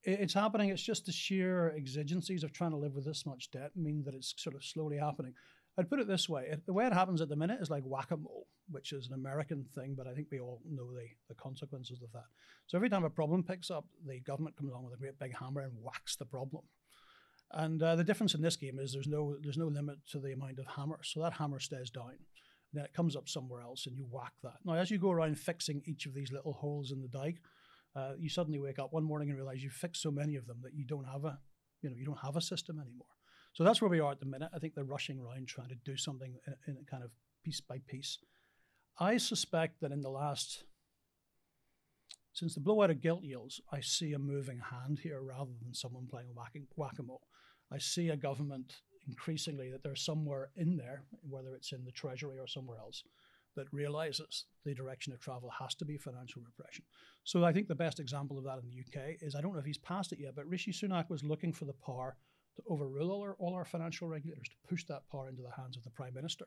It's 0.03 0.35
happening. 0.35 0.71
It's 0.71 0.83
just 0.83 1.07
the 1.07 1.13
sheer 1.13 1.75
exigencies 1.77 2.45
of 2.45 2.53
trying 2.53 2.71
to 2.71 2.77
live 2.77 2.95
with 2.95 3.05
this 3.05 3.27
much 3.27 3.51
debt 3.51 3.73
mean 3.75 4.05
that 4.05 4.15
it's 4.15 4.35
sort 4.37 4.55
of 4.55 4.65
slowly 4.65 4.99
happening. 4.99 5.35
I'd 5.79 5.91
put 5.91 6.01
it 6.01 6.09
this 6.09 6.29
way: 6.29 6.55
the 6.67 6.73
way 6.73 6.87
it 6.87 6.93
happens 6.93 7.21
at 7.21 7.29
the 7.29 7.37
minute 7.37 7.59
is 7.61 7.71
like 7.71 7.83
whack-a-mole, 7.85 8.47
which 8.71 8.93
is 8.93 9.09
an 9.09 9.15
American 9.15 9.65
thing, 9.75 9.95
but 9.97 10.07
I 10.07 10.15
think 10.15 10.29
we 10.31 10.41
all 10.41 10.63
know 10.69 10.93
the 10.93 11.09
the 11.29 11.35
consequences 11.35 12.03
of 12.03 12.13
that. 12.13 12.27
So 12.67 12.79
every 12.79 12.89
time 12.89 13.05
a 13.05 13.11
problem 13.11 13.43
picks 13.43 13.71
up, 13.71 13.87
the 14.07 14.21
government 14.21 14.57
comes 14.57 14.71
along 14.71 14.85
with 14.85 14.95
a 14.95 14.99
great 14.99 15.19
big 15.19 15.37
hammer 15.37 15.63
and 15.63 15.73
whacks 15.83 16.17
the 16.17 16.25
problem. 16.25 16.63
And 17.53 17.83
uh, 17.83 17.97
the 17.97 18.05
difference 18.05 18.35
in 18.35 18.43
this 18.43 18.57
game 18.57 18.79
is 18.79 18.93
there's 18.93 19.07
no 19.07 19.37
there's 19.43 19.57
no 19.57 19.69
limit 19.69 19.99
to 20.11 20.19
the 20.19 20.33
amount 20.33 20.59
of 20.59 20.67
hammer, 20.67 20.99
so 21.03 21.21
that 21.21 21.35
hammer 21.35 21.61
stays 21.61 21.91
down. 21.91 22.19
Then 22.73 22.85
it 22.85 22.95
comes 22.95 23.17
up 23.17 23.29
somewhere 23.29 23.63
else, 23.63 23.87
and 23.87 23.97
you 23.97 24.07
whack 24.11 24.33
that. 24.43 24.57
Now, 24.65 24.75
as 24.75 24.91
you 24.91 24.99
go 24.99 25.11
around 25.11 25.39
fixing 25.39 25.83
each 25.87 26.07
of 26.07 26.15
these 26.15 26.33
little 26.33 26.53
holes 26.53 26.91
in 26.91 27.01
the 27.01 27.09
dike, 27.09 27.39
uh, 27.95 28.13
you 28.19 28.29
suddenly 28.29 28.59
wake 28.59 28.79
up 28.79 28.93
one 28.93 29.05
morning 29.05 29.31
and 29.31 29.39
realize 29.39 29.63
you've 29.63 29.73
fixed 29.73 30.03
so 30.03 30.11
many 30.11 30.37
of 30.37 30.47
them 30.47 30.59
that 30.63 30.75
you 30.75 30.85
don't 30.85 31.07
have 31.07 31.25
a 31.25 31.39
you 31.83 31.89
know 31.89 31.97
you 31.97 32.05
don't 32.05 32.19
have 32.19 32.37
a 32.37 32.41
system 32.41 32.81
anymore. 32.81 33.07
So 33.53 33.65
that's 33.65 33.81
where 33.81 33.91
we 33.91 34.01
are 34.01 34.13
at 34.13 34.21
the 34.21 34.27
minute. 34.27 34.51
I 34.55 34.59
think 34.59 34.75
they're 34.75 34.85
rushing 34.85 35.19
around 35.19 35.49
trying 35.49 35.69
to 35.69 35.77
do 35.85 35.97
something 35.97 36.35
in, 36.47 36.55
in 36.67 36.85
kind 36.91 37.03
of 37.03 37.11
piece 37.45 37.61
by 37.61 37.79
piece. 37.87 38.19
I 38.99 39.17
suspect 39.19 39.81
that 39.81 39.93
in 39.93 40.03
the 40.03 40.11
last 40.11 40.65
since 42.37 42.53
the 42.53 42.61
blowout 42.61 42.91
of 42.91 43.01
gilt 43.01 43.23
yields, 43.23 43.63
I 43.73 43.81
see 43.81 44.13
a 44.13 44.19
moving 44.19 44.59
hand 44.59 44.99
here 45.03 45.23
rather 45.23 45.53
than 45.63 45.73
someone 45.73 46.07
playing 46.07 46.29
whack 46.35 46.99
a 46.99 47.03
mole. 47.03 47.27
I 47.73 47.79
see 47.79 48.09
a 48.09 48.17
government 48.17 48.77
increasingly 49.09 49.71
that 49.71 49.83
there's 49.83 50.05
somewhere 50.05 50.51
in 50.57 50.77
there, 50.77 51.05
whether 51.29 51.55
it's 51.55 51.73
in 51.73 51.85
the 51.85 51.93
Treasury 51.93 52.39
or 52.39 52.47
somewhere 52.47 52.79
else, 52.79 53.03
that 53.57 53.73
realizes 53.73 54.45
the 54.65 54.75
direction 54.75 55.13
of 55.13 55.21
travel 55.21 55.51
has 55.59 55.75
to 55.77 55.85
be 55.85 55.97
financial 55.97 56.43
repression. 56.43 56.85
So 57.25 57.45
I 57.45 57.53
think 57.53 57.69
the 57.69 57.75
best 57.75 57.99
example 58.01 58.39
of 58.39 58.45
that 58.45 58.59
in 58.59 58.69
the 58.69 58.81
UK 58.81 59.17
is 59.21 59.35
I 59.35 59.41
don't 59.41 59.53
know 59.53 59.59
if 59.59 59.65
he's 59.65 59.79
passed 59.79 60.13
it 60.13 60.21
yet, 60.21 60.35
but 60.37 60.47
Rishi 60.47 60.73
Sunak 60.73 61.09
was 61.09 61.25
looking 61.25 61.53
for 61.53 61.65
the 61.65 61.73
power 61.73 62.17
to 62.57 62.63
overrule 62.69 63.11
all 63.11 63.23
our, 63.23 63.37
all 63.39 63.55
our 63.55 63.65
financial 63.65 64.09
regulators, 64.09 64.49
to 64.49 64.69
push 64.69 64.85
that 64.85 65.09
power 65.11 65.29
into 65.29 65.43
the 65.43 65.51
hands 65.51 65.77
of 65.77 65.85
the 65.85 65.91
Prime 65.91 66.15
Minister. 66.15 66.47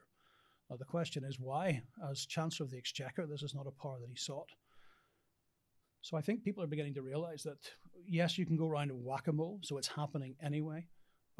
Now, 0.68 0.76
the 0.76 0.84
question 0.84 1.24
is 1.24 1.40
why, 1.40 1.82
as 2.08 2.26
Chancellor 2.26 2.64
of 2.64 2.70
the 2.70 2.78
Exchequer, 2.78 3.26
this 3.26 3.42
is 3.42 3.54
not 3.54 3.66
a 3.66 3.82
power 3.82 3.98
that 4.00 4.08
he 4.08 4.16
sought. 4.16 4.50
So 6.02 6.16
I 6.16 6.20
think 6.20 6.44
people 6.44 6.62
are 6.62 6.68
beginning 6.68 6.94
to 6.94 7.02
realize 7.02 7.42
that 7.42 7.58
yes, 8.06 8.38
you 8.38 8.46
can 8.46 8.56
go 8.56 8.68
around 8.68 8.90
and 8.90 9.04
whack 9.04 9.26
a 9.26 9.32
mole, 9.32 9.60
so 9.62 9.78
it's 9.78 9.88
happening 9.88 10.36
anyway. 10.42 10.86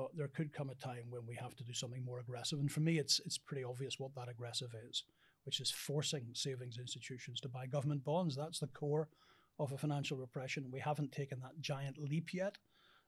But 0.00 0.16
there 0.16 0.28
could 0.28 0.54
come 0.54 0.70
a 0.70 0.74
time 0.76 1.10
when 1.10 1.26
we 1.26 1.34
have 1.34 1.54
to 1.56 1.62
do 1.62 1.74
something 1.74 2.02
more 2.02 2.20
aggressive. 2.20 2.58
And 2.58 2.72
for 2.72 2.80
me, 2.80 2.98
it's 2.98 3.20
it's 3.26 3.36
pretty 3.36 3.64
obvious 3.64 4.00
what 4.00 4.14
that 4.14 4.30
aggressive 4.30 4.74
is, 4.88 5.04
which 5.44 5.60
is 5.60 5.70
forcing 5.70 6.28
savings 6.32 6.78
institutions 6.78 7.38
to 7.40 7.50
buy 7.50 7.66
government 7.66 8.02
bonds. 8.02 8.34
That's 8.34 8.60
the 8.60 8.68
core 8.68 9.10
of 9.58 9.72
a 9.72 9.76
financial 9.76 10.16
repression. 10.16 10.70
We 10.72 10.80
haven't 10.80 11.12
taken 11.12 11.38
that 11.40 11.60
giant 11.60 11.98
leap 11.98 12.32
yet, 12.32 12.56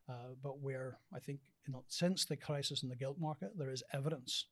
uh, 0.07 0.35
but 0.43 0.61
we're, 0.61 0.99
I 1.15 1.19
think, 1.19 1.41
you 1.67 1.73
know, 1.73 1.85
since 1.89 2.27
the 2.27 2.37
crisis 2.37 2.83
in 2.83 2.91
the 2.91 2.97
gilt 2.97 3.19
market, 3.19 3.53
there 3.57 3.71
is 3.71 3.83
evidence, 3.95 4.49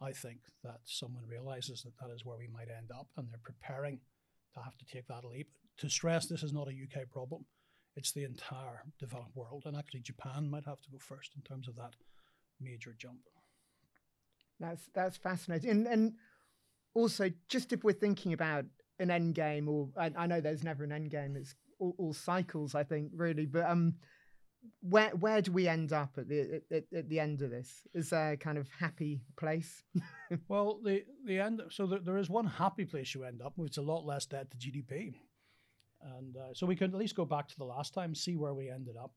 I 0.00 0.12
think, 0.12 0.38
that 0.64 0.80
someone 0.84 1.24
realizes 1.28 1.82
that 1.82 1.98
that 2.00 2.14
is 2.14 2.24
where 2.24 2.38
we 2.38 2.48
might 2.48 2.70
end 2.74 2.90
up, 2.90 3.08
and 3.18 3.28
they're 3.30 3.38
preparing 3.42 4.00
to 4.54 4.62
have 4.62 4.78
to 4.78 4.86
take 4.86 5.06
that 5.08 5.26
leap. 5.26 5.50
To 5.80 5.90
stress, 5.90 6.24
this 6.24 6.42
is 6.42 6.54
not 6.54 6.68
a 6.68 6.70
UK 6.70 7.10
problem; 7.10 7.44
it's 7.96 8.12
the 8.12 8.24
entire 8.24 8.84
developed 8.98 9.36
world, 9.36 9.64
and 9.66 9.76
actually, 9.76 10.00
Japan 10.00 10.48
might 10.50 10.64
have 10.64 10.80
to 10.82 10.90
go 10.90 10.98
first 10.98 11.32
in 11.36 11.42
terms 11.42 11.68
of 11.68 11.76
that 11.76 11.94
major 12.60 12.94
jump. 12.98 13.20
That's 14.58 14.88
that's 14.94 15.16
fascinating, 15.16 15.70
and 15.70 15.86
and 15.86 16.12
also 16.94 17.30
just 17.48 17.72
if 17.72 17.84
we're 17.84 17.92
thinking 17.92 18.32
about 18.32 18.64
an 18.98 19.10
end 19.10 19.34
game, 19.34 19.68
or 19.68 19.88
I, 19.96 20.10
I 20.16 20.26
know 20.26 20.40
there's 20.40 20.64
never 20.64 20.84
an 20.84 20.92
end 20.92 21.10
game; 21.10 21.36
it's 21.36 21.54
all, 21.78 21.94
all 21.98 22.12
cycles, 22.12 22.74
I 22.74 22.84
think, 22.84 23.10
really, 23.14 23.46
but 23.46 23.68
um 23.68 23.94
where 24.80 25.10
where 25.10 25.42
do 25.42 25.52
we 25.52 25.66
end 25.68 25.92
up 25.92 26.10
at 26.16 26.28
the 26.28 26.62
at, 26.70 26.84
at, 26.96 27.08
the 27.08 27.18
end 27.20 27.42
of 27.42 27.50
this? 27.50 27.82
Is 27.94 28.10
there 28.10 28.32
a 28.32 28.36
kind 28.36 28.58
of 28.58 28.68
happy 28.78 29.22
place? 29.36 29.82
well, 30.48 30.80
the 30.82 31.04
the 31.24 31.40
end. 31.40 31.62
So 31.70 31.86
there, 31.86 31.98
there 31.98 32.18
is 32.18 32.30
one 32.30 32.46
happy 32.46 32.84
place 32.84 33.14
you 33.14 33.24
end 33.24 33.42
up 33.42 33.52
which 33.56 33.72
is 33.72 33.78
a 33.78 33.82
lot 33.82 34.04
less 34.06 34.26
debt 34.26 34.50
to 34.50 34.56
GDP, 34.56 35.14
and 36.18 36.36
uh, 36.36 36.54
so 36.54 36.66
we 36.66 36.76
can 36.76 36.92
at 36.92 36.98
least 36.98 37.16
go 37.16 37.24
back 37.24 37.48
to 37.48 37.58
the 37.58 37.64
last 37.64 37.94
time, 37.94 38.14
see 38.14 38.36
where 38.36 38.54
we 38.54 38.70
ended 38.70 38.96
up. 38.96 39.12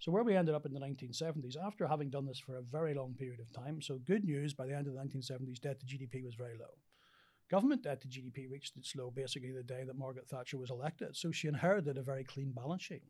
So 0.00 0.10
where 0.10 0.24
we 0.24 0.36
ended 0.36 0.54
up 0.54 0.66
in 0.66 0.74
the 0.74 0.80
1970s, 0.80 1.56
after 1.56 1.86
having 1.86 2.10
done 2.10 2.26
this 2.26 2.38
for 2.38 2.56
a 2.56 2.62
very 2.62 2.94
long 2.94 3.14
period 3.14 3.40
of 3.40 3.52
time. 3.52 3.80
So 3.80 3.98
good 4.04 4.24
news: 4.24 4.52
by 4.52 4.66
the 4.66 4.74
end 4.74 4.86
of 4.86 4.94
the 4.94 5.00
1970s, 5.00 5.60
debt 5.60 5.80
to 5.80 5.86
GDP 5.86 6.24
was 6.24 6.34
very 6.34 6.58
low. 6.58 6.74
Government 7.50 7.82
debt 7.82 8.00
to 8.02 8.08
GDP 8.08 8.50
reached 8.50 8.76
its 8.76 8.94
low 8.96 9.10
basically 9.10 9.52
the 9.52 9.62
day 9.62 9.84
that 9.84 9.98
Margaret 9.98 10.28
Thatcher 10.28 10.58
was 10.58 10.70
elected. 10.70 11.14
So 11.14 11.30
she 11.30 11.48
inherited 11.48 11.98
a 11.98 12.02
very 12.02 12.24
clean 12.24 12.52
balance 12.52 12.82
sheet. 12.82 13.04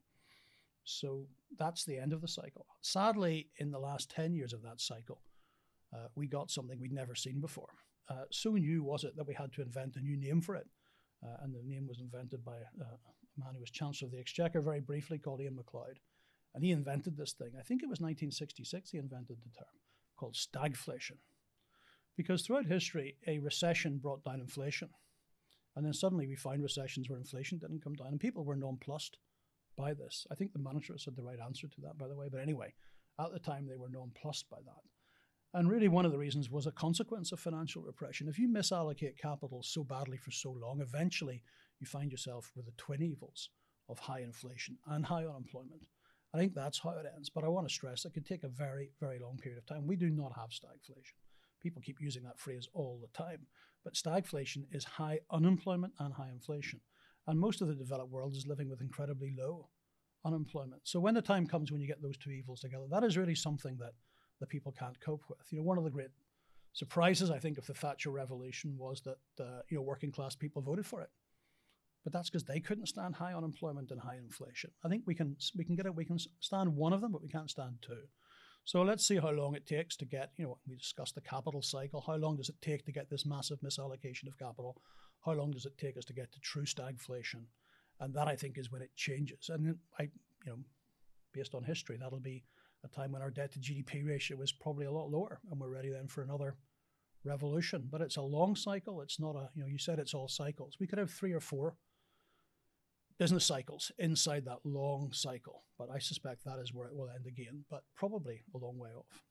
So 0.85 1.27
that's 1.59 1.85
the 1.85 1.99
end 1.99 2.13
of 2.13 2.21
the 2.21 2.29
cycle. 2.29 2.67
Sadly, 2.83 3.49
in 3.57 3.71
the 3.71 3.79
last 3.79 4.11
10 4.11 4.35
years 4.35 4.53
of 4.53 4.63
that 4.63 4.81
cycle, 4.81 5.21
uh, 5.95 6.09
we 6.15 6.27
got 6.27 6.51
something 6.51 6.79
we'd 6.81 6.93
never 6.93 7.15
seen 7.15 7.41
before. 7.41 7.71
Uh, 8.09 8.25
so 8.31 8.51
new 8.51 8.83
was 8.83 9.05
it 9.05 9.17
that 9.17 9.27
we 9.27 9.35
had 9.35 9.53
to 9.55 9.63
invent 9.63 9.97
a 9.97 10.01
new 10.01 10.17
name 10.17 10.41
for 10.41 10.57
it. 10.57 10.67
Uh, 11.25 11.37
and 11.43 11.55
the 11.55 11.63
name 11.63 11.87
was 11.87 12.01
invented 12.01 12.45
by 12.45 12.57
uh, 12.81 12.97
a 13.37 13.45
man 13.45 13.55
who 13.55 13.61
was 13.61 13.71
Chancellor 13.71 14.07
of 14.07 14.13
the 14.13 14.21
Exchequer 14.21 14.61
very 14.61 14.81
briefly 14.81 15.19
called 15.19 15.41
Iain 15.41 15.57
Macleod. 15.57 15.99
And 16.55 16.65
he 16.65 16.71
invented 16.71 17.17
this 17.17 17.33
thing. 17.33 17.51
I 17.59 17.63
think 17.63 17.83
it 17.83 17.89
was 17.89 18.01
1966 18.01 18.91
he 18.91 18.99
invented 18.99 19.39
the 19.43 19.51
term 19.51 19.67
called 20.17 20.35
stagflation. 20.35 21.19
Because 22.17 22.43
throughout 22.43 22.67
history, 22.67 23.17
a 23.27 23.41
recession 23.41 23.99
brought 23.99 24.25
down 24.25 24.41
inflation. 24.41 24.91
And 25.75 25.85
then 25.85 25.93
suddenly 25.93 26.29
we 26.29 26.37
find 26.37 26.63
recessions 26.63 27.09
where 27.09 27.19
inflation 27.19 27.59
didn't 27.59 27.83
come 27.83 27.95
down 27.95 28.09
and 28.09 28.21
people 28.21 28.45
were 28.45 28.55
nonplussed 28.55 29.19
by 29.77 29.93
this. 29.95 30.27
I 30.31 30.37
think 30.37 30.53
the 30.53 30.61
monetarists 30.61 31.07
had 31.07 31.17
the 31.17 31.23
right 31.23 31.41
answer 31.45 31.67
to 31.67 31.81
that, 31.83 31.99
by 31.99 32.07
the 32.07 32.17
way. 32.17 32.29
But 32.31 32.41
anyway, 32.41 32.75
at 33.19 33.33
the 33.33 33.41
time, 33.41 33.67
they 33.67 33.77
were 33.77 33.89
nonplussed 33.89 34.49
by 34.49 34.59
that. 34.65 35.59
And 35.59 35.71
really, 35.71 35.89
one 35.89 36.05
of 36.05 36.13
the 36.13 36.19
reasons 36.19 36.51
was 36.51 36.67
a 36.67 36.73
consequence 36.73 37.31
of 37.33 37.41
financial 37.41 37.83
repression. 37.83 38.29
If 38.29 38.39
you 38.39 38.49
misallocate 38.49 39.19
capital 39.19 39.63
so 39.63 39.85
badly 39.85 40.17
for 40.17 40.33
so 40.33 40.51
long, 40.51 40.81
eventually 40.81 41.43
you 41.85 41.99
find 41.99 42.11
yourself 42.11 42.51
with 42.57 42.65
the 42.65 42.73
twin 42.79 43.03
evils 43.03 43.51
of 43.91 43.99
high 43.99 44.21
inflation 44.21 44.79
and 44.87 45.05
high 45.05 45.27
unemployment. 45.27 45.87
I 46.33 46.39
think 46.39 46.55
that's 46.55 46.79
how 46.79 46.91
it 46.91 47.07
ends. 47.15 47.31
But 47.31 47.45
I 47.45 47.49
want 47.49 47.69
to 47.69 47.75
stress 47.75 48.05
it 48.05 48.15
could 48.15 48.27
take 48.27 48.43
a 48.45 48.49
very, 48.49 48.91
very 49.01 49.19
long 49.19 49.37
period 49.37 49.59
of 49.59 49.67
time. 49.67 49.87
We 49.87 49.97
do 49.97 50.11
not 50.11 50.33
have 50.35 50.49
stagflation. 50.49 51.19
People 51.63 51.83
keep 51.83 52.01
using 52.01 52.23
that 52.25 52.41
phrase 52.41 52.69
all 52.73 52.99
the 53.01 53.17
time. 53.17 53.47
But 53.85 53.95
stagflation 53.95 54.65
is 54.73 54.85
high 54.85 55.21
unemployment 55.31 55.93
and 55.99 56.15
high 56.15 56.31
inflation. 56.31 56.81
And 57.27 57.39
most 57.39 57.61
of 57.61 57.69
the 57.69 57.75
developed 57.75 58.11
world 58.11 58.35
is 58.35 58.47
living 58.47 58.69
with 58.71 58.81
incredibly 58.81 59.35
low 59.39 59.69
unemployment. 60.25 60.83
So 60.85 61.01
when 61.01 61.15
the 61.15 61.23
time 61.23 61.47
comes 61.47 61.71
when 61.71 61.83
you 61.83 61.87
get 61.87 62.03
those 62.03 62.17
two 62.17 62.31
evils 62.31 62.61
together, 62.61 62.87
that 62.91 63.05
is 63.05 63.19
really 63.19 63.35
something 63.35 63.77
that 63.79 63.93
the 64.41 64.47
people 64.47 64.73
can't 64.73 64.99
cope 65.01 65.23
with. 65.29 65.47
You 65.51 65.59
know, 65.59 65.65
one 65.65 65.79
of 65.79 65.85
the 65.85 65.91
great 65.91 66.09
surprises 66.73 67.31
I 67.31 67.39
think 67.39 67.59
of 67.59 67.67
the 67.67 67.75
Thatcher 67.75 68.11
Revolution 68.11 68.77
was 68.77 69.03
that 69.03 69.19
uh, 69.45 69.61
you 69.69 69.77
know 69.77 69.83
working 69.83 70.11
class 70.11 70.35
people 70.35 70.61
voted 70.61 70.87
for 70.87 71.03
it, 71.03 71.11
but 72.05 72.13
that's 72.13 72.31
because 72.31 72.45
they 72.45 72.61
couldn't 72.61 72.87
stand 72.87 73.17
high 73.17 73.35
unemployment 73.35 73.91
and 73.91 74.01
high 74.01 74.17
inflation. 74.17 74.71
I 74.85 74.89
think 74.89 75.03
we 75.07 75.15
can 75.15 75.37
we 75.57 75.65
can 75.65 75.75
get 75.75 75.87
it. 75.87 75.95
We 75.95 76.05
can 76.05 76.19
stand 76.41 76.77
one 76.77 76.93
of 76.93 77.01
them, 77.01 77.13
but 77.13 77.23
we 77.23 77.29
can't 77.29 77.51
stand 77.51 77.77
two. 77.81 78.03
So 78.67 78.83
let's 78.83 79.07
see 79.07 79.17
how 79.17 79.31
long 79.31 79.55
it 79.55 79.67
takes 79.67 79.97
to 79.97 80.07
get. 80.07 80.31
You 80.37 80.45
know, 80.45 80.59
we 80.67 80.77
discussed 80.77 81.15
the 81.15 81.21
capital 81.21 81.63
cycle. 81.63 82.03
How 82.07 82.17
long 82.17 82.37
does 82.37 82.49
it 82.49 82.57
take 82.63 82.85
to 82.87 82.93
get 82.93 83.11
this 83.11 83.27
massive 83.27 83.59
misallocation 83.61 84.27
of 84.27 84.39
capital? 84.39 84.81
how 85.25 85.33
long 85.33 85.51
does 85.51 85.67
it 85.67 85.79
take 85.79 85.97
us 85.97 86.05
to 86.07 86.13
get 86.13 86.33
to 86.33 86.41
true 86.41 86.65
stagflation? 86.65 87.45
And 88.01 88.15
that 88.15 88.29
I 88.29 88.37
think 88.37 88.59
is 88.59 88.71
when 88.71 88.83
it 88.83 88.95
changes. 88.95 89.49
And 89.49 89.77
I, 89.99 90.03
you 90.03 90.11
know, 90.47 90.59
based 91.33 91.55
on 91.55 91.65
history, 91.65 91.97
that'll 92.01 92.21
be 92.21 92.45
a 92.85 92.89
time 92.89 93.13
when 93.13 93.23
our 93.23 93.31
debt 93.31 93.53
to 93.53 93.59
GDP 93.59 94.07
ratio 94.07 94.41
is 94.43 94.53
probably 94.53 94.87
a 94.87 94.93
lot 94.93 95.11
lower, 95.11 95.41
and 95.51 95.59
we're 95.59 95.71
ready 95.71 95.91
then 95.91 96.09
for 96.09 96.23
another 96.23 96.57
revolution. 97.25 97.89
But 97.91 98.03
it's 98.03 98.17
a 98.17 98.23
long 98.23 98.55
cycle. 98.57 99.01
It's 99.01 99.19
not 99.19 99.37
a, 99.37 99.49
you 99.55 99.63
know, 99.63 99.69
you 99.69 99.79
said 99.79 99.99
it's 99.99 100.13
all 100.13 100.29
cycles. 100.29 100.77
We 100.79 100.87
could 100.87 100.99
have 100.99 101.11
three 101.11 101.33
or 101.33 101.41
four 101.41 101.77
business 103.19 103.45
cycles 103.45 103.93
inside 103.99 104.45
that 104.45 104.59
long 104.65 105.13
cycle. 105.13 105.65
But 105.79 105.89
I 105.91 105.99
suspect 105.99 106.45
that 106.45 106.59
is 106.59 106.73
where 106.73 106.87
it 106.87 106.95
will 106.95 107.09
end 107.09 107.27
again, 107.27 107.65
but 107.71 107.83
probably 107.97 108.43
a 108.55 108.59
long 108.59 108.79
way 108.79 108.91
off. 108.91 109.23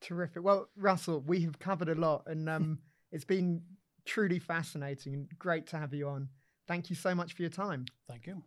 Terrific. 0.00 0.42
Well, 0.42 0.68
Russell, 0.76 1.20
we 1.20 1.42
have 1.42 1.58
covered 1.58 1.88
a 1.88 1.94
lot, 1.94 2.24
and 2.26 2.48
um, 2.48 2.78
it's 3.12 3.24
been 3.24 3.62
truly 4.04 4.38
fascinating 4.38 5.14
and 5.14 5.28
great 5.38 5.66
to 5.68 5.78
have 5.78 5.94
you 5.94 6.08
on. 6.08 6.28
Thank 6.66 6.90
you 6.90 6.96
so 6.96 7.14
much 7.14 7.34
for 7.34 7.42
your 7.42 7.50
time. 7.50 7.86
Thank 8.08 8.26
you. 8.26 8.42